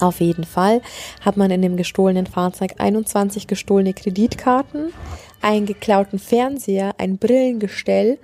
Auf 0.00 0.20
jeden 0.20 0.44
Fall 0.44 0.82
hat 1.22 1.36
man 1.36 1.50
in 1.50 1.62
dem 1.62 1.76
gestohlenen 1.76 2.26
Fahrzeug 2.26 2.74
21 2.78 3.46
gestohlene 3.46 3.94
Kreditkarten, 3.94 4.92
einen 5.40 5.66
geklauten 5.66 6.18
Fernseher, 6.18 6.94
ein 6.98 7.18
Brillengestell 7.18 8.18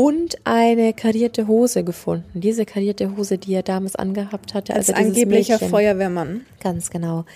und 0.00 0.38
eine 0.44 0.94
karierte 0.94 1.46
Hose 1.46 1.84
gefunden. 1.84 2.40
Diese 2.40 2.64
karierte 2.64 3.18
Hose, 3.18 3.36
die 3.36 3.52
er 3.52 3.62
damals 3.62 3.96
angehabt 3.96 4.54
hatte. 4.54 4.74
Als 4.74 4.88
also 4.88 5.02
angeblicher 5.02 5.54
Mädchen. 5.56 5.68
Feuerwehrmann. 5.68 6.46
Ganz 6.62 6.88
genau. 6.88 7.26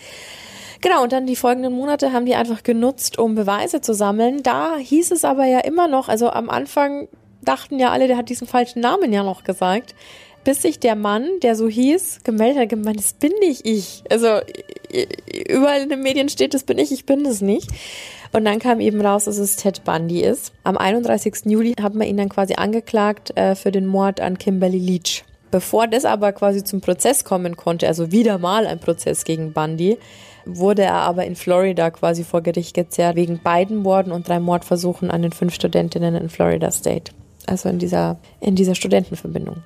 Genau, 0.80 1.02
und 1.02 1.12
dann 1.12 1.26
die 1.26 1.36
folgenden 1.36 1.74
Monate 1.74 2.14
haben 2.14 2.24
die 2.24 2.34
einfach 2.34 2.62
genutzt, 2.62 3.18
um 3.18 3.34
Beweise 3.34 3.82
zu 3.82 3.92
sammeln. 3.92 4.42
Da 4.42 4.78
hieß 4.78 5.10
es 5.10 5.26
aber 5.26 5.44
ja 5.44 5.58
immer 5.58 5.88
noch, 5.88 6.08
also 6.08 6.30
am 6.30 6.48
Anfang 6.48 7.08
dachten 7.42 7.78
ja 7.78 7.90
alle, 7.90 8.06
der 8.06 8.16
hat 8.16 8.30
diesen 8.30 8.46
falschen 8.46 8.80
Namen 8.80 9.12
ja 9.12 9.22
noch 9.22 9.44
gesagt 9.44 9.94
bis 10.44 10.62
sich 10.62 10.78
der 10.78 10.94
Mann, 10.94 11.26
der 11.42 11.56
so 11.56 11.68
hieß, 11.68 12.20
gemeldet 12.22 12.62
hat, 12.62 12.68
gemeint, 12.68 12.98
das 12.98 13.14
bin 13.14 13.32
nicht 13.40 13.66
ich. 13.66 14.04
Also 14.10 14.40
überall 15.48 15.82
in 15.82 15.88
den 15.88 16.02
Medien 16.02 16.28
steht, 16.28 16.54
das 16.54 16.64
bin 16.64 16.78
ich, 16.78 16.92
ich 16.92 17.06
bin 17.06 17.24
das 17.24 17.40
nicht. 17.40 17.68
Und 18.34 18.44
dann 18.44 18.58
kam 18.58 18.80
eben 18.80 19.00
raus, 19.00 19.26
dass 19.26 19.38
es 19.38 19.54
Ted 19.54 19.84
Bundy 19.84 20.20
ist. 20.20 20.52
Am 20.64 20.76
31. 20.76 21.46
Juli 21.46 21.74
hat 21.80 21.94
man 21.94 22.08
ihn 22.08 22.16
dann 22.16 22.28
quasi 22.28 22.54
angeklagt 22.54 23.36
äh, 23.36 23.54
für 23.54 23.70
den 23.70 23.86
Mord 23.86 24.20
an 24.20 24.38
Kimberly 24.38 24.78
Leach. 24.78 25.24
Bevor 25.52 25.86
das 25.86 26.04
aber 26.04 26.32
quasi 26.32 26.64
zum 26.64 26.80
Prozess 26.80 27.24
kommen 27.24 27.56
konnte, 27.56 27.86
also 27.86 28.10
wieder 28.10 28.38
mal 28.38 28.66
ein 28.66 28.80
Prozess 28.80 29.24
gegen 29.24 29.52
Bundy, 29.52 29.98
wurde 30.46 30.82
er 30.82 30.94
aber 30.94 31.24
in 31.26 31.36
Florida 31.36 31.92
quasi 31.92 32.24
vor 32.24 32.42
Gericht 32.42 32.74
gezerrt, 32.74 33.14
wegen 33.14 33.38
beiden 33.40 33.76
Morden 33.76 34.10
und 34.10 34.26
drei 34.26 34.40
Mordversuchen 34.40 35.12
an 35.12 35.22
den 35.22 35.30
fünf 35.30 35.54
Studentinnen 35.54 36.16
in 36.16 36.28
Florida 36.28 36.72
State. 36.72 37.12
Also 37.46 37.68
in 37.68 37.78
dieser, 37.78 38.18
in 38.40 38.56
dieser 38.56 38.74
Studentenverbindung. 38.74 39.58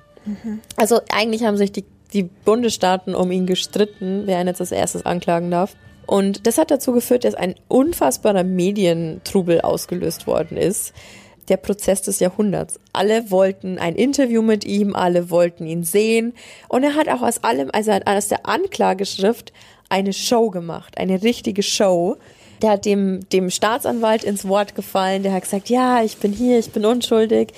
Also 0.75 1.01
eigentlich 1.11 1.43
haben 1.43 1.57
sich 1.57 1.71
die, 1.71 1.85
die 2.13 2.23
Bundesstaaten 2.23 3.15
um 3.15 3.31
ihn 3.31 3.47
gestritten, 3.47 4.23
wer 4.25 4.39
ihn 4.39 4.47
jetzt 4.47 4.61
als 4.61 4.71
erstes 4.71 5.07
anklagen 5.07 5.49
darf. 5.49 5.75
Und 6.09 6.47
das 6.47 6.57
hat 6.57 6.71
dazu 6.71 6.91
geführt, 6.91 7.23
dass 7.23 7.35
ein 7.35 7.53
unfassbarer 7.67 8.43
Medientrubel 8.43 9.61
ausgelöst 9.61 10.25
worden 10.25 10.57
ist. 10.57 10.91
Der 11.49 11.57
Prozess 11.57 12.01
des 12.01 12.19
Jahrhunderts. 12.19 12.79
Alle 12.93 13.29
wollten 13.29 13.77
ein 13.77 13.93
Interview 13.93 14.41
mit 14.41 14.65
ihm, 14.65 14.95
alle 14.95 15.29
wollten 15.29 15.67
ihn 15.67 15.83
sehen. 15.83 16.33
Und 16.67 16.81
er 16.81 16.95
hat 16.95 17.09
auch 17.09 17.21
aus 17.21 17.43
allem, 17.43 17.69
also 17.71 17.91
aus 17.91 18.27
der 18.27 18.47
Anklageschrift, 18.47 19.53
eine 19.87 20.11
Show 20.11 20.49
gemacht, 20.49 20.97
eine 20.97 21.21
richtige 21.21 21.61
Show. 21.61 22.17
Der 22.63 22.71
hat 22.71 22.85
dem, 22.85 23.19
dem 23.29 23.51
Staatsanwalt 23.51 24.23
ins 24.23 24.47
Wort 24.47 24.73
gefallen, 24.73 25.21
der 25.21 25.33
hat 25.33 25.43
gesagt, 25.43 25.69
ja, 25.69 26.01
ich 26.01 26.17
bin 26.17 26.33
hier, 26.33 26.57
ich 26.57 26.71
bin 26.71 26.85
unschuldig 26.85 27.53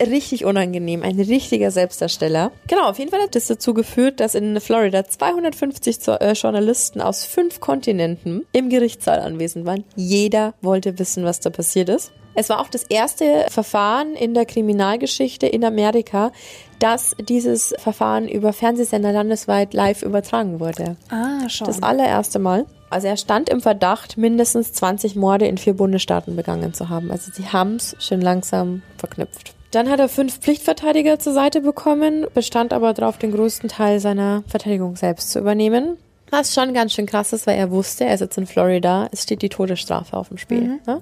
richtig 0.00 0.44
unangenehm, 0.44 1.02
ein 1.02 1.18
richtiger 1.18 1.70
Selbstdarsteller. 1.70 2.52
Genau, 2.66 2.88
auf 2.88 2.98
jeden 2.98 3.10
Fall 3.10 3.22
hat 3.22 3.34
das 3.34 3.46
dazu 3.46 3.74
geführt, 3.74 4.20
dass 4.20 4.34
in 4.34 4.60
Florida 4.60 5.04
250 5.04 6.08
äh, 6.08 6.32
Journalisten 6.32 7.00
aus 7.00 7.24
fünf 7.24 7.60
Kontinenten 7.60 8.46
im 8.52 8.68
Gerichtssaal 8.68 9.20
anwesend 9.20 9.66
waren. 9.66 9.84
Jeder 9.96 10.54
wollte 10.60 10.98
wissen, 10.98 11.24
was 11.24 11.40
da 11.40 11.50
passiert 11.50 11.88
ist. 11.88 12.12
Es 12.34 12.48
war 12.50 12.60
auch 12.60 12.68
das 12.68 12.84
erste 12.84 13.46
Verfahren 13.48 14.14
in 14.14 14.32
der 14.32 14.46
Kriminalgeschichte 14.46 15.46
in 15.48 15.64
Amerika, 15.64 16.30
dass 16.78 17.16
dieses 17.18 17.74
Verfahren 17.78 18.28
über 18.28 18.52
Fernsehsender 18.52 19.10
landesweit 19.10 19.74
live 19.74 20.02
übertragen 20.02 20.60
wurde. 20.60 20.96
Ah, 21.10 21.48
schon. 21.48 21.66
Das 21.66 21.82
allererste 21.82 22.38
Mal. 22.38 22.66
Also 22.90 23.08
er 23.08 23.16
stand 23.16 23.48
im 23.48 23.60
Verdacht, 23.60 24.16
mindestens 24.16 24.72
20 24.72 25.16
Morde 25.16 25.48
in 25.48 25.58
vier 25.58 25.74
Bundesstaaten 25.74 26.36
begangen 26.36 26.74
zu 26.74 26.88
haben. 26.88 27.10
Also 27.10 27.32
sie 27.32 27.48
haben 27.48 27.74
es 27.74 27.96
schon 27.98 28.20
langsam 28.20 28.82
verknüpft. 28.96 29.57
Dann 29.70 29.90
hat 29.90 30.00
er 30.00 30.08
fünf 30.08 30.38
Pflichtverteidiger 30.38 31.18
zur 31.18 31.34
Seite 31.34 31.60
bekommen, 31.60 32.26
bestand 32.32 32.72
aber 32.72 32.94
darauf, 32.94 33.18
den 33.18 33.32
größten 33.32 33.68
Teil 33.68 34.00
seiner 34.00 34.42
Verteidigung 34.48 34.96
selbst 34.96 35.30
zu 35.30 35.38
übernehmen. 35.38 35.98
Was 36.30 36.54
schon 36.54 36.74
ganz 36.74 36.92
schön 36.92 37.06
krass 37.06 37.32
ist, 37.32 37.46
weil 37.46 37.56
er 37.56 37.70
wusste, 37.70 38.04
er 38.04 38.18
sitzt 38.18 38.36
in 38.36 38.46
Florida, 38.46 39.08
es 39.12 39.22
steht 39.22 39.40
die 39.40 39.48
Todesstrafe 39.48 40.16
auf 40.16 40.28
dem 40.28 40.36
Spiel. 40.36 40.60
Mhm. 40.60 40.80
Ne? 40.86 41.00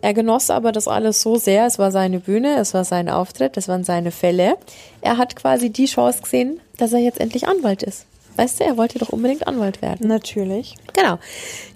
Er 0.00 0.14
genoss 0.14 0.48
aber 0.48 0.72
das 0.72 0.88
alles 0.88 1.20
so 1.20 1.36
sehr, 1.36 1.66
es 1.66 1.78
war 1.78 1.90
seine 1.90 2.20
Bühne, 2.20 2.56
es 2.58 2.72
war 2.72 2.84
sein 2.84 3.10
Auftritt, 3.10 3.56
es 3.56 3.68
waren 3.68 3.84
seine 3.84 4.10
Fälle. 4.10 4.56
Er 5.02 5.18
hat 5.18 5.36
quasi 5.36 5.70
die 5.70 5.84
Chance 5.86 6.22
gesehen, 6.22 6.60
dass 6.78 6.92
er 6.92 7.00
jetzt 7.00 7.20
endlich 7.20 7.46
Anwalt 7.46 7.82
ist. 7.82 8.06
Weißt 8.36 8.58
du, 8.58 8.64
er 8.64 8.76
wollte 8.76 8.98
doch 8.98 9.10
unbedingt 9.10 9.46
Anwalt 9.46 9.80
werden. 9.80 10.08
Natürlich. 10.08 10.74
Genau. 10.92 11.18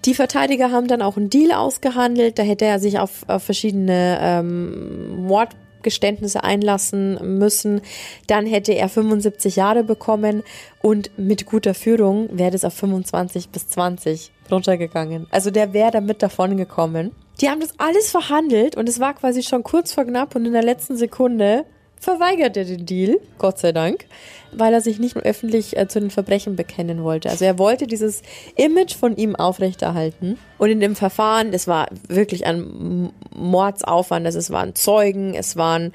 Die 0.04 0.14
Verteidiger 0.14 0.72
haben 0.72 0.88
dann 0.88 1.02
auch 1.02 1.16
einen 1.16 1.30
Deal 1.30 1.52
ausgehandelt. 1.52 2.38
Da 2.38 2.42
hätte 2.42 2.64
er 2.64 2.80
sich 2.80 2.98
auf, 2.98 3.24
auf 3.28 3.44
verschiedene 3.44 4.18
ähm, 4.20 5.26
Mord 5.26 5.50
Geständnisse 5.88 6.44
einlassen 6.44 7.38
müssen, 7.38 7.80
dann 8.26 8.46
hätte 8.46 8.72
er 8.72 8.88
75 8.88 9.56
Jahre 9.56 9.84
bekommen 9.84 10.42
und 10.82 11.10
mit 11.16 11.46
guter 11.46 11.72
Führung 11.72 12.28
wäre 12.30 12.50
das 12.50 12.64
auf 12.64 12.74
25 12.74 13.48
bis 13.48 13.68
20 13.68 14.30
runtergegangen. 14.50 15.26
Also 15.30 15.50
der 15.50 15.72
wäre 15.72 15.90
damit 15.90 16.22
davon 16.22 16.56
gekommen. 16.56 17.12
Die 17.40 17.48
haben 17.48 17.60
das 17.60 17.78
alles 17.78 18.10
verhandelt 18.10 18.76
und 18.76 18.88
es 18.88 19.00
war 19.00 19.14
quasi 19.14 19.42
schon 19.42 19.62
kurz 19.62 19.92
vor 19.92 20.04
knapp 20.04 20.34
und 20.34 20.44
in 20.44 20.52
der 20.52 20.62
letzten 20.62 20.96
Sekunde 20.96 21.64
verweigert 22.00 22.56
er 22.56 22.64
den 22.64 22.86
Deal, 22.86 23.18
Gott 23.38 23.58
sei 23.58 23.72
Dank, 23.72 24.06
weil 24.52 24.72
er 24.72 24.80
sich 24.80 24.98
nicht 24.98 25.16
öffentlich 25.16 25.76
äh, 25.76 25.88
zu 25.88 26.00
den 26.00 26.10
Verbrechen 26.10 26.56
bekennen 26.56 27.02
wollte. 27.02 27.30
Also 27.30 27.44
er 27.44 27.58
wollte 27.58 27.86
dieses 27.86 28.22
Image 28.56 28.94
von 28.94 29.16
ihm 29.16 29.36
aufrechterhalten. 29.36 30.38
Und 30.58 30.70
in 30.70 30.80
dem 30.80 30.96
Verfahren, 30.96 31.52
das 31.52 31.66
war 31.66 31.88
wirklich 32.08 32.46
ein 32.46 33.10
Mordsaufwand, 33.34 34.26
also 34.26 34.38
es 34.38 34.50
waren 34.50 34.74
Zeugen, 34.74 35.34
es 35.34 35.56
waren, 35.56 35.92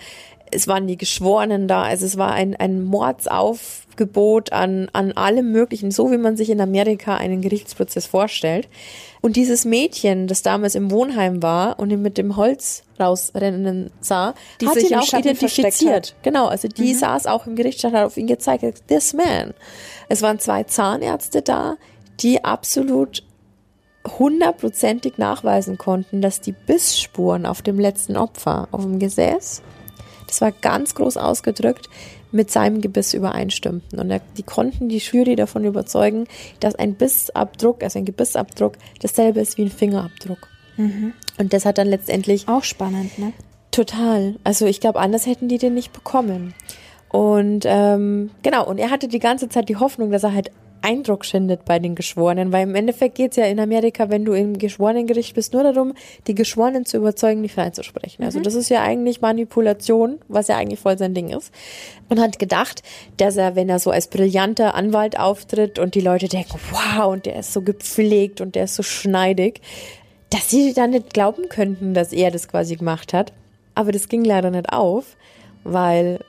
es 0.52 0.68
waren 0.68 0.88
die 0.88 0.98
Geschworenen 0.98 1.68
da, 1.68 1.84
also 1.84 2.06
es 2.06 2.18
war 2.18 2.32
ein, 2.32 2.56
ein 2.56 2.84
Mordsaufgebot 2.84 4.52
an, 4.52 4.90
an 4.94 5.14
allem 5.14 5.52
Möglichen, 5.52 5.92
so 5.92 6.12
wie 6.12 6.18
man 6.18 6.38
sich 6.38 6.50
in 6.50 6.62
Amerika 6.62 7.18
einen 7.18 7.42
Gerichtsprozess 7.42 8.06
vorstellt. 8.06 8.68
Und 9.26 9.38
dieses 9.38 9.64
Mädchen, 9.64 10.28
das 10.28 10.42
damals 10.42 10.76
im 10.76 10.92
Wohnheim 10.92 11.42
war 11.42 11.80
und 11.80 11.90
ihn 11.92 12.02
mit 12.02 12.18
dem 12.18 12.36
Holz 12.36 12.84
rausrennen 13.00 13.90
sah, 14.02 14.34
die 14.60 14.68
hat 14.68 14.74
sich 14.74 14.92
ihn 14.92 14.98
auch 14.98 15.14
identifiziert. 15.14 16.14
Genau, 16.24 16.48
also 16.48 16.68
die 16.68 16.94
mhm. 16.94 16.98
saß 16.98 17.28
auch 17.28 17.48
im 17.48 17.56
Gerichtssaal, 17.56 17.94
hat 17.94 18.06
auf 18.06 18.18
ihn 18.18 18.28
gezeigt, 18.28 18.86
this 18.90 19.14
man. 19.14 19.54
Es 20.10 20.22
waren 20.22 20.40
zwei 20.40 20.64
Zahnärzte 20.64 21.42
da, 21.42 21.78
die 22.20 22.44
absolut 22.44 23.24
hundertprozentig 24.20 25.18
nachweisen 25.18 25.78
konnten, 25.78 26.22
dass 26.22 26.42
die 26.42 26.52
Bissspuren 26.52 27.46
auf 27.46 27.62
dem 27.62 27.80
letzten 27.80 28.18
Opfer, 28.18 28.68
auf 28.72 28.82
dem 28.82 29.00
Gesäß, 29.00 29.62
das 30.28 30.42
war 30.42 30.52
ganz 30.52 30.96
groß 30.96 31.16
ausgedrückt, 31.16 31.88
mit 32.34 32.52
seinem 32.52 32.82
Gebiss 32.82 33.14
übereinstimmten. 33.14 34.00
Und 34.00 34.22
die 34.38 34.44
konnten 34.44 34.90
die 34.90 34.98
Jury 34.98 35.36
davon 35.36 35.64
überzeugen, 35.64 36.26
dass 36.60 36.76
ein 36.76 36.96
Bissabdruck, 36.96 37.84
also 37.84 38.00
ein 38.00 38.06
Gebissabdruck, 38.06 38.74
dasselbe 39.02 39.40
ist 39.40 39.58
wie 39.58 39.64
ein 39.64 39.72
Fingerabdruck. 39.72 40.50
Mhm. 40.78 41.14
Und 41.38 41.54
das 41.54 41.66
hat 41.66 41.78
dann 41.78 41.88
letztendlich. 41.88 42.48
Auch 42.48 42.64
spannend, 42.64 43.18
ne? 43.20 43.34
Total. 43.72 44.36
Also 44.44 44.66
ich 44.66 44.80
glaube, 44.80 45.00
anders 45.00 45.26
hätten 45.26 45.48
die 45.48 45.58
den 45.58 45.74
nicht 45.74 45.94
bekommen. 45.94 46.54
Und 47.10 47.66
ähm, 47.68 48.32
genau, 48.42 48.68
und 48.68 48.80
er 48.80 48.90
hatte 48.90 49.08
die 49.08 49.20
ganze 49.20 49.48
Zeit 49.50 49.70
die 49.70 49.76
Hoffnung, 49.76 50.12
dass 50.12 50.24
er 50.24 50.34
halt 50.34 50.52
Eindruck 50.84 51.24
schindet 51.24 51.64
bei 51.64 51.80
den 51.80 51.96
Geschworenen, 51.96 52.52
weil 52.52 52.64
im 52.64 52.76
Endeffekt 52.76 53.16
geht 53.16 53.32
es 53.32 53.38
ja 53.38 53.46
in 53.46 53.60
Amerika, 53.60 54.10
wenn 54.10 54.26
du 54.26 54.34
im 54.34 54.58
Geschworenengericht 54.58 55.34
bist, 55.34 55.54
nur 55.54 55.64
darum, 55.64 55.94
die 56.28 56.36
Geschworenen 56.36 56.86
zu 56.86 56.98
überzeugen, 56.98 57.42
die 57.42 57.50
freizusprechen. 57.50 58.26
Also 58.26 58.40
mhm. 58.40 58.44
das 58.44 58.54
ist 58.54 58.70
ja 58.70 58.82
eigentlich 58.82 59.22
Manipulation, 59.22 60.20
was 60.28 60.50
ja 60.50 60.58
eigentlich 60.58 60.82
voll 60.82 60.98
sein 60.98 61.14
Ding 61.14 61.30
ist. 61.30 61.52
Und 62.10 62.20
hat 62.20 62.38
gedacht, 62.38 62.84
dass 63.16 63.38
er, 63.38 63.56
wenn 63.56 63.70
er 63.70 63.80
so 63.80 63.92
als 63.92 64.08
brillanter 64.08 64.76
Anwalt 64.76 65.18
auftritt 65.18 65.80
und 65.80 65.96
die 65.96 66.02
Leute 66.02 66.28
denken, 66.28 66.60
wow, 66.72 67.14
und 67.14 67.26
der 67.26 67.38
ist 67.38 67.54
so 67.54 67.62
gepflegt 67.62 68.42
und 68.42 68.56
der 68.56 68.66
ist 68.66 68.76
so 68.76 68.84
schneidig, 68.84 69.62
dass 70.30 70.50
sie 70.50 70.74
dann 70.74 70.90
nicht 70.90 71.14
glauben 71.14 71.48
könnten, 71.48 71.94
dass 71.94 72.12
er 72.12 72.30
das 72.30 72.50
quasi 72.50 72.76
gemacht 72.76 73.14
hat. 73.14 73.32
Aber 73.74 73.94
das 73.94 74.10
ging 74.10 74.26
leider 74.26 74.52
nicht 74.52 74.70
auf, 74.74 75.16
weil 75.64 76.20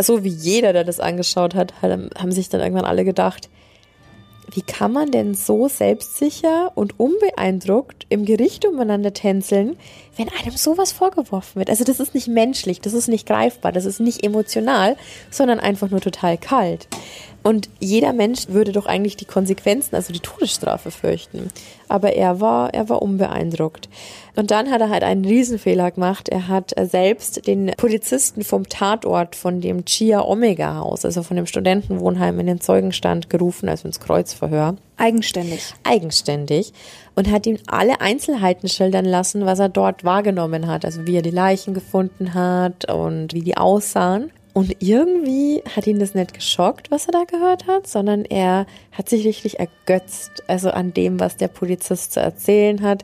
so 0.00 0.24
wie 0.24 0.28
jeder, 0.30 0.72
der 0.72 0.82
das 0.82 0.98
angeschaut 0.98 1.54
hat, 1.54 1.74
haben 1.82 2.32
sich 2.32 2.48
dann 2.48 2.60
irgendwann 2.60 2.84
alle 2.84 3.04
gedacht, 3.04 3.48
wie 4.50 4.62
kann 4.62 4.92
man 4.92 5.10
denn 5.10 5.34
so 5.34 5.68
selbstsicher 5.68 6.72
und 6.74 6.98
unbeeindruckt 6.98 8.06
im 8.08 8.24
Gericht 8.24 8.66
umeinander 8.66 9.12
tänzeln, 9.12 9.76
wenn 10.16 10.28
einem 10.28 10.56
sowas 10.56 10.92
vorgeworfen 10.92 11.56
wird? 11.56 11.70
Also 11.70 11.84
das 11.84 12.00
ist 12.00 12.14
nicht 12.14 12.28
menschlich, 12.28 12.80
das 12.80 12.92
ist 12.92 13.08
nicht 13.08 13.26
greifbar, 13.26 13.72
das 13.72 13.84
ist 13.84 14.00
nicht 14.00 14.24
emotional, 14.24 14.96
sondern 15.30 15.60
einfach 15.60 15.90
nur 15.90 16.00
total 16.00 16.38
kalt. 16.38 16.88
Und 17.44 17.68
jeder 17.78 18.14
Mensch 18.14 18.48
würde 18.48 18.72
doch 18.72 18.86
eigentlich 18.86 19.18
die 19.18 19.26
Konsequenzen, 19.26 19.94
also 19.94 20.14
die 20.14 20.20
Todesstrafe 20.20 20.90
fürchten. 20.90 21.50
Aber 21.88 22.14
er 22.14 22.40
war, 22.40 22.72
er 22.72 22.88
war 22.88 23.02
unbeeindruckt. 23.02 23.90
Und 24.34 24.50
dann 24.50 24.70
hat 24.70 24.80
er 24.80 24.88
halt 24.88 25.04
einen 25.04 25.26
Riesenfehler 25.26 25.90
gemacht. 25.90 26.30
Er 26.30 26.48
hat 26.48 26.72
selbst 26.84 27.46
den 27.46 27.72
Polizisten 27.76 28.44
vom 28.44 28.66
Tatort 28.66 29.36
von 29.36 29.60
dem 29.60 29.84
Chia 29.84 30.22
Omega 30.22 30.76
Haus, 30.76 31.04
also 31.04 31.22
von 31.22 31.36
dem 31.36 31.44
Studentenwohnheim 31.44 32.40
in 32.40 32.46
den 32.46 32.62
Zeugenstand 32.62 33.28
gerufen, 33.28 33.68
also 33.68 33.88
ins 33.88 34.00
Kreuzverhör. 34.00 34.76
Eigenständig. 34.96 35.74
Eigenständig. 35.82 36.72
Und 37.14 37.30
hat 37.30 37.46
ihm 37.46 37.58
alle 37.66 38.00
Einzelheiten 38.00 38.68
schildern 38.68 39.04
lassen, 39.04 39.46
was 39.46 39.60
er 39.60 39.68
dort 39.68 40.04
wahrgenommen 40.04 40.66
hat. 40.66 40.84
Also 40.84 41.06
wie 41.06 41.16
er 41.16 41.22
die 41.22 41.30
Leichen 41.30 41.72
gefunden 41.72 42.34
hat 42.34 42.90
und 42.92 43.32
wie 43.34 43.42
die 43.42 43.56
aussahen. 43.56 44.32
Und 44.54 44.76
irgendwie 44.78 45.62
hat 45.74 45.88
ihn 45.88 45.98
das 45.98 46.14
nicht 46.14 46.32
geschockt, 46.32 46.92
was 46.92 47.06
er 47.06 47.12
da 47.12 47.24
gehört 47.24 47.66
hat, 47.66 47.88
sondern 47.88 48.24
er 48.24 48.66
hat 48.92 49.08
sich 49.08 49.26
richtig 49.26 49.58
ergötzt, 49.58 50.44
also 50.46 50.70
an 50.70 50.94
dem, 50.94 51.18
was 51.18 51.36
der 51.36 51.48
Polizist 51.48 52.12
zu 52.12 52.20
erzählen 52.20 52.80
hat. 52.82 53.02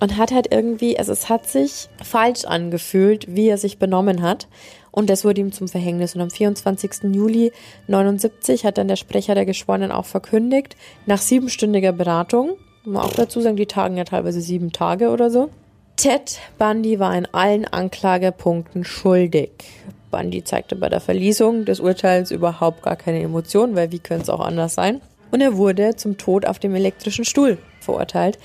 Und 0.00 0.16
hat 0.16 0.32
halt 0.32 0.52
irgendwie, 0.52 0.98
also 0.98 1.12
es 1.12 1.28
hat 1.28 1.46
sich 1.46 1.88
falsch 2.02 2.44
angefühlt, 2.44 3.26
wie 3.28 3.48
er 3.48 3.58
sich 3.58 3.78
benommen 3.78 4.22
hat. 4.22 4.48
Und 4.90 5.10
das 5.10 5.24
wurde 5.24 5.42
ihm 5.42 5.52
zum 5.52 5.68
Verhängnis. 5.68 6.16
Und 6.16 6.22
am 6.22 6.30
24. 6.30 7.14
Juli 7.14 7.52
79 7.86 8.64
hat 8.64 8.78
dann 8.78 8.88
der 8.88 8.96
Sprecher 8.96 9.34
der 9.34 9.46
Geschworenen 9.46 9.92
auch 9.92 10.06
verkündigt, 10.06 10.74
nach 11.06 11.20
siebenstündiger 11.20 11.92
Beratung, 11.92 12.56
muss 12.84 12.94
man 12.94 13.02
auch 13.02 13.12
dazu 13.12 13.40
sagen, 13.40 13.56
die 13.56 13.66
tagen 13.66 13.96
ja 13.96 14.04
teilweise 14.04 14.40
sieben 14.40 14.72
Tage 14.72 15.10
oder 15.10 15.30
so. 15.30 15.50
Ted 15.96 16.38
Bundy 16.58 16.98
war 16.98 17.14
in 17.16 17.26
allen 17.26 17.66
Anklagepunkten 17.66 18.84
schuldig. 18.84 19.50
Bundy 20.10 20.42
zeigte 20.44 20.76
bei 20.76 20.88
der 20.88 21.00
Verliesung 21.00 21.64
des 21.64 21.78
Urteils 21.78 22.30
überhaupt 22.30 22.82
gar 22.82 22.96
keine 22.96 23.20
Emotionen, 23.20 23.76
weil 23.76 23.92
wie 23.92 23.98
könnte 23.98 24.24
es 24.24 24.30
auch 24.30 24.40
anders 24.40 24.74
sein? 24.74 25.00
Und 25.30 25.40
er 25.40 25.56
wurde 25.56 25.94
zum 25.96 26.16
Tod 26.16 26.46
auf 26.46 26.58
dem 26.58 26.74
elektrischen 26.74 27.24
Stuhl 27.24 27.58
verurteilt. 27.80 28.38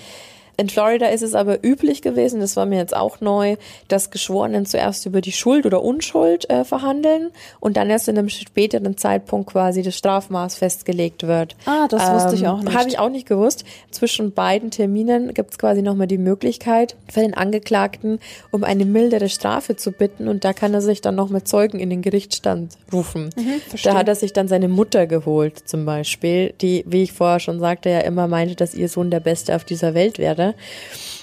In 0.58 0.70
Florida 0.70 1.08
ist 1.08 1.22
es 1.22 1.36
aber 1.36 1.64
üblich 1.64 2.02
gewesen, 2.02 2.40
das 2.40 2.56
war 2.56 2.66
mir 2.66 2.78
jetzt 2.78 2.96
auch 2.96 3.22
neu, 3.22 3.58
dass 3.88 4.12
Geschworenen 4.12 4.66
zuerst 4.66 5.06
über 5.06 5.22
die 5.22 5.32
Schuld 5.32 5.66
oder 5.66 5.84
Unschuld 5.84 6.50
äh, 6.50 6.64
verhandeln 6.64 7.32
und 7.60 7.78
dann 7.78 7.90
erst 7.90 8.08
in 8.08 8.18
einem 8.18 8.30
späteren 8.30 8.98
Zeitpunkt 8.98 9.52
quasi 9.52 9.82
das 9.82 9.98
Strafmaß 9.98 10.56
festgelegt 10.56 11.28
wird. 11.28 11.56
Ah, 11.66 11.88
das 11.88 12.08
ähm, 12.08 12.16
wusste 12.16 12.36
ich 12.36 12.42
ähm, 12.44 12.48
auch 12.48 12.62
nicht. 12.62 12.78
Habe 12.78 12.90
ich 12.90 13.00
auch 13.00 13.10
nicht 13.10 13.28
gewusst. 13.28 13.66
Zwischen 13.92 14.32
beiden 14.34 14.72
Terminen 14.72 15.34
gibt 15.34 15.52
es 15.52 15.58
quasi 15.58 15.82
nochmal 15.82 16.08
die 16.08 16.18
Möglichkeit 16.18 16.96
für 17.12 17.22
den 17.22 17.34
Angeklagten, 17.34 18.20
um 18.52 18.64
eine 18.64 18.86
mildere 18.86 19.30
Strafe 19.30 19.76
zu 19.76 19.92
bitten 19.92 20.28
und 20.28 20.46
da 20.46 20.54
kann 20.54 20.74
er 20.74 20.82
sich 20.82 21.02
dann 21.02 21.16
noch 21.16 21.30
mit 21.30 21.48
Zeugen 21.48 21.80
in 21.80 21.90
den 21.90 22.02
Gerichtsstand 22.02 22.78
rufen. 22.94 23.30
Mhm, 23.36 23.62
da 23.84 23.96
hat 23.96 24.08
er 24.08 24.16
sich 24.16 24.34
dann 24.34 24.48
seine 24.48 24.68
Mutter 24.68 25.08
geholt 25.08 25.68
zum 25.68 25.86
Beispiel, 25.86 26.54
die, 26.62 26.84
wie 26.88 27.04
ich 27.04 27.14
vorher 27.14 27.40
schon 27.40 27.60
sagte, 27.60 27.90
ja 27.90 28.00
immer 28.00 28.28
meinte, 28.28 28.56
dass 28.56 28.76
ihr 28.76 28.90
Sohn 28.90 29.12
der 29.12 29.20
Beste 29.20 29.56
auf 29.56 29.64
dieser 29.64 29.94
Welt 29.94 30.20
wäre. 30.20 30.45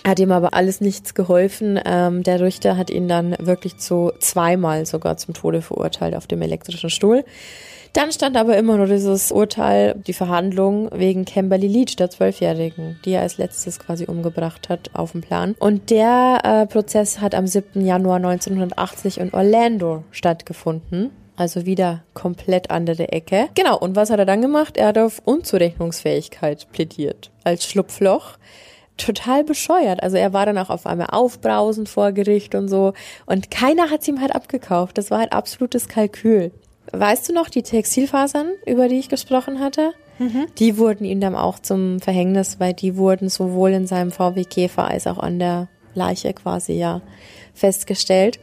Hat 0.07 0.19
ihm 0.19 0.33
aber 0.33 0.55
alles 0.55 0.81
nichts 0.81 1.15
geholfen. 1.15 1.79
Ähm, 1.85 2.23
der 2.23 2.41
Richter 2.41 2.77
hat 2.77 2.91
ihn 2.91 3.07
dann 3.07 3.37
wirklich 3.39 3.77
zu 3.77 4.13
zweimal 4.19 4.87
sogar 4.87 5.17
zum 5.17 5.35
Tode 5.35 5.63
verurteilt 5.63 6.17
auf 6.17 6.27
dem 6.27 6.43
elektrischen 6.43 6.91
Stuhl. 6.91 7.25
Dann 7.93 8.11
stand 8.11 8.39
aber 8.39 8.57
immer 8.57 8.79
nur 8.79 8.87
dieses 8.87 9.31
Urteil, 9.31 9.95
die 10.07 10.15
Verhandlung 10.15 10.89
wegen 10.93 11.27
Kimberly 11.27 11.67
Leach, 11.67 11.95
der 11.97 12.09
Zwölfjährigen, 12.09 12.99
die 13.05 13.13
er 13.13 13.21
als 13.21 13.37
letztes 13.37 13.79
quasi 13.79 14.07
umgebracht 14.07 14.71
hat, 14.71 14.91
auf 14.95 15.13
dem 15.13 15.21
Plan. 15.21 15.55
Und 15.59 15.91
der 15.91 16.41
äh, 16.43 16.67
Prozess 16.67 17.21
hat 17.21 17.35
am 17.35 17.47
7. 17.47 17.85
Januar 17.85 18.17
1980 18.17 19.19
in 19.19 19.35
Orlando 19.35 20.05
stattgefunden. 20.11 21.11
Also 21.37 21.67
wieder 21.67 22.03
komplett 22.15 22.71
andere 22.71 23.11
Ecke. 23.11 23.49
Genau, 23.55 23.79
und 23.79 23.97
was 23.97 24.11
hat 24.11 24.19
er 24.19 24.27
dann 24.27 24.43
gemacht? 24.43 24.77
Er 24.77 24.89
hat 24.89 24.99
auf 24.99 25.21
Unzurechnungsfähigkeit 25.25 26.71
plädiert 26.73 27.31
als 27.43 27.67
Schlupfloch 27.67 28.37
total 28.97 29.45
bescheuert. 29.45 30.03
Also 30.03 30.17
er 30.17 30.33
war 30.33 30.47
dann 30.47 30.59
auch 30.59 30.71
auf 30.71 30.87
einmal 30.87 31.09
aufbrausend 31.11 31.89
vor 31.89 32.13
Gericht 32.13 32.55
und 32.55 32.69
so. 32.69 32.93
Und 33.27 33.51
keiner 33.51 33.91
hat 33.91 34.03
es 34.03 34.09
ihm 34.09 34.21
halt 34.21 34.35
abgekauft. 34.35 34.99
Das 34.99 35.11
war 35.11 35.19
halt 35.19 35.33
absolutes 35.33 35.89
Kalkül. 35.89 36.53
Weißt 36.93 37.29
du 37.29 37.33
noch 37.33 37.49
die 37.49 37.63
Textilfasern, 37.63 38.49
über 38.67 38.89
die 38.89 38.99
ich 38.99 39.09
gesprochen 39.09 39.61
hatte? 39.61 39.93
Mhm. 40.19 40.47
Die 40.59 40.79
wurden 40.79 41.05
ihm 41.05 41.21
dann 41.21 41.35
auch 41.35 41.59
zum 41.59 42.01
Verhängnis, 42.01 42.61
weil 42.61 42.75
die 42.75 42.97
wurden 42.97 43.29
sowohl 43.29 43.71
in 43.73 43.87
seinem 43.87 44.13
VW 44.13 44.45
Käfer 44.45 44.87
als 44.87 45.07
auch 45.07 45.19
an 45.19 45.39
der 45.39 45.69
Leiche 45.95 46.33
quasi 46.33 46.75
ja 46.75 47.01
festgestellt. 47.55 48.39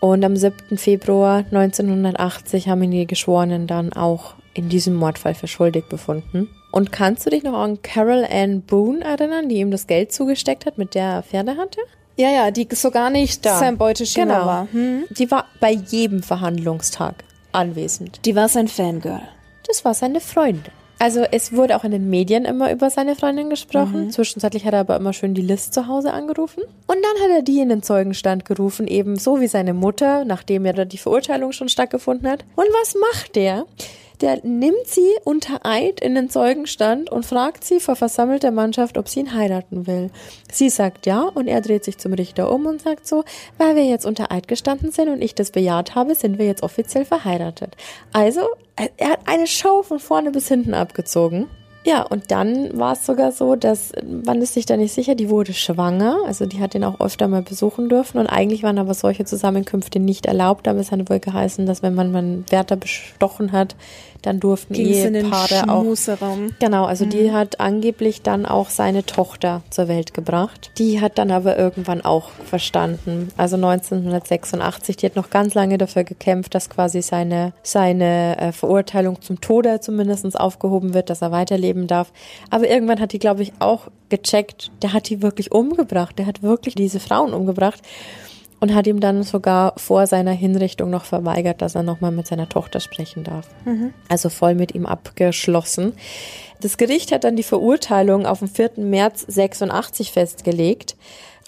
Und 0.00 0.24
am 0.24 0.36
7. 0.36 0.78
Februar 0.78 1.38
1980 1.50 2.68
haben 2.68 2.82
ihn 2.84 2.90
die 2.92 3.06
Geschworenen 3.06 3.66
dann 3.66 3.92
auch 3.92 4.34
in 4.54 4.68
diesem 4.68 4.94
Mordfall 4.94 5.34
für 5.34 5.46
schuldig 5.46 5.84
befunden. 5.86 6.48
Und 6.70 6.92
kannst 6.92 7.24
du 7.24 7.30
dich 7.30 7.42
noch 7.42 7.54
an 7.54 7.80
Carol 7.82 8.26
Ann 8.30 8.62
Boone 8.62 9.02
erinnern, 9.02 9.48
die 9.48 9.56
ihm 9.56 9.70
das 9.70 9.86
Geld 9.86 10.12
zugesteckt 10.12 10.66
hat, 10.66 10.78
mit 10.78 10.94
der 10.94 11.04
er 11.04 11.22
Pferde 11.22 11.56
hatte? 11.56 11.80
Ja, 12.16 12.30
ja, 12.30 12.50
die 12.50 12.66
so 12.72 12.90
gar 12.90 13.10
nicht 13.10 13.46
da. 13.46 13.58
sein 13.58 13.78
Beuteschema 13.78 14.34
genau. 14.34 14.46
war. 14.46 14.68
Hm? 14.72 15.04
Die 15.10 15.30
war 15.30 15.46
bei 15.60 15.70
jedem 15.70 16.22
Verhandlungstag 16.22 17.14
anwesend. 17.52 18.24
Die 18.24 18.34
war 18.34 18.48
sein 18.48 18.68
Fangirl. 18.68 19.22
Das 19.66 19.84
war 19.84 19.94
seine 19.94 20.20
Freundin. 20.20 20.72
Also 20.98 21.20
es 21.30 21.52
wurde 21.52 21.76
auch 21.76 21.84
in 21.84 21.92
den 21.92 22.10
Medien 22.10 22.44
immer 22.44 22.72
über 22.72 22.90
seine 22.90 23.14
Freundin 23.14 23.50
gesprochen. 23.50 24.06
Mhm. 24.06 24.10
Zwischenzeitlich 24.10 24.64
hat 24.64 24.74
er 24.74 24.80
aber 24.80 24.96
immer 24.96 25.12
schön 25.12 25.34
die 25.34 25.42
List 25.42 25.72
zu 25.72 25.86
Hause 25.86 26.12
angerufen. 26.12 26.64
Und 26.88 26.96
dann 26.96 27.22
hat 27.22 27.30
er 27.36 27.42
die 27.42 27.60
in 27.60 27.68
den 27.68 27.82
Zeugenstand 27.84 28.44
gerufen, 28.44 28.88
eben 28.88 29.16
so 29.16 29.40
wie 29.40 29.46
seine 29.46 29.74
Mutter, 29.74 30.24
nachdem 30.24 30.66
ja 30.66 30.72
da 30.72 30.84
die 30.84 30.98
Verurteilung 30.98 31.52
schon 31.52 31.68
stattgefunden 31.68 32.28
hat. 32.28 32.44
Und 32.56 32.66
was 32.80 32.96
macht 32.96 33.36
der? 33.36 33.66
Der 34.20 34.44
nimmt 34.44 34.86
sie 34.86 35.08
unter 35.24 35.64
Eid 35.64 36.00
in 36.00 36.14
den 36.14 36.30
Zeugenstand 36.30 37.10
und 37.10 37.26
fragt 37.26 37.64
sie 37.64 37.80
vor 37.80 37.96
versammelter 37.96 38.50
Mannschaft, 38.50 38.98
ob 38.98 39.08
sie 39.08 39.20
ihn 39.20 39.34
heiraten 39.34 39.86
will. 39.86 40.10
Sie 40.52 40.70
sagt 40.70 41.06
ja 41.06 41.22
und 41.22 41.48
er 41.48 41.60
dreht 41.60 41.84
sich 41.84 41.98
zum 41.98 42.12
Richter 42.12 42.52
um 42.52 42.66
und 42.66 42.82
sagt 42.82 43.06
so, 43.06 43.24
weil 43.58 43.76
wir 43.76 43.84
jetzt 43.84 44.06
unter 44.06 44.32
Eid 44.32 44.48
gestanden 44.48 44.90
sind 44.90 45.08
und 45.08 45.22
ich 45.22 45.34
das 45.34 45.50
bejaht 45.50 45.94
habe, 45.94 46.14
sind 46.14 46.38
wir 46.38 46.46
jetzt 46.46 46.62
offiziell 46.62 47.04
verheiratet. 47.04 47.76
Also, 48.12 48.42
er 48.96 49.10
hat 49.10 49.20
eine 49.26 49.46
Show 49.46 49.82
von 49.82 49.98
vorne 49.98 50.30
bis 50.30 50.48
hinten 50.48 50.74
abgezogen. 50.74 51.48
Ja, 51.84 52.02
und 52.02 52.30
dann 52.30 52.76
war 52.78 52.92
es 52.92 53.06
sogar 53.06 53.32
so, 53.32 53.54
dass 53.54 53.92
man 54.04 54.42
ist 54.42 54.54
sich 54.54 54.66
da 54.66 54.76
nicht 54.76 54.92
sicher, 54.92 55.14
die 55.14 55.30
wurde 55.30 55.54
schwanger, 55.54 56.18
also 56.26 56.44
die 56.44 56.60
hat 56.60 56.74
ihn 56.74 56.84
auch 56.84 57.00
öfter 57.00 57.28
mal 57.28 57.42
besuchen 57.42 57.88
dürfen. 57.88 58.18
Und 58.18 58.26
eigentlich 58.26 58.62
waren 58.62 58.78
aber 58.78 58.94
solche 58.94 59.24
Zusammenkünfte 59.24 60.00
nicht 60.00 60.26
erlaubt, 60.26 60.68
aber 60.68 60.80
es 60.80 60.90
hat 60.90 61.08
wohl 61.08 61.20
geheißen, 61.20 61.66
dass 61.66 61.82
wenn 61.82 61.94
man 61.94 62.14
einen 62.14 62.44
Wärter 62.50 62.76
bestochen 62.76 63.52
hat, 63.52 63.76
dann 64.22 64.40
durften 64.40 64.74
Ging's 64.74 64.98
Ehepaare 64.98 65.68
auch. 65.68 65.84
Genau, 66.58 66.84
also 66.84 67.04
mhm. 67.04 67.10
die 67.10 67.32
hat 67.32 67.60
angeblich 67.60 68.22
dann 68.22 68.44
auch 68.44 68.70
seine 68.70 69.06
Tochter 69.06 69.62
zur 69.70 69.88
Welt 69.88 70.14
gebracht. 70.14 70.72
Die 70.78 71.00
hat 71.00 71.18
dann 71.18 71.30
aber 71.30 71.56
irgendwann 71.56 72.00
auch 72.00 72.30
verstanden. 72.30 73.28
Also 73.36 73.56
1986, 73.56 74.96
die 74.96 75.06
hat 75.06 75.16
noch 75.16 75.30
ganz 75.30 75.54
lange 75.54 75.78
dafür 75.78 76.02
gekämpft, 76.02 76.54
dass 76.54 76.68
quasi 76.68 77.02
seine, 77.02 77.52
seine 77.62 78.38
äh, 78.38 78.52
Verurteilung 78.52 79.22
zum 79.22 79.40
Tode 79.40 79.80
zumindest 79.80 80.18
aufgehoben 80.38 80.94
wird, 80.94 81.10
dass 81.10 81.22
er 81.22 81.30
weiterlebt 81.30 81.68
leben 81.68 81.86
darf. 81.86 82.12
Aber 82.50 82.68
irgendwann 82.68 83.00
hat 83.00 83.12
die, 83.12 83.18
glaube 83.18 83.42
ich, 83.42 83.52
auch 83.58 83.88
gecheckt, 84.08 84.70
der 84.82 84.92
hat 84.92 85.08
die 85.08 85.22
wirklich 85.22 85.52
umgebracht. 85.52 86.18
Der 86.18 86.26
hat 86.26 86.42
wirklich 86.42 86.74
diese 86.74 87.00
Frauen 87.00 87.34
umgebracht 87.34 87.82
und 88.60 88.74
hat 88.74 88.86
ihm 88.86 89.00
dann 89.00 89.22
sogar 89.22 89.74
vor 89.76 90.06
seiner 90.06 90.32
Hinrichtung 90.32 90.90
noch 90.90 91.04
verweigert, 91.04 91.62
dass 91.62 91.74
er 91.74 91.82
nochmal 91.82 92.10
mit 92.10 92.26
seiner 92.26 92.48
Tochter 92.48 92.80
sprechen 92.80 93.24
darf. 93.24 93.48
Mhm. 93.64 93.92
Also 94.08 94.28
voll 94.28 94.54
mit 94.54 94.74
ihm 94.74 94.86
abgeschlossen. 94.86 95.92
Das 96.60 96.76
Gericht 96.76 97.12
hat 97.12 97.24
dann 97.24 97.36
die 97.36 97.44
Verurteilung 97.44 98.26
auf 98.26 98.40
den 98.40 98.48
4. 98.48 98.72
März 98.78 99.24
86 99.28 100.12
festgelegt. 100.12 100.96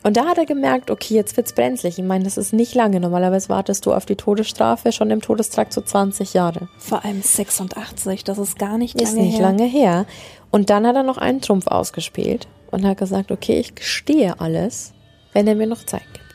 Und 0.03 0.17
da 0.17 0.25
hat 0.25 0.39
er 0.39 0.47
gemerkt, 0.47 0.91
okay, 0.91 1.15
jetzt 1.15 1.37
wird's 1.37 1.53
brenzlig. 1.53 1.99
Ich 1.99 2.05
meine, 2.05 2.25
das 2.25 2.39
ist 2.39 2.55
nicht 2.55 2.75
lange. 2.75 3.01
Normalerweise 3.01 3.51
wartest 3.51 3.85
du 3.85 3.93
auf 3.93 4.07
die 4.07 4.17
Todesstrafe 4.17 4.93
schon 4.93 5.11
im 5.11 5.21
Todestrakt 5.21 5.75
so 5.75 5.83
20 5.83 6.33
Jahre. 6.33 6.69
Vor 6.79 7.05
allem 7.05 7.21
86, 7.21 8.25
das 8.25 8.39
ist 8.39 8.59
gar 8.59 8.79
nicht 8.79 8.99
ist 8.99 9.15
lange 9.15 9.27
nicht 9.27 9.39
lange 9.39 9.65
her. 9.65 10.07
Und 10.51 10.71
dann 10.71 10.87
hat 10.87 10.97
er 10.97 11.03
noch 11.03 11.19
einen 11.19 11.43
Trumpf 11.43 11.67
ausgespielt 11.67 12.49
und 12.71 12.87
hat 12.87 12.97
gesagt, 12.97 13.31
okay, 13.31 13.59
ich 13.59 13.75
gestehe 13.75 14.41
alles, 14.41 14.93
wenn 15.35 15.47
er 15.47 15.55
mir 15.55 15.67
noch 15.67 15.85
Zeit 15.85 16.07
gibt. 16.15 16.30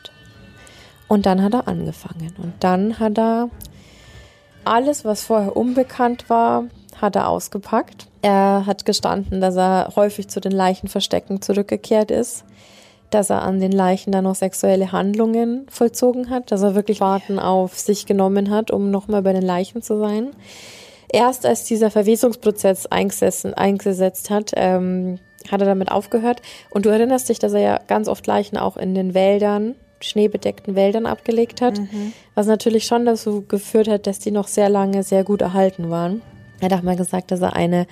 Und 1.08 1.26
dann 1.26 1.42
hat 1.42 1.54
er 1.54 1.68
angefangen. 1.68 2.34
Und 2.42 2.54
dann 2.60 2.98
hat 2.98 3.18
er 3.18 3.48
alles, 4.64 5.04
was 5.04 5.24
vorher 5.24 5.56
unbekannt 5.56 6.28
war, 6.28 6.64
hat 7.00 7.16
er 7.16 7.28
ausgepackt. 7.28 8.08
Er 8.22 8.64
hat 8.66 8.84
gestanden, 8.84 9.40
dass 9.40 9.56
er 9.56 9.92
häufig 9.94 10.28
zu 10.28 10.40
den 10.40 10.52
Leichenverstecken 10.52 11.42
zurückgekehrt 11.42 12.10
ist 12.10 12.44
dass 13.10 13.30
er 13.30 13.42
an 13.42 13.60
den 13.60 13.72
Leichen 13.72 14.12
dann 14.12 14.24
noch 14.24 14.34
sexuelle 14.34 14.92
Handlungen 14.92 15.66
vollzogen 15.70 16.30
hat, 16.30 16.50
dass 16.50 16.62
er 16.62 16.74
wirklich 16.74 17.00
Warten 17.00 17.38
auf 17.38 17.78
sich 17.78 18.06
genommen 18.06 18.50
hat, 18.50 18.70
um 18.70 18.90
nochmal 18.90 19.22
bei 19.22 19.32
den 19.32 19.42
Leichen 19.42 19.82
zu 19.82 19.98
sein. 19.98 20.30
Erst 21.08 21.46
als 21.46 21.64
dieser 21.64 21.90
Verwesungsprozess 21.90 22.86
eingesetzt 22.86 24.30
hat, 24.30 24.52
ähm, 24.56 25.18
hat 25.50 25.60
er 25.60 25.66
damit 25.66 25.90
aufgehört. 25.92 26.42
Und 26.70 26.84
du 26.84 26.90
erinnerst 26.90 27.28
dich, 27.28 27.38
dass 27.38 27.52
er 27.52 27.60
ja 27.60 27.80
ganz 27.86 28.08
oft 28.08 28.26
Leichen 28.26 28.58
auch 28.58 28.76
in 28.76 28.94
den 28.94 29.14
Wäldern, 29.14 29.76
schneebedeckten 30.00 30.74
Wäldern 30.74 31.06
abgelegt 31.06 31.60
hat, 31.60 31.78
mhm. 31.78 32.12
was 32.34 32.46
natürlich 32.46 32.84
schon 32.84 33.06
dazu 33.06 33.44
geführt 33.46 33.88
hat, 33.88 34.06
dass 34.06 34.18
die 34.18 34.30
noch 34.30 34.48
sehr 34.48 34.68
lange 34.68 35.02
sehr 35.02 35.24
gut 35.24 35.40
erhalten 35.40 35.90
waren. 35.90 36.22
Er 36.60 36.70
hat 36.70 36.78
auch 36.78 36.82
mal 36.82 36.96
gesagt, 36.96 37.30
dass 37.30 37.40
er 37.40 37.54
eine 37.54 37.86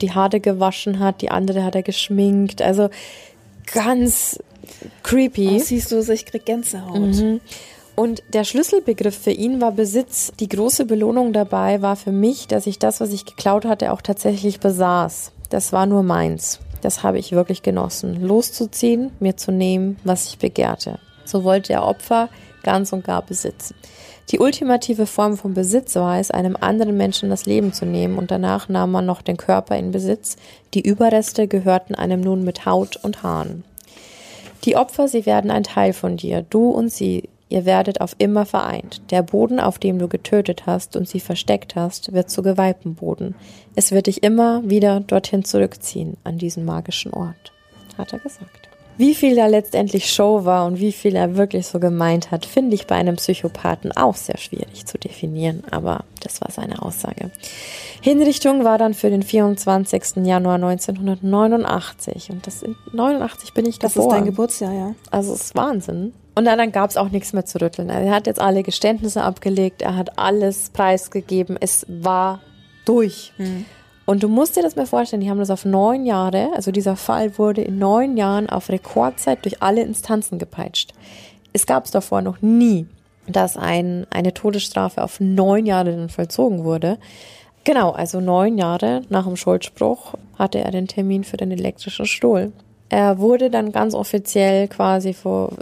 die 0.00 0.12
Haare 0.12 0.40
gewaschen 0.40 1.00
hat, 1.00 1.22
die 1.22 1.30
andere 1.30 1.64
hat 1.64 1.74
er 1.74 1.82
geschminkt. 1.82 2.62
Also 2.62 2.88
ganz 3.72 4.38
creepy. 5.02 5.56
Oh, 5.56 5.58
siehst 5.58 5.92
du, 5.92 6.00
ich 6.12 6.26
krieg 6.26 6.44
Gänsehaut. 6.44 7.00
Mhm. 7.00 7.40
Und 7.96 8.22
der 8.32 8.44
Schlüsselbegriff 8.44 9.18
für 9.18 9.32
ihn 9.32 9.60
war 9.60 9.72
Besitz. 9.72 10.32
Die 10.38 10.48
große 10.48 10.84
Belohnung 10.84 11.32
dabei 11.32 11.82
war 11.82 11.96
für 11.96 12.12
mich, 12.12 12.46
dass 12.46 12.68
ich 12.68 12.78
das, 12.78 13.00
was 13.00 13.12
ich 13.12 13.24
geklaut 13.24 13.64
hatte, 13.64 13.92
auch 13.92 14.02
tatsächlich 14.02 14.60
besaß. 14.60 15.32
Das 15.50 15.72
war 15.72 15.86
nur 15.86 16.04
meins. 16.04 16.60
Das 16.80 17.02
habe 17.02 17.18
ich 17.18 17.32
wirklich 17.32 17.62
genossen. 17.62 18.22
Loszuziehen, 18.22 19.10
mir 19.18 19.36
zu 19.36 19.50
nehmen, 19.50 19.96
was 20.04 20.28
ich 20.28 20.38
begehrte. 20.38 21.00
So 21.28 21.44
wollte 21.44 21.72
er 21.72 21.84
Opfer 21.84 22.28
ganz 22.62 22.92
und 22.92 23.04
gar 23.04 23.22
besitzen. 23.22 23.74
Die 24.30 24.40
ultimative 24.40 25.06
Form 25.06 25.38
von 25.38 25.54
Besitz 25.54 25.94
war 25.96 26.18
es, 26.18 26.30
einem 26.30 26.54
anderen 26.60 26.96
Menschen 26.96 27.30
das 27.30 27.46
Leben 27.46 27.72
zu 27.72 27.86
nehmen 27.86 28.18
und 28.18 28.30
danach 28.30 28.68
nahm 28.68 28.92
man 28.92 29.06
noch 29.06 29.22
den 29.22 29.38
Körper 29.38 29.76
in 29.76 29.90
Besitz. 29.90 30.36
Die 30.74 30.82
Überreste 30.82 31.48
gehörten 31.48 31.94
einem 31.94 32.20
nun 32.20 32.44
mit 32.44 32.66
Haut 32.66 32.96
und 32.96 33.22
Haaren. 33.22 33.64
Die 34.64 34.76
Opfer, 34.76 35.08
sie 35.08 35.24
werden 35.24 35.50
ein 35.50 35.62
Teil 35.62 35.94
von 35.94 36.18
dir, 36.18 36.42
du 36.42 36.68
und 36.68 36.92
sie, 36.92 37.30
ihr 37.48 37.64
werdet 37.64 38.02
auf 38.02 38.16
immer 38.18 38.44
vereint. 38.44 39.00
Der 39.10 39.22
Boden, 39.22 39.60
auf 39.60 39.78
dem 39.78 39.98
du 39.98 40.08
getötet 40.08 40.66
hast 40.66 40.94
und 40.94 41.08
sie 41.08 41.20
versteckt 41.20 41.74
hast, 41.74 42.12
wird 42.12 42.28
zu 42.28 42.42
geweihtem 42.42 42.96
Boden. 42.96 43.34
Es 43.76 43.92
wird 43.92 44.08
dich 44.08 44.22
immer 44.22 44.68
wieder 44.68 45.00
dorthin 45.00 45.44
zurückziehen, 45.44 46.18
an 46.24 46.36
diesen 46.36 46.66
magischen 46.66 47.14
Ort, 47.14 47.52
hat 47.96 48.12
er 48.12 48.18
gesagt. 48.18 48.67
Wie 48.98 49.14
viel 49.14 49.36
da 49.36 49.46
letztendlich 49.46 50.12
Show 50.12 50.44
war 50.44 50.66
und 50.66 50.80
wie 50.80 50.90
viel 50.90 51.14
er 51.14 51.36
wirklich 51.36 51.68
so 51.68 51.78
gemeint 51.78 52.32
hat, 52.32 52.44
finde 52.44 52.74
ich 52.74 52.88
bei 52.88 52.96
einem 52.96 53.14
Psychopathen 53.14 53.92
auch 53.92 54.16
sehr 54.16 54.36
schwierig 54.38 54.86
zu 54.86 54.98
definieren, 54.98 55.62
aber 55.70 56.04
das 56.20 56.40
war 56.40 56.50
seine 56.50 56.82
Aussage. 56.82 57.30
Hinrichtung 58.02 58.64
war 58.64 58.76
dann 58.76 58.94
für 58.94 59.08
den 59.08 59.22
24. 59.22 60.24
Januar 60.24 60.56
1989 60.56 62.30
und 62.30 62.46
das 62.46 62.64
in 62.64 62.74
89 62.92 63.54
bin 63.54 63.66
ich 63.66 63.78
das 63.78 63.94
geboren. 63.94 64.08
Das 64.08 64.16
ist 64.16 64.20
dein 64.20 64.30
Geburtsjahr, 64.30 64.72
ja. 64.72 64.94
Also 65.12 65.32
es 65.32 65.42
ist 65.42 65.56
Wahnsinn. 65.56 66.12
Und 66.34 66.44
dann 66.44 66.72
gab 66.72 66.90
es 66.90 66.96
auch 66.96 67.10
nichts 67.10 67.32
mehr 67.32 67.44
zu 67.44 67.60
rütteln. 67.60 67.90
Also 67.90 68.08
er 68.08 68.14
hat 68.14 68.26
jetzt 68.26 68.40
alle 68.40 68.64
Geständnisse 68.64 69.22
abgelegt, 69.22 69.82
er 69.82 69.96
hat 69.96 70.18
alles 70.18 70.70
preisgegeben, 70.70 71.56
es 71.60 71.86
war 71.88 72.40
durch. 72.84 73.32
Hm. 73.36 73.64
Und 74.08 74.22
du 74.22 74.28
musst 74.28 74.56
dir 74.56 74.62
das 74.62 74.74
mal 74.74 74.86
vorstellen, 74.86 75.20
die 75.20 75.28
haben 75.28 75.38
das 75.38 75.50
auf 75.50 75.66
neun 75.66 76.06
Jahre, 76.06 76.48
also 76.56 76.70
dieser 76.70 76.96
Fall 76.96 77.36
wurde 77.36 77.60
in 77.60 77.78
neun 77.78 78.16
Jahren 78.16 78.48
auf 78.48 78.70
Rekordzeit 78.70 79.44
durch 79.44 79.62
alle 79.62 79.82
Instanzen 79.82 80.38
gepeitscht. 80.38 80.94
Es 81.52 81.66
gab 81.66 81.84
es 81.84 81.90
davor 81.90 82.22
noch 82.22 82.40
nie, 82.40 82.86
dass 83.26 83.58
ein, 83.58 84.06
eine 84.08 84.32
Todesstrafe 84.32 85.04
auf 85.04 85.20
neun 85.20 85.66
Jahre 85.66 85.94
dann 85.94 86.08
vollzogen 86.08 86.64
wurde. 86.64 86.96
Genau, 87.64 87.90
also 87.90 88.22
neun 88.22 88.56
Jahre 88.56 89.02
nach 89.10 89.26
dem 89.26 89.36
Schuldspruch 89.36 90.14
hatte 90.38 90.60
er 90.60 90.70
den 90.70 90.88
Termin 90.88 91.22
für 91.22 91.36
den 91.36 91.50
elektrischen 91.50 92.06
Stuhl. 92.06 92.52
Er 92.88 93.18
wurde 93.18 93.50
dann 93.50 93.72
ganz 93.72 93.92
offiziell 93.92 94.68
quasi 94.68 95.12
vor, 95.12 95.52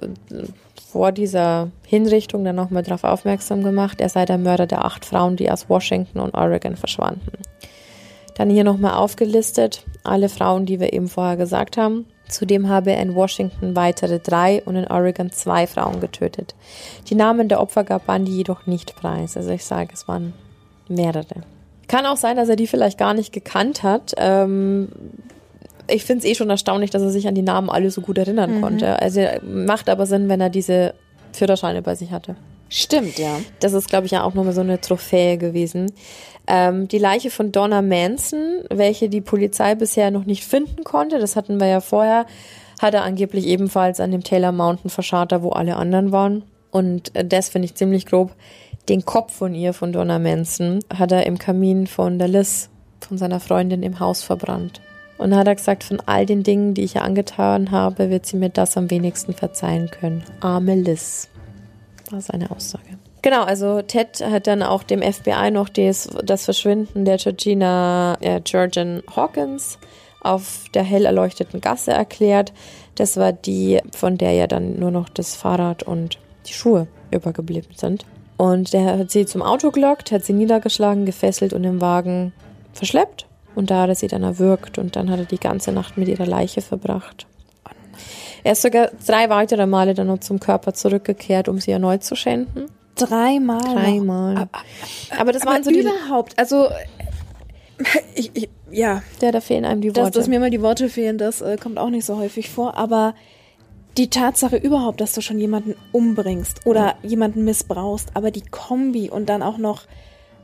vor 0.88 1.10
dieser 1.10 1.72
Hinrichtung 1.84 2.44
dann 2.44 2.54
nochmal 2.54 2.84
darauf 2.84 3.02
aufmerksam 3.02 3.64
gemacht, 3.64 4.00
er 4.00 4.08
sei 4.08 4.24
der 4.24 4.38
Mörder 4.38 4.68
der 4.68 4.84
acht 4.84 5.04
Frauen, 5.04 5.34
die 5.34 5.50
aus 5.50 5.68
Washington 5.68 6.20
und 6.20 6.34
Oregon 6.34 6.76
verschwanden. 6.76 7.32
Dann 8.36 8.50
hier 8.50 8.64
nochmal 8.64 8.94
aufgelistet, 8.94 9.84
alle 10.04 10.28
Frauen, 10.28 10.66
die 10.66 10.78
wir 10.78 10.92
eben 10.92 11.08
vorher 11.08 11.36
gesagt 11.36 11.76
haben. 11.76 12.06
Zudem 12.28 12.68
habe 12.68 12.90
er 12.90 13.00
in 13.00 13.14
Washington 13.14 13.76
weitere 13.76 14.18
drei 14.18 14.62
und 14.64 14.76
in 14.76 14.86
Oregon 14.86 15.30
zwei 15.30 15.66
Frauen 15.66 16.00
getötet. 16.00 16.54
Die 17.08 17.14
Namen 17.14 17.48
der 17.48 17.60
Opfer 17.60 17.84
gab 17.84 18.06
Bundy 18.06 18.32
jedoch 18.32 18.66
nicht 18.66 18.96
preis. 18.96 19.36
Also 19.36 19.50
ich 19.50 19.64
sage, 19.64 19.90
es 19.92 20.08
waren 20.08 20.34
mehrere. 20.88 21.42
Kann 21.88 22.04
auch 22.04 22.16
sein, 22.16 22.36
dass 22.36 22.48
er 22.48 22.56
die 22.56 22.66
vielleicht 22.66 22.98
gar 22.98 23.14
nicht 23.14 23.32
gekannt 23.32 23.82
hat. 23.82 24.12
Ähm, 24.16 24.88
ich 25.88 26.04
finde 26.04 26.24
es 26.24 26.30
eh 26.30 26.34
schon 26.34 26.50
erstaunlich, 26.50 26.90
dass 26.90 27.02
er 27.02 27.10
sich 27.10 27.28
an 27.28 27.36
die 27.36 27.42
Namen 27.42 27.70
alle 27.70 27.90
so 27.90 28.00
gut 28.00 28.18
erinnern 28.18 28.56
mhm. 28.56 28.60
konnte. 28.60 29.00
Also 29.00 29.20
macht 29.42 29.88
aber 29.88 30.06
Sinn, 30.06 30.28
wenn 30.28 30.40
er 30.40 30.50
diese 30.50 30.94
Führerscheine 31.32 31.82
bei 31.82 31.94
sich 31.94 32.10
hatte. 32.10 32.34
Stimmt, 32.68 33.18
ja. 33.18 33.38
Das 33.60 33.72
ist, 33.72 33.88
glaube 33.88 34.06
ich, 34.06 34.12
ja 34.12 34.24
auch 34.24 34.34
nochmal 34.34 34.52
so 34.52 34.60
eine 34.60 34.80
Trophäe 34.80 35.38
gewesen. 35.38 35.92
Ähm, 36.46 36.88
die 36.88 36.98
Leiche 36.98 37.30
von 37.30 37.52
Donna 37.52 37.82
Manson, 37.82 38.60
welche 38.70 39.08
die 39.08 39.20
Polizei 39.20 39.74
bisher 39.74 40.10
noch 40.10 40.24
nicht 40.24 40.44
finden 40.44 40.84
konnte, 40.84 41.18
das 41.18 41.36
hatten 41.36 41.58
wir 41.58 41.66
ja 41.66 41.80
vorher, 41.80 42.26
hat 42.80 42.94
er 42.94 43.02
angeblich 43.02 43.46
ebenfalls 43.46 44.00
an 44.00 44.12
dem 44.12 44.22
Taylor 44.22 44.52
Mountain 44.52 44.90
verscharrt, 44.90 45.32
wo 45.42 45.50
alle 45.50 45.76
anderen 45.76 46.12
waren. 46.12 46.44
Und 46.70 47.14
äh, 47.16 47.24
das 47.24 47.48
finde 47.48 47.66
ich 47.66 47.74
ziemlich 47.74 48.06
grob. 48.06 48.32
Den 48.88 49.04
Kopf 49.04 49.32
von 49.32 49.54
ihr, 49.54 49.72
von 49.72 49.92
Donna 49.92 50.18
Manson, 50.18 50.80
hat 50.96 51.10
er 51.10 51.26
im 51.26 51.38
Kamin 51.38 51.86
von 51.86 52.18
der 52.18 52.28
Liz, 52.28 52.68
von 53.00 53.18
seiner 53.18 53.40
Freundin 53.40 53.82
im 53.82 53.98
Haus 53.98 54.22
verbrannt. 54.22 54.80
Und 55.18 55.34
hat 55.34 55.46
er 55.46 55.54
gesagt, 55.54 55.82
von 55.82 56.00
all 56.04 56.26
den 56.26 56.42
Dingen, 56.42 56.74
die 56.74 56.84
ich 56.84 56.96
ihr 56.96 57.02
angetan 57.02 57.70
habe, 57.70 58.10
wird 58.10 58.26
sie 58.26 58.36
mir 58.36 58.50
das 58.50 58.76
am 58.76 58.90
wenigsten 58.90 59.32
verzeihen 59.32 59.90
können. 59.90 60.22
Arme 60.40 60.74
Liz. 60.74 61.30
War 62.10 62.20
seine 62.20 62.50
Aussage. 62.50 62.98
Genau, 63.22 63.42
also 63.42 63.82
Ted 63.82 64.24
hat 64.24 64.46
dann 64.46 64.62
auch 64.62 64.82
dem 64.82 65.02
FBI 65.02 65.50
noch 65.50 65.68
des, 65.68 66.08
das 66.24 66.44
Verschwinden 66.44 67.04
der 67.04 67.16
Georgina 67.16 68.16
äh, 68.20 68.40
Georgian 68.40 69.02
Hawkins 69.14 69.78
auf 70.20 70.66
der 70.74 70.82
hell 70.82 71.04
erleuchteten 71.04 71.60
Gasse 71.60 71.92
erklärt. 71.92 72.52
Das 72.94 73.16
war 73.16 73.32
die, 73.32 73.80
von 73.92 74.18
der 74.18 74.32
ja 74.32 74.46
dann 74.46 74.78
nur 74.78 74.90
noch 74.90 75.08
das 75.08 75.36
Fahrrad 75.36 75.82
und 75.82 76.18
die 76.46 76.52
Schuhe 76.52 76.86
übergeblieben 77.10 77.72
sind. 77.76 78.04
Und 78.36 78.72
der 78.72 78.98
hat 78.98 79.10
sie 79.10 79.26
zum 79.26 79.42
Auto 79.42 79.70
gelockt, 79.70 80.12
hat 80.12 80.24
sie 80.24 80.32
niedergeschlagen, 80.32 81.06
gefesselt 81.06 81.52
und 81.52 81.64
im 81.64 81.80
Wagen 81.80 82.32
verschleppt. 82.72 83.26
Und 83.54 83.70
da 83.70 83.82
hat 83.82 83.88
er 83.88 83.94
sie 83.94 84.08
dann 84.08 84.22
erwürgt 84.22 84.76
und 84.76 84.96
dann 84.96 85.10
hat 85.10 85.18
er 85.18 85.24
die 85.24 85.40
ganze 85.40 85.72
Nacht 85.72 85.96
mit 85.96 86.08
ihrer 86.08 86.26
Leiche 86.26 86.60
verbracht. 86.60 87.26
Er 88.46 88.52
ist 88.52 88.62
sogar 88.62 88.92
drei 89.04 89.28
weitere 89.28 89.66
Male 89.66 89.94
dann 89.94 90.06
noch 90.06 90.20
zum 90.20 90.38
Körper 90.38 90.72
zurückgekehrt, 90.72 91.48
um 91.48 91.58
sie 91.58 91.72
erneut 91.72 92.04
zu 92.04 92.14
schänden. 92.14 92.66
Dreimal. 92.94 93.58
Dreimal. 93.58 94.36
Aber, 94.36 94.50
aber 95.18 95.32
das 95.32 95.42
aber 95.42 95.50
waren 95.50 95.64
so 95.64 95.72
die 95.72 95.80
überhaupt. 95.80 96.38
Also 96.38 96.68
ich, 98.14 98.30
ich, 98.34 98.48
ja. 98.70 99.02
Ja, 99.20 99.32
da 99.32 99.40
fehlen 99.40 99.64
einem 99.64 99.80
die 99.80 99.88
Worte. 99.88 100.02
Dass, 100.02 100.10
dass 100.12 100.28
mir 100.28 100.38
mal 100.38 100.50
die 100.50 100.62
Worte 100.62 100.88
fehlen, 100.88 101.18
das 101.18 101.40
äh, 101.40 101.56
kommt 101.56 101.76
auch 101.76 101.90
nicht 101.90 102.04
so 102.04 102.18
häufig 102.18 102.48
vor. 102.48 102.76
Aber 102.76 103.16
die 103.96 104.10
Tatsache 104.10 104.58
überhaupt, 104.58 105.00
dass 105.00 105.12
du 105.12 105.22
schon 105.22 105.40
jemanden 105.40 105.74
umbringst 105.90 106.66
oder 106.66 106.94
ja. 107.02 107.08
jemanden 107.08 107.42
missbrauchst, 107.42 108.10
aber 108.14 108.30
die 108.30 108.42
Kombi 108.42 109.10
und 109.10 109.28
dann 109.28 109.42
auch 109.42 109.58
noch 109.58 109.82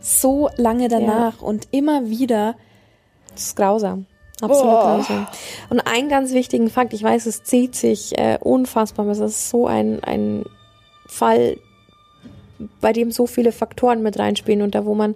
so 0.01 0.51
lange 0.57 0.89
danach 0.89 1.41
ja. 1.41 1.47
und 1.47 1.69
immer 1.71 2.11
wieder. 2.11 2.57
Das 3.33 3.45
ist 3.45 3.57
grausam. 3.57 4.07
Absolut 4.41 4.81
grausam. 4.81 5.27
Und 5.71 5.81
einen 5.81 6.09
ganz 6.09 6.33
wichtigen 6.33 6.71
Fakt, 6.71 6.95
ich 6.95 7.03
weiß, 7.03 7.27
es 7.27 7.45
zieht 7.45 7.77
sich 7.77 8.19
äh, 8.19 8.39
unfassbar, 8.41 9.05
aber 9.05 9.13
es 9.13 9.21
ist 9.21 9.51
so 9.51 9.67
ein, 9.67 10.03
ein 10.03 10.45
Fall, 11.07 11.59
bei 12.81 12.93
dem 12.93 13.13
so 13.13 13.27
viele 13.27 13.53
Faktoren 13.53 14.03
mit 14.03 14.19
reinspielen 14.19 14.63
und 14.63 14.75
da 14.75 14.85
wo 14.85 14.95
man 14.95 15.15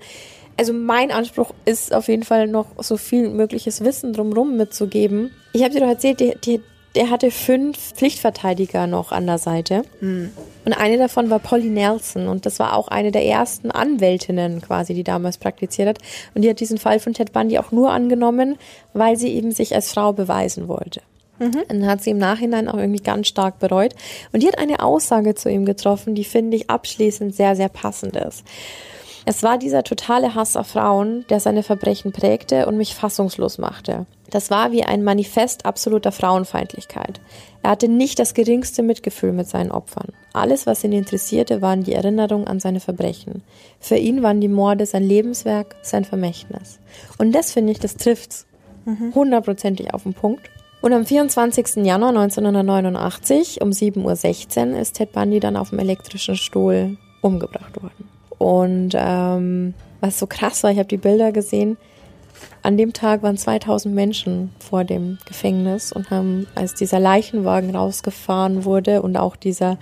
also 0.58 0.72
mein 0.72 1.10
Anspruch 1.10 1.52
ist 1.64 1.92
auf 1.92 2.08
jeden 2.08 2.22
Fall 2.22 2.46
noch 2.46 2.66
so 2.78 2.96
viel 2.96 3.28
mögliches 3.28 3.84
Wissen 3.84 4.12
drumherum 4.12 4.56
mitzugeben. 4.56 5.30
Ich 5.52 5.62
habe 5.62 5.74
dir 5.74 5.80
doch 5.80 5.88
erzählt, 5.88 6.20
die, 6.20 6.34
die, 6.42 6.62
der 6.96 7.10
hatte 7.10 7.30
fünf 7.30 7.92
Pflichtverteidiger 7.94 8.86
noch 8.86 9.12
an 9.12 9.26
der 9.26 9.38
Seite. 9.38 9.82
Hm. 10.00 10.32
Und 10.64 10.72
eine 10.72 10.98
davon 10.98 11.30
war 11.30 11.38
Polly 11.38 11.68
Nelson. 11.68 12.26
Und 12.26 12.46
das 12.46 12.58
war 12.58 12.74
auch 12.74 12.88
eine 12.88 13.12
der 13.12 13.24
ersten 13.24 13.70
Anwältinnen 13.70 14.60
quasi, 14.62 14.94
die 14.94 15.04
damals 15.04 15.38
praktiziert 15.38 15.88
hat. 15.88 15.98
Und 16.34 16.42
die 16.42 16.50
hat 16.50 16.58
diesen 16.58 16.78
Fall 16.78 16.98
von 16.98 17.14
Ted 17.14 17.32
Bundy 17.32 17.58
auch 17.58 17.70
nur 17.70 17.90
angenommen, 17.90 18.56
weil 18.94 19.16
sie 19.16 19.32
eben 19.32 19.52
sich 19.52 19.74
als 19.74 19.92
Frau 19.92 20.12
beweisen 20.12 20.66
wollte. 20.66 21.02
Und 21.68 21.80
dann 21.80 21.86
hat 21.86 22.02
sie 22.02 22.10
im 22.10 22.18
Nachhinein 22.18 22.68
auch 22.68 22.78
irgendwie 22.78 23.02
ganz 23.02 23.28
stark 23.28 23.58
bereut. 23.58 23.94
Und 24.32 24.42
die 24.42 24.48
hat 24.48 24.58
eine 24.58 24.80
Aussage 24.80 25.34
zu 25.34 25.50
ihm 25.50 25.66
getroffen, 25.66 26.14
die 26.14 26.24
finde 26.24 26.56
ich 26.56 26.70
abschließend 26.70 27.34
sehr, 27.34 27.54
sehr 27.56 27.68
passend 27.68 28.16
ist. 28.16 28.42
Es 29.26 29.42
war 29.42 29.58
dieser 29.58 29.82
totale 29.82 30.34
Hass 30.34 30.56
auf 30.56 30.68
Frauen, 30.68 31.26
der 31.28 31.40
seine 31.40 31.62
Verbrechen 31.62 32.12
prägte 32.12 32.66
und 32.66 32.76
mich 32.76 32.94
fassungslos 32.94 33.58
machte. 33.58 34.06
Das 34.30 34.50
war 34.50 34.72
wie 34.72 34.82
ein 34.82 35.04
Manifest 35.04 35.66
absoluter 35.66 36.12
Frauenfeindlichkeit. 36.12 37.20
Er 37.62 37.70
hatte 37.70 37.88
nicht 37.88 38.18
das 38.18 38.34
geringste 38.34 38.82
Mitgefühl 38.82 39.32
mit 39.32 39.48
seinen 39.48 39.70
Opfern. 39.70 40.08
Alles, 40.32 40.66
was 40.66 40.84
ihn 40.84 40.92
interessierte, 40.92 41.62
waren 41.62 41.84
die 41.84 41.92
Erinnerungen 41.92 42.46
an 42.46 42.60
seine 42.60 42.80
Verbrechen. 42.80 43.42
Für 43.80 43.96
ihn 43.96 44.22
waren 44.22 44.40
die 44.40 44.48
Morde 44.48 44.86
sein 44.86 45.04
Lebenswerk, 45.04 45.76
sein 45.82 46.04
Vermächtnis. 46.04 46.80
Und 47.18 47.32
das 47.32 47.52
finde 47.52 47.72
ich, 47.72 47.78
das 47.78 47.96
trifft's 47.96 48.46
hundertprozentig 49.14 49.92
auf 49.94 50.04
den 50.04 50.14
Punkt. 50.14 50.48
Und 50.80 50.92
am 50.92 51.04
24. 51.04 51.84
Januar 51.84 52.10
1989 52.10 53.60
um 53.60 53.70
7.16 53.70 54.72
Uhr 54.72 54.78
ist 54.78 54.94
Ted 54.94 55.12
Bundy 55.12 55.40
dann 55.40 55.56
auf 55.56 55.70
dem 55.70 55.80
elektrischen 55.80 56.36
Stuhl 56.36 56.96
umgebracht 57.22 57.82
worden. 57.82 58.08
Und 58.38 58.92
ähm, 58.94 59.74
was 60.00 60.18
so 60.18 60.26
krass 60.26 60.62
war, 60.62 60.70
ich 60.70 60.78
habe 60.78 60.88
die 60.88 60.98
Bilder 60.98 61.32
gesehen, 61.32 61.76
an 62.62 62.76
dem 62.76 62.92
Tag 62.92 63.22
waren 63.22 63.36
2000 63.36 63.94
Menschen 63.94 64.50
vor 64.58 64.82
dem 64.82 65.18
Gefängnis 65.26 65.92
und 65.92 66.10
haben, 66.10 66.46
als 66.54 66.74
dieser 66.74 66.98
Leichenwagen 66.98 67.74
rausgefahren 67.74 68.64
wurde 68.64 69.02
und 69.02 69.16
auch 69.16 69.36
dieser 69.36 69.78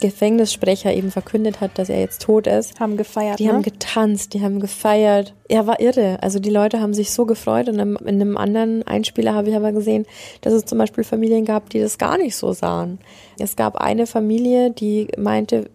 Gefängnissprecher 0.00 0.94
eben 0.94 1.10
verkündet 1.10 1.60
hat, 1.60 1.78
dass 1.78 1.88
er 1.88 1.98
jetzt 1.98 2.22
tot 2.22 2.46
ist, 2.46 2.78
Haben 2.78 2.96
gefeiert. 2.96 3.40
die 3.40 3.46
ne? 3.46 3.54
haben 3.54 3.62
getanzt, 3.62 4.34
die 4.34 4.42
haben 4.42 4.60
gefeiert. 4.60 5.34
Er 5.48 5.66
war 5.66 5.80
irre. 5.80 6.18
Also 6.22 6.38
die 6.38 6.50
Leute 6.50 6.80
haben 6.80 6.94
sich 6.94 7.10
so 7.10 7.26
gefreut. 7.26 7.68
Und 7.68 7.80
in 7.80 7.96
in 7.96 8.20
einem 8.20 8.36
anderen 8.36 8.86
Einspieler 8.86 9.34
habe 9.34 9.50
ich 9.50 9.56
aber 9.56 9.72
gesehen, 9.72 10.06
dass 10.42 10.52
es 10.52 10.64
zum 10.64 10.78
Beispiel 10.78 11.02
Familien 11.02 11.44
gab, 11.44 11.70
die 11.70 11.80
das 11.80 11.98
gar 11.98 12.18
nicht 12.18 12.36
so 12.36 12.52
sahen. 12.52 13.00
Es 13.40 13.56
gab 13.56 13.76
eine 13.76 14.06
Familie, 14.06 14.70
die 14.70 15.08
meinte, 15.18 15.70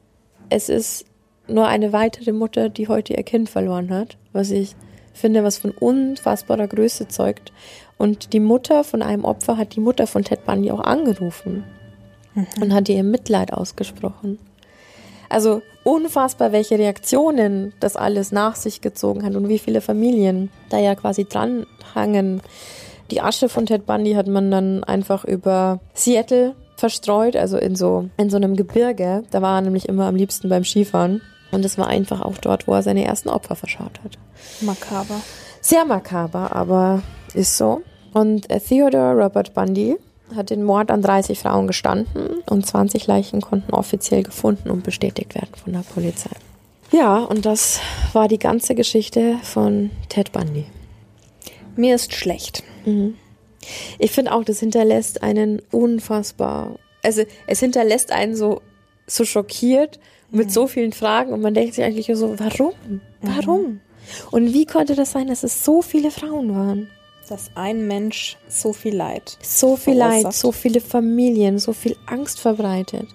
es 0.50 0.70
ist 0.70 1.06
nur 1.48 1.68
eine 1.68 1.92
weitere 1.92 2.32
Mutter, 2.32 2.70
die 2.70 2.88
heute 2.88 3.14
ihr 3.14 3.24
Kind 3.24 3.50
verloren 3.50 3.90
hat, 3.90 4.18
was 4.32 4.52
ich 4.52 4.76
finde, 5.14 5.44
was 5.44 5.58
von 5.58 5.72
unfassbarer 5.72 6.68
Größe 6.68 7.08
zeugt. 7.08 7.52
Und 7.98 8.34
die 8.34 8.40
Mutter 8.40 8.84
von 8.84 9.02
einem 9.02 9.26
Opfer 9.26 9.58
hat 9.58 9.76
die 9.76 9.80
Mutter 9.80 10.08
von 10.08 10.24
Ted 10.24 10.46
Bundy 10.46 10.72
auch 10.72 10.82
angerufen 10.82 11.64
und 12.60 12.74
hat 12.74 12.90
ihr 12.90 13.04
Mitleid 13.04 13.54
ausgesprochen. 13.54 14.40
Also 15.30 15.62
unfassbar, 15.84 16.52
welche 16.52 16.78
Reaktionen 16.78 17.74
das 17.80 17.96
alles 17.96 18.32
nach 18.32 18.56
sich 18.56 18.82
gezogen 18.82 19.24
hat 19.24 19.36
und 19.36 19.50
wie 19.50 19.60
viele 19.60 19.82
Familien 19.82 20.50
da 20.70 20.80
ja 20.80 20.96
quasi 20.96 21.26
dranhangen. 21.26 22.42
Die 23.12 23.22
Asche 23.22 23.50
von 23.50 23.66
Ted 23.66 23.86
Bundy 23.86 24.14
hat 24.14 24.28
man 24.28 24.52
dann 24.52 24.84
einfach 24.84 25.26
über 25.26 25.80
Seattle 25.94 26.56
verstreut, 26.78 27.36
also 27.36 27.58
in 27.58 27.76
so, 27.76 28.10
in 28.18 28.30
so 28.30 28.38
einem 28.38 28.56
Gebirge. 28.56 29.24
Da 29.32 29.42
war 29.42 29.58
er 29.58 29.62
nämlich 29.62 29.88
immer 29.88 30.06
am 30.06 30.16
liebsten 30.16 30.50
beim 30.50 30.64
Skifahren. 30.64 31.22
Und 31.54 31.64
es 31.64 31.78
war 31.78 31.88
einfach 31.88 32.22
auch 32.22 32.38
dort, 32.40 32.68
wo 32.68 32.74
er 32.74 32.84
seine 32.84 33.06
ersten 33.06 33.30
Opfer 33.30 33.56
verschaut 33.56 34.00
hat. 34.04 34.18
Makaber. 34.62 35.22
Sehr 35.62 35.86
makaber, 35.86 36.56
aber 36.56 37.04
ist 37.34 37.58
so. 37.58 37.84
Und 38.14 38.50
äh, 38.50 38.60
Theodore 38.60 39.14
Robert 39.24 39.54
Bundy 39.54 39.96
hat 40.36 40.50
den 40.50 40.64
Mord 40.64 40.90
an 40.90 41.02
30 41.02 41.40
Frauen 41.40 41.68
gestanden 41.68 42.42
und 42.50 42.66
20 42.66 43.06
Leichen 43.08 43.42
konnten 43.42 43.74
offiziell 43.74 44.24
gefunden 44.24 44.70
und 44.72 44.84
bestätigt 44.84 45.36
werden 45.36 45.54
von 45.56 45.74
der 45.74 45.82
Polizei. 45.82 46.32
Ja, 46.92 47.20
und 47.20 47.46
das 47.46 47.80
war 48.14 48.28
die 48.28 48.40
ganze 48.40 48.76
Geschichte 48.76 49.38
von 49.44 49.92
Ted 50.10 50.32
Bundy. 50.32 50.66
Mir 51.76 51.96
ist 51.96 52.14
schlecht. 52.14 52.64
Ich 53.98 54.12
finde 54.12 54.34
auch, 54.34 54.44
das 54.44 54.60
hinterlässt 54.60 55.24
einen 55.24 55.62
unfassbar, 55.72 56.78
also 57.04 57.24
es 57.48 57.60
hinterlässt 57.60 58.12
einen 58.12 58.36
so, 58.36 58.62
so 59.08 59.26
schockiert 59.26 60.00
mit 60.34 60.52
so 60.52 60.68
vielen 60.68 60.94
Fragen 60.94 61.32
und 61.32 61.42
man 61.42 61.54
denkt 61.54 61.76
sich 61.76 61.84
eigentlich 61.84 62.08
so, 62.14 62.38
warum? 62.40 62.74
Warum? 63.22 63.80
Und 64.32 64.54
wie 64.54 64.66
konnte 64.66 64.96
das 64.96 65.12
sein, 65.12 65.28
dass 65.28 65.44
es 65.44 65.64
so 65.64 65.82
viele 65.82 66.12
Frauen 66.12 66.54
waren? 66.56 66.90
Dass 67.30 67.52
ein 67.56 67.88
Mensch 67.88 68.38
so 68.50 68.74
viel 68.74 68.96
Leid. 68.96 69.38
So 69.42 69.78
viel 69.78 69.96
Leid, 69.96 70.10
verursacht. 70.10 70.34
so 70.34 70.52
viele 70.52 70.82
Familien, 70.82 71.58
so 71.58 71.72
viel 71.72 71.96
Angst 72.06 72.40
verbreitet. 72.40 73.08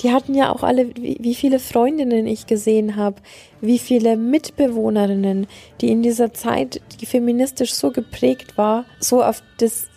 Die 0.00 0.12
hatten 0.12 0.34
ja 0.34 0.50
auch 0.50 0.62
alle, 0.62 0.96
wie, 0.96 1.18
wie 1.20 1.34
viele 1.34 1.58
Freundinnen 1.58 2.26
ich 2.26 2.46
gesehen 2.46 2.96
habe, 2.96 3.16
wie 3.60 3.78
viele 3.78 4.16
Mitbewohnerinnen, 4.16 5.46
die 5.80 5.90
in 5.90 6.02
dieser 6.02 6.32
Zeit, 6.32 6.80
die 7.00 7.06
feministisch 7.06 7.74
so 7.74 7.90
geprägt 7.90 8.56
war, 8.56 8.86
so 8.98 9.22
auf 9.22 9.42
das, 9.58 9.88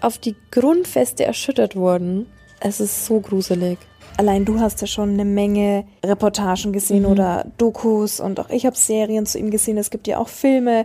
auf 0.00 0.18
die 0.18 0.34
Grundfeste 0.50 1.24
erschüttert 1.24 1.76
wurden. 1.76 2.26
Es 2.58 2.80
ist 2.80 3.06
so 3.06 3.20
gruselig. 3.20 3.78
Allein 4.18 4.44
du 4.44 4.60
hast 4.60 4.80
ja 4.80 4.86
schon 4.86 5.10
eine 5.10 5.24
Menge 5.24 5.84
Reportagen 6.04 6.72
gesehen 6.72 7.04
oder 7.06 7.46
Dokus 7.58 8.18
und 8.20 8.40
auch 8.40 8.48
ich 8.50 8.64
habe 8.64 8.76
Serien 8.76 9.26
zu 9.26 9.38
ihm 9.38 9.50
gesehen. 9.50 9.76
Es 9.76 9.90
gibt 9.90 10.06
ja 10.06 10.18
auch 10.18 10.28
Filme. 10.28 10.84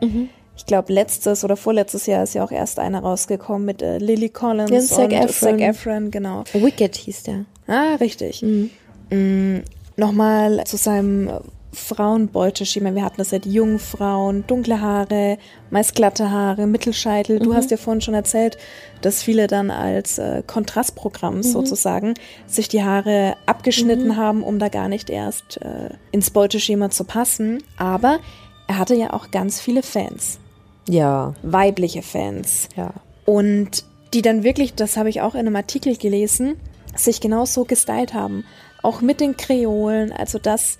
Ich 0.58 0.66
glaube, 0.66 0.92
letztes 0.94 1.44
oder 1.44 1.56
vorletztes 1.56 2.06
Jahr 2.06 2.24
ist 2.24 2.34
ja 2.36 2.44
auch 2.44 2.52
erst 2.52 2.78
einer 2.78 3.00
rausgekommen 3.00 3.66
mit 3.66 3.82
äh, 3.82 3.98
Lily 4.00 4.30
Collins 4.30 4.70
Ja, 4.70 4.82
Zac 4.82 5.06
und 5.06 5.12
Efron. 5.14 5.32
Zac 5.32 5.62
Efron, 5.62 6.12
genau. 6.12 6.44
Wicked 6.54 6.96
hieß 6.98 7.24
der. 7.24 7.46
Ah, 7.68 7.96
richtig. 7.96 8.44
Mm, 9.10 9.60
Nochmal 9.98 10.64
zu 10.66 10.78
seinem 10.78 11.30
Frauenbeuteschema. 11.74 12.94
Wir 12.96 13.04
hatten 13.04 13.18
das 13.18 13.30
die 13.30 13.52
jungen 13.52 13.80
Frauen, 13.80 14.46
dunkle 14.48 14.82
Haare, 14.82 15.38
meist 15.70 15.96
glatte 15.96 16.30
Haare, 16.32 16.68
Mittelscheitel. 16.68 17.40
Du 17.40 17.54
hast 17.54 17.72
ja 17.72 17.78
vorhin 17.78 18.02
schon 18.02 18.14
erzählt, 18.14 18.58
dass 19.02 19.24
viele 19.24 19.48
dann 19.48 19.72
als 19.72 20.18
äh, 20.18 20.44
Kontrastprogramm 20.46 21.44
sozusagen 21.44 22.14
sich 22.46 22.68
die 22.68 22.84
Haare 22.84 23.36
abgeschnitten 23.46 24.18
haben, 24.18 24.44
um 24.44 24.60
da 24.60 24.68
gar 24.70 24.90
nicht 24.90 25.10
erst 25.10 25.62
äh, 25.62 25.90
ins 26.12 26.30
Beuteschema 26.30 26.90
zu 26.90 27.04
passen. 27.06 27.64
Aber 27.78 28.20
er 28.68 28.78
hatte 28.78 28.96
ja 28.96 29.14
auch 29.14 29.32
ganz 29.32 29.60
viele 29.60 29.84
Fans, 29.84 30.40
Ja, 30.88 31.34
weibliche 31.44 32.02
Fans. 32.02 32.68
ja. 32.76 32.94
Und 33.26 33.86
die 34.14 34.22
dann 34.22 34.44
wirklich, 34.44 34.74
das 34.76 34.98
habe 34.98 35.10
ich 35.10 35.22
auch 35.22 35.36
in 35.36 35.42
einem 35.42 35.56
Artikel 35.56 35.96
gelesen, 35.96 36.58
sich 36.96 37.22
genau 37.22 37.46
so 37.46 37.64
gestylt 37.64 38.14
haben. 38.14 38.44
Auch 38.84 39.00
mit 39.02 39.22
den 39.22 39.38
Kreolen, 39.38 40.12
also 40.12 40.38
dass 40.38 40.78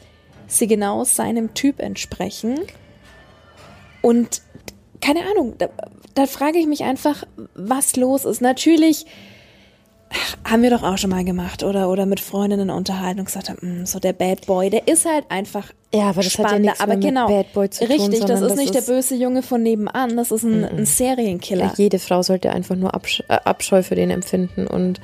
sie 0.58 0.68
genau 0.68 1.04
seinem 1.04 1.54
Typ 1.54 1.80
entsprechen. 1.80 2.60
Und 4.02 4.42
keine 5.02 5.22
Ahnung, 5.32 5.56
da, 5.58 5.70
da 6.16 6.26
frage 6.28 6.58
ich 6.60 6.68
mich 6.68 6.84
einfach, 6.84 7.24
was 7.56 7.96
los 7.96 8.26
ist. 8.26 8.42
Natürlich 8.42 9.06
ach, 10.10 10.52
haben 10.52 10.62
wir 10.64 10.70
doch 10.70 10.84
auch 10.84 10.98
schon 10.98 11.10
mal 11.12 11.24
gemacht 11.24 11.64
oder, 11.64 11.90
oder 11.90 12.06
mit 12.06 12.20
Freundinnen 12.20 12.70
unterhalten 12.70 13.20
und 13.20 13.26
gesagt 13.28 13.50
haben, 13.50 13.82
"Mm, 13.82 13.86
so 13.86 14.00
der 14.00 14.14
Bad 14.14 14.46
Boy, 14.46 14.70
der 14.70 14.88
ist 14.88 15.06
halt 15.06 15.26
einfach 15.30 15.72
Ja, 15.94 16.10
aber 16.10 16.22
das 16.22 16.34
hat 16.34 16.40
ja 16.40 16.48
spannender. 16.48 16.60
nichts 16.72 16.80
aber 16.82 16.96
genau, 16.98 17.28
Bad 17.28 17.54
Boy 17.54 17.70
zu 17.70 17.86
tun, 17.86 17.96
richtig, 17.96 18.20
das 18.26 18.42
ist 18.42 18.50
das 18.50 18.58
nicht 18.58 18.74
der 18.74 18.82
ist- 18.82 18.88
böse 18.88 19.16
Junge 19.16 19.42
von 19.44 19.64
nebenan, 19.64 20.18
das 20.18 20.32
ist 20.32 20.44
ein, 20.44 20.66
ein 20.66 20.86
Serienkiller. 20.86 21.66
Ja, 21.66 21.74
jede 21.78 22.00
Frau 22.00 22.22
sollte 22.24 22.52
einfach 22.52 22.76
nur 22.76 22.94
Absch 22.94 23.22
äh, 23.28 23.34
Abscheu 23.46 23.84
für 23.84 23.96
den 23.96 24.10
empfinden 24.10 24.68
und 24.68 25.00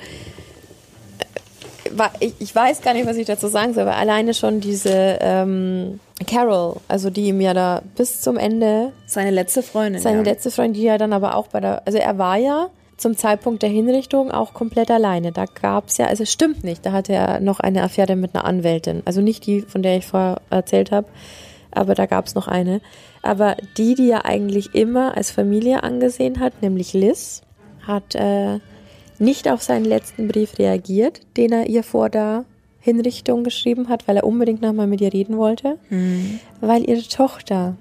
ich, 2.20 2.54
weiß 2.54 2.82
gar 2.82 2.94
nicht, 2.94 3.06
was 3.06 3.16
ich 3.16 3.26
dazu 3.26 3.48
sagen 3.48 3.74
soll, 3.74 3.82
aber 3.82 3.96
alleine 3.96 4.34
schon 4.34 4.60
diese 4.60 5.18
ähm, 5.20 6.00
Carol, 6.26 6.76
also 6.88 7.10
die 7.10 7.28
ihm 7.28 7.40
ja 7.40 7.54
da 7.54 7.82
bis 7.96 8.20
zum 8.20 8.36
Ende, 8.36 8.92
Seine 9.06 9.30
letzte 9.30 9.62
Freundin. 9.62 10.00
seine 10.00 10.18
ja. 10.18 10.24
letzte 10.24 10.50
Freundin, 10.50 10.74
die 10.74 10.82
ja 10.82 10.98
dann 10.98 11.12
aber 11.12 11.36
auch 11.36 11.48
bei 11.48 11.60
der, 11.60 11.82
also 11.86 11.98
er 11.98 12.18
war 12.18 12.36
ja 12.36 12.68
zum 12.96 13.16
Zeitpunkt 13.16 13.62
der 13.62 13.70
Hinrichtung 13.70 14.30
auch 14.30 14.52
komplett 14.52 14.90
alleine. 14.90 15.32
Da 15.32 15.44
gab's 15.46 15.98
ja, 15.98 16.06
also 16.06 16.24
es 16.24 16.32
stimmt 16.32 16.64
nicht, 16.64 16.84
da 16.84 16.92
hatte 16.92 17.12
er 17.12 17.40
noch 17.40 17.60
eine 17.60 17.82
Affäre 17.82 18.16
mit 18.16 18.34
einer 18.34 18.44
Anwältin. 18.44 19.02
Also 19.04 19.20
nicht 19.20 19.46
die, 19.46 19.62
von 19.62 19.82
der 19.82 19.96
ich 19.96 20.06
vorher 20.06 20.40
erzählt 20.50 20.90
habe, 20.90 21.06
aber 21.70 21.94
da 21.94 22.06
gab's 22.06 22.34
noch 22.34 22.48
eine. 22.48 22.80
Aber 23.22 23.56
die, 23.76 23.94
die 23.94 24.10
er 24.10 24.24
eigentlich 24.24 24.74
immer 24.74 25.16
als 25.16 25.30
Familie 25.30 25.82
angesehen 25.82 26.40
hat, 26.40 26.60
nämlich 26.62 26.92
Liz, 26.92 27.42
hat 27.86 28.14
äh, 28.14 28.58
nicht 29.20 29.48
auf 29.48 29.62
seinen 29.62 29.84
letzten 29.84 30.28
Brief 30.28 30.58
reagiert, 30.58 31.20
den 31.36 31.52
er 31.52 31.66
ihr 31.66 31.82
vor 31.82 32.08
der 32.08 32.44
Hinrichtung 32.80 33.44
geschrieben 33.44 33.88
hat, 33.88 34.06
weil 34.08 34.16
er 34.16 34.24
unbedingt 34.24 34.62
nochmal 34.62 34.86
mit 34.86 35.00
ihr 35.00 35.12
reden 35.12 35.36
wollte, 35.36 35.78
weil 36.60 36.88
ihre 36.88 37.02
Tochter 37.02 37.76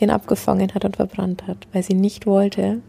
den 0.00 0.10
abgefangen 0.10 0.74
hat 0.74 0.84
und 0.84 0.96
verbrannt 0.96 1.46
hat, 1.46 1.66
weil 1.72 1.82
sie 1.82 1.94
nicht 1.94 2.26
wollte, 2.26 2.80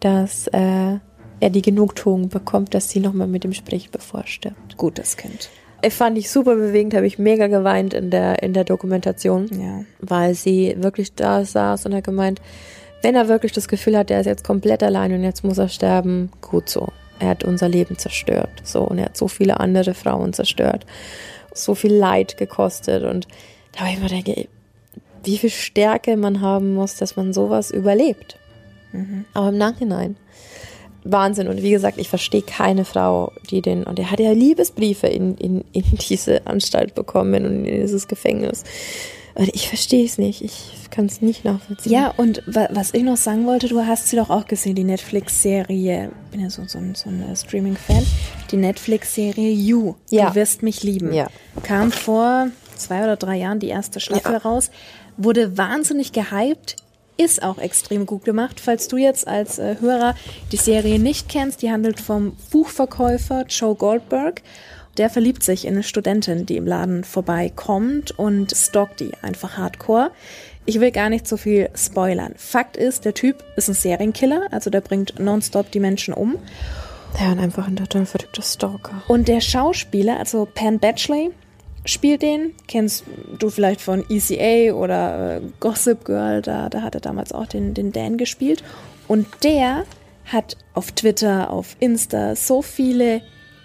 dass 0.00 0.46
äh, 0.48 0.98
er 1.40 1.50
die 1.50 1.62
Genugtuung 1.62 2.28
bekommt, 2.28 2.74
dass 2.74 2.90
sie 2.90 3.00
nochmal 3.00 3.26
mit 3.26 3.44
ihm 3.44 3.52
spricht, 3.52 3.92
bevor 3.92 4.20
er 4.20 4.26
stirbt. 4.26 4.76
Gutes 4.76 5.16
Kind. 5.16 5.48
fand 5.90 6.18
ich 6.18 6.30
super 6.30 6.56
bewegend, 6.56 6.94
habe 6.94 7.06
ich 7.06 7.18
mega 7.18 7.46
geweint 7.46 7.94
in 7.94 8.10
der, 8.10 8.42
in 8.42 8.52
der 8.52 8.64
Dokumentation. 8.64 9.48
Ja. 9.52 9.84
Weil 10.00 10.34
sie 10.34 10.74
wirklich 10.78 11.14
da 11.14 11.44
saß 11.44 11.86
und 11.86 11.94
hat 11.94 12.04
gemeint, 12.04 12.40
wenn 13.02 13.14
er 13.14 13.28
wirklich 13.28 13.52
das 13.52 13.68
Gefühl 13.68 13.96
hat, 13.96 14.10
er 14.10 14.20
ist 14.20 14.26
jetzt 14.26 14.44
komplett 14.44 14.82
allein 14.82 15.12
und 15.12 15.22
jetzt 15.22 15.44
muss 15.44 15.58
er 15.58 15.68
sterben, 15.68 16.30
gut 16.40 16.68
so. 16.68 16.88
Er 17.18 17.28
hat 17.28 17.44
unser 17.44 17.68
Leben 17.68 17.98
zerstört. 17.98 18.50
So, 18.64 18.82
und 18.82 18.98
er 18.98 19.06
hat 19.06 19.16
so 19.16 19.28
viele 19.28 19.60
andere 19.60 19.94
Frauen 19.94 20.32
zerstört. 20.32 20.84
So 21.52 21.74
viel 21.74 21.92
Leid 21.92 22.36
gekostet. 22.36 23.04
Und 23.04 23.28
da 23.72 23.80
habe 23.80 23.90
ich 23.92 24.00
mir 24.00 24.08
denke, 24.08 24.48
wie 25.22 25.38
viel 25.38 25.50
Stärke 25.50 26.16
man 26.16 26.40
haben 26.40 26.74
muss, 26.74 26.96
dass 26.96 27.16
man 27.16 27.32
sowas 27.32 27.70
überlebt. 27.70 28.36
Mhm. 28.92 29.24
Aber 29.34 29.48
im 29.48 29.58
Nachhinein. 29.58 30.16
Wahnsinn. 31.04 31.48
Und 31.48 31.62
wie 31.62 31.70
gesagt, 31.70 31.98
ich 31.98 32.08
verstehe 32.08 32.42
keine 32.42 32.84
Frau, 32.84 33.32
die 33.50 33.60
den, 33.60 33.84
und 33.84 33.98
er 33.98 34.10
hat 34.10 34.20
ja 34.20 34.32
Liebesbriefe 34.32 35.06
in, 35.06 35.36
in, 35.36 35.64
in 35.72 35.84
diese 36.08 36.46
Anstalt 36.46 36.94
bekommen 36.94 37.44
und 37.44 37.66
in 37.66 37.82
dieses 37.82 38.08
Gefängnis. 38.08 38.64
Ich 39.36 39.68
verstehe 39.68 40.04
es 40.04 40.16
nicht. 40.16 40.42
Ich 40.42 40.90
kann 40.90 41.06
es 41.06 41.20
nicht 41.20 41.44
nachvollziehen. 41.44 41.92
Ja, 41.92 42.14
und 42.16 42.42
was 42.46 42.94
ich 42.94 43.02
noch 43.02 43.16
sagen 43.16 43.46
wollte, 43.46 43.68
du 43.68 43.84
hast 43.84 44.08
sie 44.08 44.16
doch 44.16 44.30
auch 44.30 44.46
gesehen, 44.46 44.76
die 44.76 44.84
Netflix-Serie. 44.84 46.10
Ich 46.26 46.30
bin 46.30 46.40
ja 46.40 46.50
so, 46.50 46.62
so, 46.66 46.78
so 46.94 47.10
ein 47.10 47.24
Streaming-Fan. 47.34 48.06
Die 48.52 48.56
Netflix-Serie 48.56 49.50
You. 49.50 49.94
Ja. 50.10 50.30
Du 50.30 50.36
wirst 50.36 50.62
mich 50.62 50.84
lieben. 50.84 51.12
Ja. 51.12 51.26
Kam 51.64 51.90
vor 51.90 52.48
zwei 52.76 53.02
oder 53.02 53.16
drei 53.16 53.36
Jahren 53.36 53.58
die 53.58 53.68
erste 53.68 53.98
Staffel 53.98 54.32
ja. 54.32 54.38
raus. 54.38 54.70
Wurde 55.16 55.58
wahnsinnig 55.58 56.12
gehypt 56.12 56.76
ist 57.16 57.42
auch 57.42 57.58
extrem 57.58 58.06
gut 58.06 58.24
gemacht. 58.24 58.60
Falls 58.60 58.88
du 58.88 58.96
jetzt 58.96 59.28
als 59.28 59.58
äh, 59.58 59.76
Hörer 59.80 60.14
die 60.52 60.56
Serie 60.56 60.98
nicht 60.98 61.28
kennst, 61.28 61.62
die 61.62 61.70
handelt 61.70 62.00
vom 62.00 62.36
Buchverkäufer 62.50 63.44
Joe 63.48 63.74
Goldberg. 63.74 64.42
Der 64.96 65.10
verliebt 65.10 65.42
sich 65.42 65.64
in 65.64 65.74
eine 65.74 65.82
Studentin, 65.82 66.46
die 66.46 66.56
im 66.56 66.66
Laden 66.66 67.04
vorbeikommt 67.04 68.16
und 68.16 68.52
stalkt 68.54 69.00
die 69.00 69.12
einfach 69.22 69.56
hardcore. 69.56 70.12
Ich 70.66 70.80
will 70.80 70.92
gar 70.92 71.10
nicht 71.10 71.26
so 71.26 71.36
viel 71.36 71.68
spoilern. 71.74 72.34
Fakt 72.36 72.76
ist, 72.76 73.04
der 73.04 73.14
Typ 73.14 73.44
ist 73.56 73.68
ein 73.68 73.74
Serienkiller, 73.74 74.46
also 74.50 74.70
der 74.70 74.80
bringt 74.80 75.18
nonstop 75.18 75.70
die 75.70 75.80
Menschen 75.80 76.14
um. 76.14 76.38
Ja, 77.20 77.32
und 77.32 77.38
einfach 77.38 77.66
ein 77.66 77.76
total 77.76 78.06
verrückter 78.06 78.42
Stalker. 78.42 79.02
Und 79.08 79.28
der 79.28 79.40
Schauspieler, 79.40 80.18
also 80.18 80.48
Pan 80.52 80.78
Batchley, 80.78 81.32
spielt 81.84 82.22
den. 82.22 82.52
Kennst 82.66 83.04
du 83.38 83.50
vielleicht 83.50 83.80
von 83.80 84.04
ECA 84.08 84.74
oder 84.74 85.36
äh, 85.36 85.40
Gossip 85.60 86.04
Girl, 86.04 86.42
da, 86.42 86.68
da 86.68 86.82
hat 86.82 86.94
er 86.94 87.00
damals 87.00 87.32
auch 87.32 87.46
den, 87.46 87.74
den 87.74 87.92
Dan 87.92 88.16
gespielt. 88.16 88.64
Und 89.06 89.26
der 89.42 89.84
hat 90.24 90.56
auf 90.72 90.92
Twitter, 90.92 91.50
auf 91.50 91.76
Insta 91.80 92.34
so 92.34 92.62
viele 92.62 93.20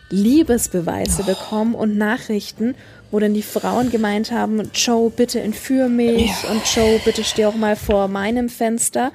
Liebesbeweise 0.09 1.23
oh. 1.23 1.25
bekommen 1.25 1.75
und 1.75 1.97
Nachrichten, 1.97 2.75
wo 3.11 3.19
dann 3.19 3.33
die 3.33 3.41
Frauen 3.41 3.89
gemeint 3.89 4.31
haben, 4.31 4.69
Joe, 4.73 5.09
bitte 5.09 5.39
entführ 5.39 5.89
mich 5.89 6.31
ja. 6.43 6.51
und 6.51 6.61
Joe, 6.75 6.99
bitte 7.03 7.23
steh 7.23 7.45
auch 7.45 7.55
mal 7.55 7.75
vor 7.75 8.07
meinem 8.07 8.49
Fenster. 8.49 9.11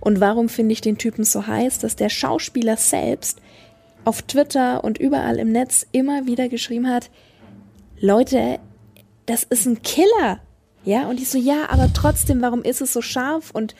Und 0.00 0.20
warum 0.20 0.48
finde 0.48 0.72
ich 0.72 0.80
den 0.80 0.98
Typen 0.98 1.24
so 1.24 1.46
heiß, 1.46 1.78
dass 1.78 1.96
der 1.96 2.08
Schauspieler 2.08 2.76
selbst 2.76 3.40
auf 4.04 4.22
Twitter 4.22 4.84
und 4.84 4.98
überall 4.98 5.38
im 5.38 5.50
Netz 5.50 5.86
immer 5.90 6.26
wieder 6.26 6.48
geschrieben 6.48 6.88
hat, 6.88 7.10
Leute, 7.98 8.60
das 9.26 9.42
ist 9.42 9.66
ein 9.66 9.82
Killer. 9.82 10.40
Ja, 10.84 11.08
und 11.08 11.20
ich 11.20 11.28
so, 11.28 11.38
ja, 11.38 11.68
aber 11.70 11.92
trotzdem, 11.92 12.40
warum 12.40 12.62
ist 12.62 12.80
es 12.80 12.92
so 12.92 13.02
scharf? 13.02 13.50
Und 13.50 13.74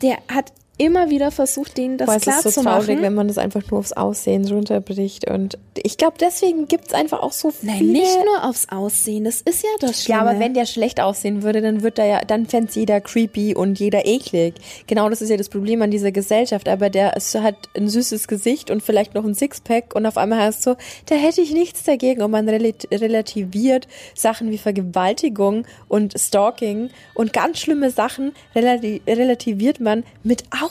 der 0.00 0.16
hat 0.32 0.52
immer 0.78 1.08
wieder 1.08 1.30
versucht, 1.30 1.78
denen 1.78 1.96
das 1.96 2.06
Boah, 2.06 2.18
klar 2.18 2.38
es 2.38 2.44
ist 2.44 2.54
so 2.54 2.60
zu 2.60 2.66
traurig, 2.66 3.00
wenn 3.00 3.14
man 3.14 3.28
das 3.28 3.38
einfach 3.38 3.62
nur 3.70 3.80
aufs 3.80 3.94
Aussehen 3.94 4.46
runterbricht. 4.46 5.28
Und 5.30 5.56
ich 5.82 5.96
glaube, 5.96 6.16
deswegen 6.20 6.68
gibt 6.68 6.88
es 6.88 6.92
einfach 6.92 7.20
auch 7.22 7.32
so 7.32 7.50
viele. 7.50 7.72
Nein, 7.72 7.86
nicht 7.86 8.18
nur 8.26 8.44
aufs 8.44 8.68
Aussehen. 8.68 9.24
Das 9.24 9.40
ist 9.40 9.62
ja 9.62 9.70
das 9.80 10.04
Schlimme. 10.04 10.20
Ja, 10.20 10.26
aber 10.28 10.38
wenn 10.38 10.52
der 10.52 10.66
schlecht 10.66 11.00
aussehen 11.00 11.42
würde, 11.42 11.62
dann 11.62 11.82
wird 11.82 11.98
er 11.98 12.06
ja, 12.06 12.20
dann 12.20 12.46
fände 12.46 12.70
jeder 12.74 13.00
creepy 13.00 13.54
und 13.54 13.78
jeder 13.78 14.04
eklig. 14.04 14.54
Genau, 14.86 15.08
das 15.08 15.22
ist 15.22 15.30
ja 15.30 15.38
das 15.38 15.48
Problem 15.48 15.80
an 15.80 15.90
dieser 15.90 16.12
Gesellschaft. 16.12 16.68
Aber 16.68 16.90
der 16.90 17.12
hat 17.12 17.56
ein 17.74 17.88
süßes 17.88 18.28
Gesicht 18.28 18.70
und 18.70 18.82
vielleicht 18.82 19.14
noch 19.14 19.24
ein 19.24 19.34
Sixpack 19.34 19.94
und 19.94 20.04
auf 20.04 20.18
einmal 20.18 20.40
heißt 20.40 20.62
so, 20.62 20.76
da 21.06 21.14
hätte 21.14 21.40
ich 21.40 21.52
nichts 21.52 21.84
dagegen. 21.84 22.20
Und 22.20 22.32
man 22.32 22.48
relativiert 22.48 23.88
Sachen 24.14 24.50
wie 24.50 24.58
Vergewaltigung 24.58 25.66
und 25.88 26.18
Stalking 26.18 26.90
und 27.14 27.32
ganz 27.32 27.60
schlimme 27.60 27.90
Sachen 27.90 28.34
relativiert 28.54 29.80
man 29.80 30.04
mit 30.22 30.44
aussehen. 30.50 30.65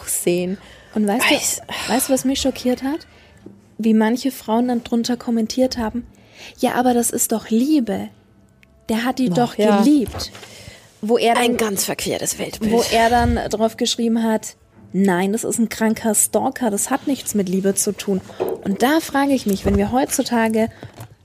Und 0.93 1.08
weißt 1.08 1.32
Weiß. 1.32 1.62
du, 1.68 1.93
weißt 1.93 2.10
du, 2.10 2.14
was 2.14 2.26
mich 2.26 2.41
schockiert 2.41 2.84
hat? 2.84 3.08
Wie 3.78 3.93
manche 3.93 4.32
Frauen 4.32 4.70
dann 4.70 4.84
drunter 4.84 5.18
kommentiert 5.18 5.78
haben, 5.78 6.08
ja, 6.60 6.74
aber 6.76 6.93
das 6.93 7.10
ist 7.10 7.32
doch 7.32 7.50
Liebe. 7.50 8.10
Der 8.89 9.04
hat 9.04 9.20
die 9.20 9.30
doch, 9.30 9.54
doch 9.54 9.58
ja. 9.58 9.80
geliebt. 9.80 10.32
Wo 11.02 11.18
er 11.18 11.36
dann, 11.36 11.43
ein 11.43 11.58
ganz 11.58 11.86
verquertes 11.86 12.39
Weltbild. 12.39 12.72
Wo 12.72 12.84
er 12.91 13.10
dann 13.10 13.36
drauf 13.50 13.78
geschrieben 13.78 14.24
hat, 14.24 14.56
nein, 14.93 15.34
das 15.34 15.43
ist 15.43 15.60
ein 15.60 15.70
kranker 15.70 16.16
Stalker, 16.16 16.70
das 16.70 16.89
hat 16.89 17.08
nichts 17.08 17.36
mit 17.36 17.50
Liebe 17.50 17.76
zu 17.76 17.91
tun. 17.91 18.22
Und 18.64 18.82
da 18.82 19.00
frage 19.00 19.34
ich 19.34 19.46
mich, 19.46 19.66
wenn 19.66 19.78
wir 19.78 19.91
heutzutage 19.91 20.70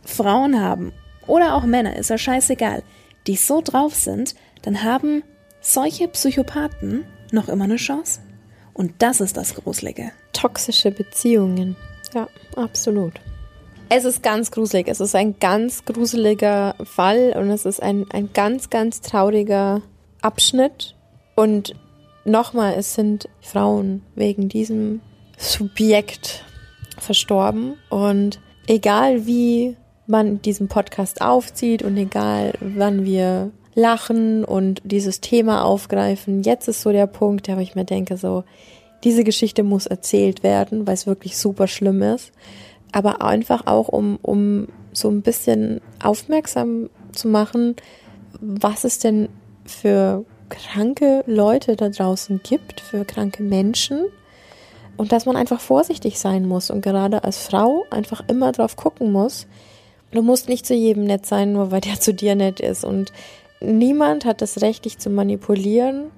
Frauen 0.05 0.61
haben 0.61 0.93
oder 1.27 1.55
auch 1.55 1.65
Männer, 1.65 1.97
ist 1.97 2.11
ja 2.11 2.19
scheißegal, 2.19 2.83
die 3.27 3.37
so 3.37 3.61
drauf 3.63 3.95
sind, 3.95 4.35
dann 4.63 4.83
haben 4.83 5.23
solche 5.61 6.09
Psychopathen 6.09 7.05
noch 7.33 7.49
immer 7.49 7.65
eine 7.65 7.77
Chance. 7.77 8.21
Und 8.81 8.95
das 8.97 9.21
ist 9.21 9.37
das 9.37 9.55
Gruselige. 9.55 10.11
Toxische 10.33 10.91
Beziehungen. 10.91 11.77
Ja, 12.15 12.29
absolut. 12.57 13.13
Es 13.91 14.07
ist 14.07 14.23
ganz 14.23 14.51
gruselig. 14.51 14.89
Es 14.89 15.01
ist 15.01 15.15
ein 15.15 15.39
ganz 15.39 15.85
gruseliger 15.85 16.75
Fall 16.85 17.35
und 17.37 17.51
es 17.51 17.67
ist 17.67 17.83
ein, 17.83 18.07
ein 18.11 18.33
ganz, 18.33 18.71
ganz 18.71 19.03
trauriger 19.03 19.83
Abschnitt. 20.23 20.97
Und 21.35 21.75
nochmal, 22.25 22.73
es 22.79 22.95
sind 22.95 23.29
Frauen 23.43 24.01
wegen 24.15 24.49
diesem 24.49 25.03
Subjekt 25.37 26.43
verstorben. 26.97 27.75
Und 27.91 28.41
egal 28.67 29.27
wie 29.27 29.77
man 30.07 30.41
diesen 30.41 30.69
Podcast 30.69 31.21
aufzieht 31.21 31.83
und 31.83 31.99
egal 31.99 32.55
wann 32.61 33.05
wir 33.05 33.51
lachen 33.81 34.45
und 34.45 34.81
dieses 34.85 35.21
Thema 35.21 35.65
aufgreifen. 35.65 36.43
Jetzt 36.43 36.69
ist 36.69 36.83
so 36.83 36.93
der 36.93 37.07
Punkt, 37.07 37.49
wo 37.49 37.59
ich 37.61 37.75
mir 37.75 37.85
denke, 37.85 38.17
so, 38.17 38.45
diese 39.05 39.25
Geschichte 39.25 39.63
muss 39.63 39.87
erzählt 39.87 40.43
werden, 40.43 40.87
weil 40.87 40.95
es 40.95 41.07
wirklich 41.07 41.37
super 41.39 41.67
schlimm 41.67 42.03
ist. 42.03 42.33
Aber 42.93 43.23
einfach 43.23 43.67
auch, 43.67 43.89
um, 43.89 44.19
um 44.23 44.69
so 44.93 45.09
ein 45.09 45.23
bisschen 45.23 45.81
aufmerksam 46.03 46.91
zu 47.13 47.29
machen, 47.29 47.77
was 48.41 48.85
es 48.85 48.99
denn 48.99 49.29
für 49.65 50.25
kranke 50.49 51.23
Leute 51.27 51.77
da 51.77 51.89
draußen 51.89 52.41
gibt, 52.43 52.81
für 52.81 53.05
kranke 53.05 53.43
Menschen. 53.43 54.07
Und 54.97 55.13
dass 55.13 55.25
man 55.25 55.37
einfach 55.37 55.61
vorsichtig 55.61 56.19
sein 56.19 56.47
muss 56.47 56.71
und 56.71 56.83
gerade 56.83 57.25
als 57.25 57.39
Frau 57.39 57.85
einfach 57.91 58.23
immer 58.29 58.53
drauf 58.53 58.77
gucken 58.77 59.13
muss. 59.13 59.47
Du 60.11 60.21
musst 60.21 60.49
nicht 60.49 60.67
zu 60.67 60.75
jedem 60.75 61.05
nett 61.05 61.25
sein, 61.25 61.53
nur 61.53 61.71
weil 61.71 61.81
der 61.81 62.01
zu 62.01 62.13
dir 62.13 62.35
nett 62.35 62.61
ist. 62.61 62.85
Und 62.85 63.13
niemand 63.61 64.25
hat 64.25 64.43
das 64.43 64.61
Recht, 64.63 64.85
dich 64.85 64.99
zu 64.99 65.11
manipulieren. 65.11 66.11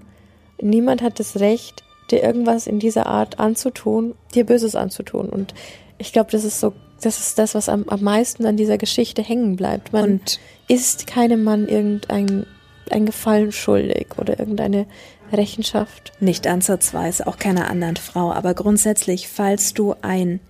Niemand 0.61 1.03
hat 1.03 1.19
das 1.19 1.41
Recht, 1.41 1.83
dir 2.11 2.23
irgendwas 2.23 2.67
in 2.67 2.79
dieser 2.79 3.07
Art 3.07 3.39
anzutun, 3.39 4.15
dir 4.35 4.45
Böses 4.47 4.77
anzutun. 4.77 5.29
Und 5.29 5.55
ich 5.99 6.13
glaube, 6.13 6.31
das 6.31 6.45
ist 6.45 6.61
so, 6.61 6.73
das 7.01 7.19
ist 7.19 7.39
das, 7.39 7.55
was 7.55 7.69
am, 7.69 7.89
am 7.89 8.03
meisten 8.03 8.47
an 8.47 8.57
dieser 8.57 8.79
Geschichte 8.79 9.23
hängen 9.23 9.57
bleibt. 9.57 9.93
Man 9.93 10.05
und 10.05 10.41
ist 10.69 11.07
keinem 11.07 11.43
Mann 11.43 11.67
irgendein 11.67 12.47
ein 12.91 13.07
Gefallen 13.07 13.53
schuldig 13.53 14.19
oder 14.19 14.39
irgendeine 14.39 14.87
Rechenschaft. 15.33 16.13
Nicht 16.21 16.47
ansatzweise, 16.47 17.27
auch 17.27 17.39
keiner 17.39 17.71
anderen 17.71 17.97
Frau. 17.97 18.33
Aber 18.33 18.55
grundsätzlich, 18.55 19.29
falls 19.29 19.75
du 19.75 19.95
ein 20.03 20.41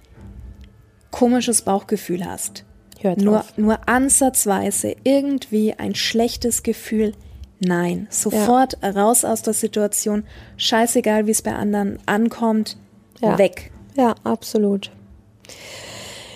komisches 1.10 1.62
Bauchgefühl 1.62 2.24
hast, 2.26 2.64
Hört 3.02 3.20
nur, 3.20 3.40
auf. 3.40 3.58
nur 3.58 3.88
ansatzweise 3.88 4.94
irgendwie 5.04 5.74
ein 5.74 5.94
schlechtes 5.94 6.62
Gefühl. 6.62 7.14
Nein, 7.58 8.08
sofort 8.10 8.76
ja. 8.82 8.90
raus 8.90 9.24
aus 9.24 9.42
der 9.42 9.54
Situation. 9.54 10.24
Scheißegal, 10.56 11.26
wie 11.26 11.30
es 11.30 11.42
bei 11.42 11.54
anderen 11.54 11.98
ankommt. 12.06 12.76
Ja. 13.20 13.38
Weg. 13.38 13.70
Ja, 13.96 14.14
absolut. 14.24 14.90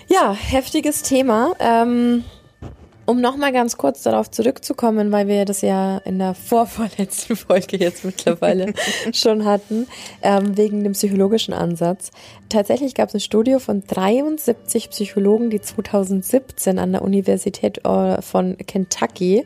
Ja, 0.07 0.33
heftiges 0.33 1.01
Thema. 1.01 1.53
Ähm, 1.59 2.23
um 3.07 3.21
nochmal 3.21 3.53
ganz 3.53 3.77
kurz 3.77 4.03
darauf 4.03 4.29
zurückzukommen, 4.29 5.11
weil 5.11 5.27
wir 5.27 5.45
das 5.45 5.61
ja 5.61 5.97
in 5.99 6.19
der 6.19 6.33
vorvorletzten 6.35 7.35
Folge 7.37 7.77
jetzt 7.77 8.03
mittlerweile 8.03 8.73
schon 9.13 9.45
hatten, 9.45 9.87
ähm, 10.21 10.57
wegen 10.57 10.83
dem 10.83 10.91
psychologischen 10.91 11.53
Ansatz. 11.53 12.11
Tatsächlich 12.49 12.95
gab 12.95 13.07
es 13.07 13.15
eine 13.15 13.21
Studie 13.21 13.59
von 13.59 13.83
73 13.87 14.89
Psychologen, 14.89 15.49
die 15.49 15.61
2017 15.61 16.77
an 16.77 16.91
der 16.91 17.01
Universität 17.01 17.83
äh, 17.85 18.21
von 18.21 18.57
Kentucky 18.57 19.45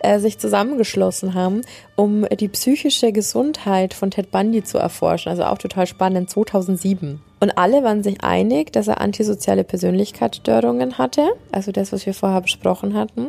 äh, 0.00 0.18
sich 0.18 0.38
zusammengeschlossen 0.38 1.34
haben, 1.34 1.62
um 1.96 2.26
die 2.28 2.48
psychische 2.48 3.12
Gesundheit 3.12 3.94
von 3.94 4.10
Ted 4.10 4.30
Bundy 4.30 4.64
zu 4.64 4.78
erforschen. 4.78 5.30
Also 5.30 5.44
auch 5.44 5.58
total 5.58 5.86
spannend, 5.86 6.30
2007. 6.30 7.20
Und 7.40 7.58
alle 7.58 7.82
waren 7.82 8.02
sich 8.02 8.22
einig, 8.22 8.72
dass 8.72 8.88
er 8.88 9.00
antisoziale 9.00 9.64
Persönlichkeitsstörungen 9.64 10.98
hatte, 10.98 11.30
also 11.52 11.72
das, 11.72 11.92
was 11.92 12.04
wir 12.04 12.14
vorher 12.14 12.40
besprochen 12.42 12.94
hatten. 12.94 13.28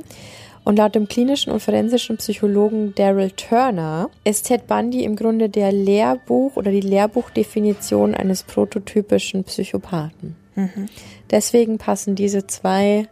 Und 0.64 0.78
laut 0.78 0.94
dem 0.94 1.08
klinischen 1.08 1.52
und 1.52 1.60
forensischen 1.60 2.18
Psychologen 2.18 2.94
Daryl 2.96 3.32
Turner 3.32 4.10
ist 4.24 4.48
Ted 4.48 4.68
Bundy 4.68 5.04
im 5.04 5.16
Grunde 5.16 5.50
der 5.50 5.72
Lehrbuch 5.72 6.56
oder 6.56 6.72
die 6.72 6.82
Lehrbuchdefinition 6.82 8.14
eines 8.14 8.44
prototypischen 8.44 9.44
Psychopathen. 9.44 10.36
Mhm. 10.56 10.88
Deswegen 11.32 11.78
passen 11.78 12.16
diese 12.16 12.46
zwei 12.46 13.08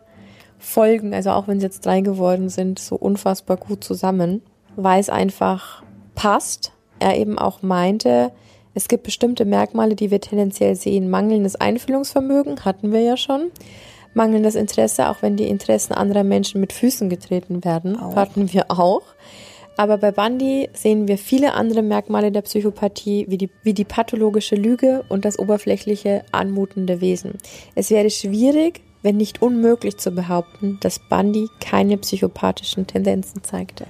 Folgen, 0.60 1.14
also 1.14 1.32
auch 1.32 1.48
wenn 1.48 1.58
es 1.58 1.64
jetzt 1.64 1.86
drei 1.86 2.02
geworden 2.02 2.50
sind, 2.50 2.78
so 2.78 2.96
unfassbar 2.96 3.58
gut 3.58 3.84
zusammen, 3.84 4.42
weil 4.76 5.00
es 5.00 5.10
einfach 5.10 5.84
passt. 6.16 6.74
Er 7.00 7.18
eben 7.18 7.40
auch 7.40 7.62
meinte, 7.62 8.32
es 8.74 8.88
gibt 8.88 9.04
bestimmte 9.04 9.46
Merkmale, 9.46 9.96
die 9.96 10.12
wir 10.12 10.22
tendenziell 10.22 10.76
sehen. 10.76 11.10
Mangelndes 11.10 11.56
Einfühlungsvermögen 11.56 12.66
hatten 12.66 12.92
wir 12.92 13.02
ja 13.02 13.18
schon 13.18 13.52
mangelndes 14.14 14.56
Interesse, 14.56 15.10
auch 15.10 15.22
wenn 15.22 15.38
die 15.38 15.48
Interessen 15.48 15.94
anderer 15.94 16.24
Menschen 16.24 16.60
mit 16.62 16.74
Füßen 16.74 17.10
getreten 17.10 17.64
werden, 17.64 18.00
auch. 18.00 18.16
hatten 18.16 18.52
wir 18.52 18.66
auch. 18.70 19.04
Aber 19.78 19.98
bei 19.98 20.12
Bundy 20.12 20.70
sehen 20.74 21.08
wir 21.08 21.18
viele 21.18 21.54
andere 21.54 21.82
Merkmale 21.82 22.32
der 22.34 22.42
Psychopathie, 22.42 23.28
wie 23.30 23.38
die, 23.38 23.50
wie 23.64 23.74
die 23.74 23.86
pathologische 23.86 24.56
Lüge 24.56 25.06
und 25.08 25.24
das 25.24 25.40
oberflächliche, 25.40 26.26
anmutende 26.34 27.00
Wesen. 27.00 27.36
Es 27.76 27.90
wäre 27.90 28.10
schwierig, 28.10 28.82
wenn 29.02 29.18
nicht 29.18 29.42
unmöglich 29.42 29.98
zu 29.98 30.12
behaupten, 30.12 30.78
dass 30.82 31.00
Bundy 31.00 31.50
keine 31.60 31.98
psychopathischen 31.98 32.88
Tendenzen 32.88 33.44
zeigte. 33.44 33.86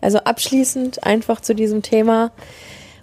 Also 0.00 0.18
abschließend 0.18 1.04
einfach 1.04 1.40
zu 1.40 1.54
diesem 1.54 1.82
Thema 1.82 2.32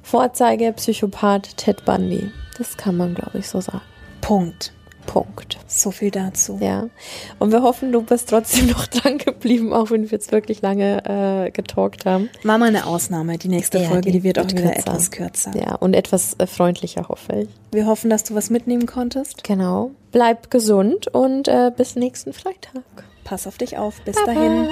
Vorzeige 0.03 0.71
Psychopath 0.73 1.57
Ted 1.57 1.85
Bundy. 1.85 2.31
Das 2.57 2.77
kann 2.77 2.97
man, 2.97 3.13
glaube 3.13 3.39
ich, 3.39 3.47
so 3.47 3.61
sagen. 3.61 3.81
Punkt. 4.21 4.73
Punkt. 5.07 5.57
So 5.65 5.89
viel 5.89 6.11
dazu. 6.11 6.59
Ja. 6.61 6.89
Und 7.39 7.51
wir 7.51 7.63
hoffen, 7.63 7.91
du 7.91 8.03
bist 8.03 8.29
trotzdem 8.29 8.67
noch 8.71 8.85
dran 8.85 9.17
geblieben, 9.17 9.73
auch 9.73 9.89
wenn 9.89 10.03
wir 10.03 10.09
jetzt 10.09 10.31
wirklich 10.31 10.61
lange 10.61 11.47
äh, 11.47 11.49
getalkt 11.49 12.05
haben. 12.05 12.29
Machen 12.43 12.59
wir 12.59 12.67
eine 12.67 12.85
Ausnahme. 12.85 13.39
Die 13.39 13.47
nächste 13.47 13.79
ja, 13.79 13.87
Folge, 13.87 14.11
die, 14.11 14.19
die 14.19 14.23
wird 14.23 14.37
auch 14.37 14.45
wieder 14.45 14.61
kürzer. 14.61 14.79
etwas 14.79 15.11
kürzer. 15.11 15.57
Ja, 15.57 15.75
und 15.75 15.95
etwas 15.95 16.35
äh, 16.37 16.45
freundlicher, 16.45 17.09
hoffe 17.09 17.41
ich. 17.41 17.49
Wir 17.71 17.87
hoffen, 17.87 18.11
dass 18.11 18.23
du 18.23 18.35
was 18.35 18.51
mitnehmen 18.51 18.85
konntest. 18.85 19.43
Genau. 19.43 19.91
Bleib 20.11 20.51
gesund 20.51 21.07
und 21.07 21.47
äh, 21.47 21.71
bis 21.75 21.95
nächsten 21.95 22.33
Freitag. 22.33 22.83
Pass 23.23 23.47
auf 23.47 23.57
dich 23.57 23.77
auf. 23.77 23.99
Bis 24.01 24.15
Baba. 24.15 24.33
dahin. 24.33 24.67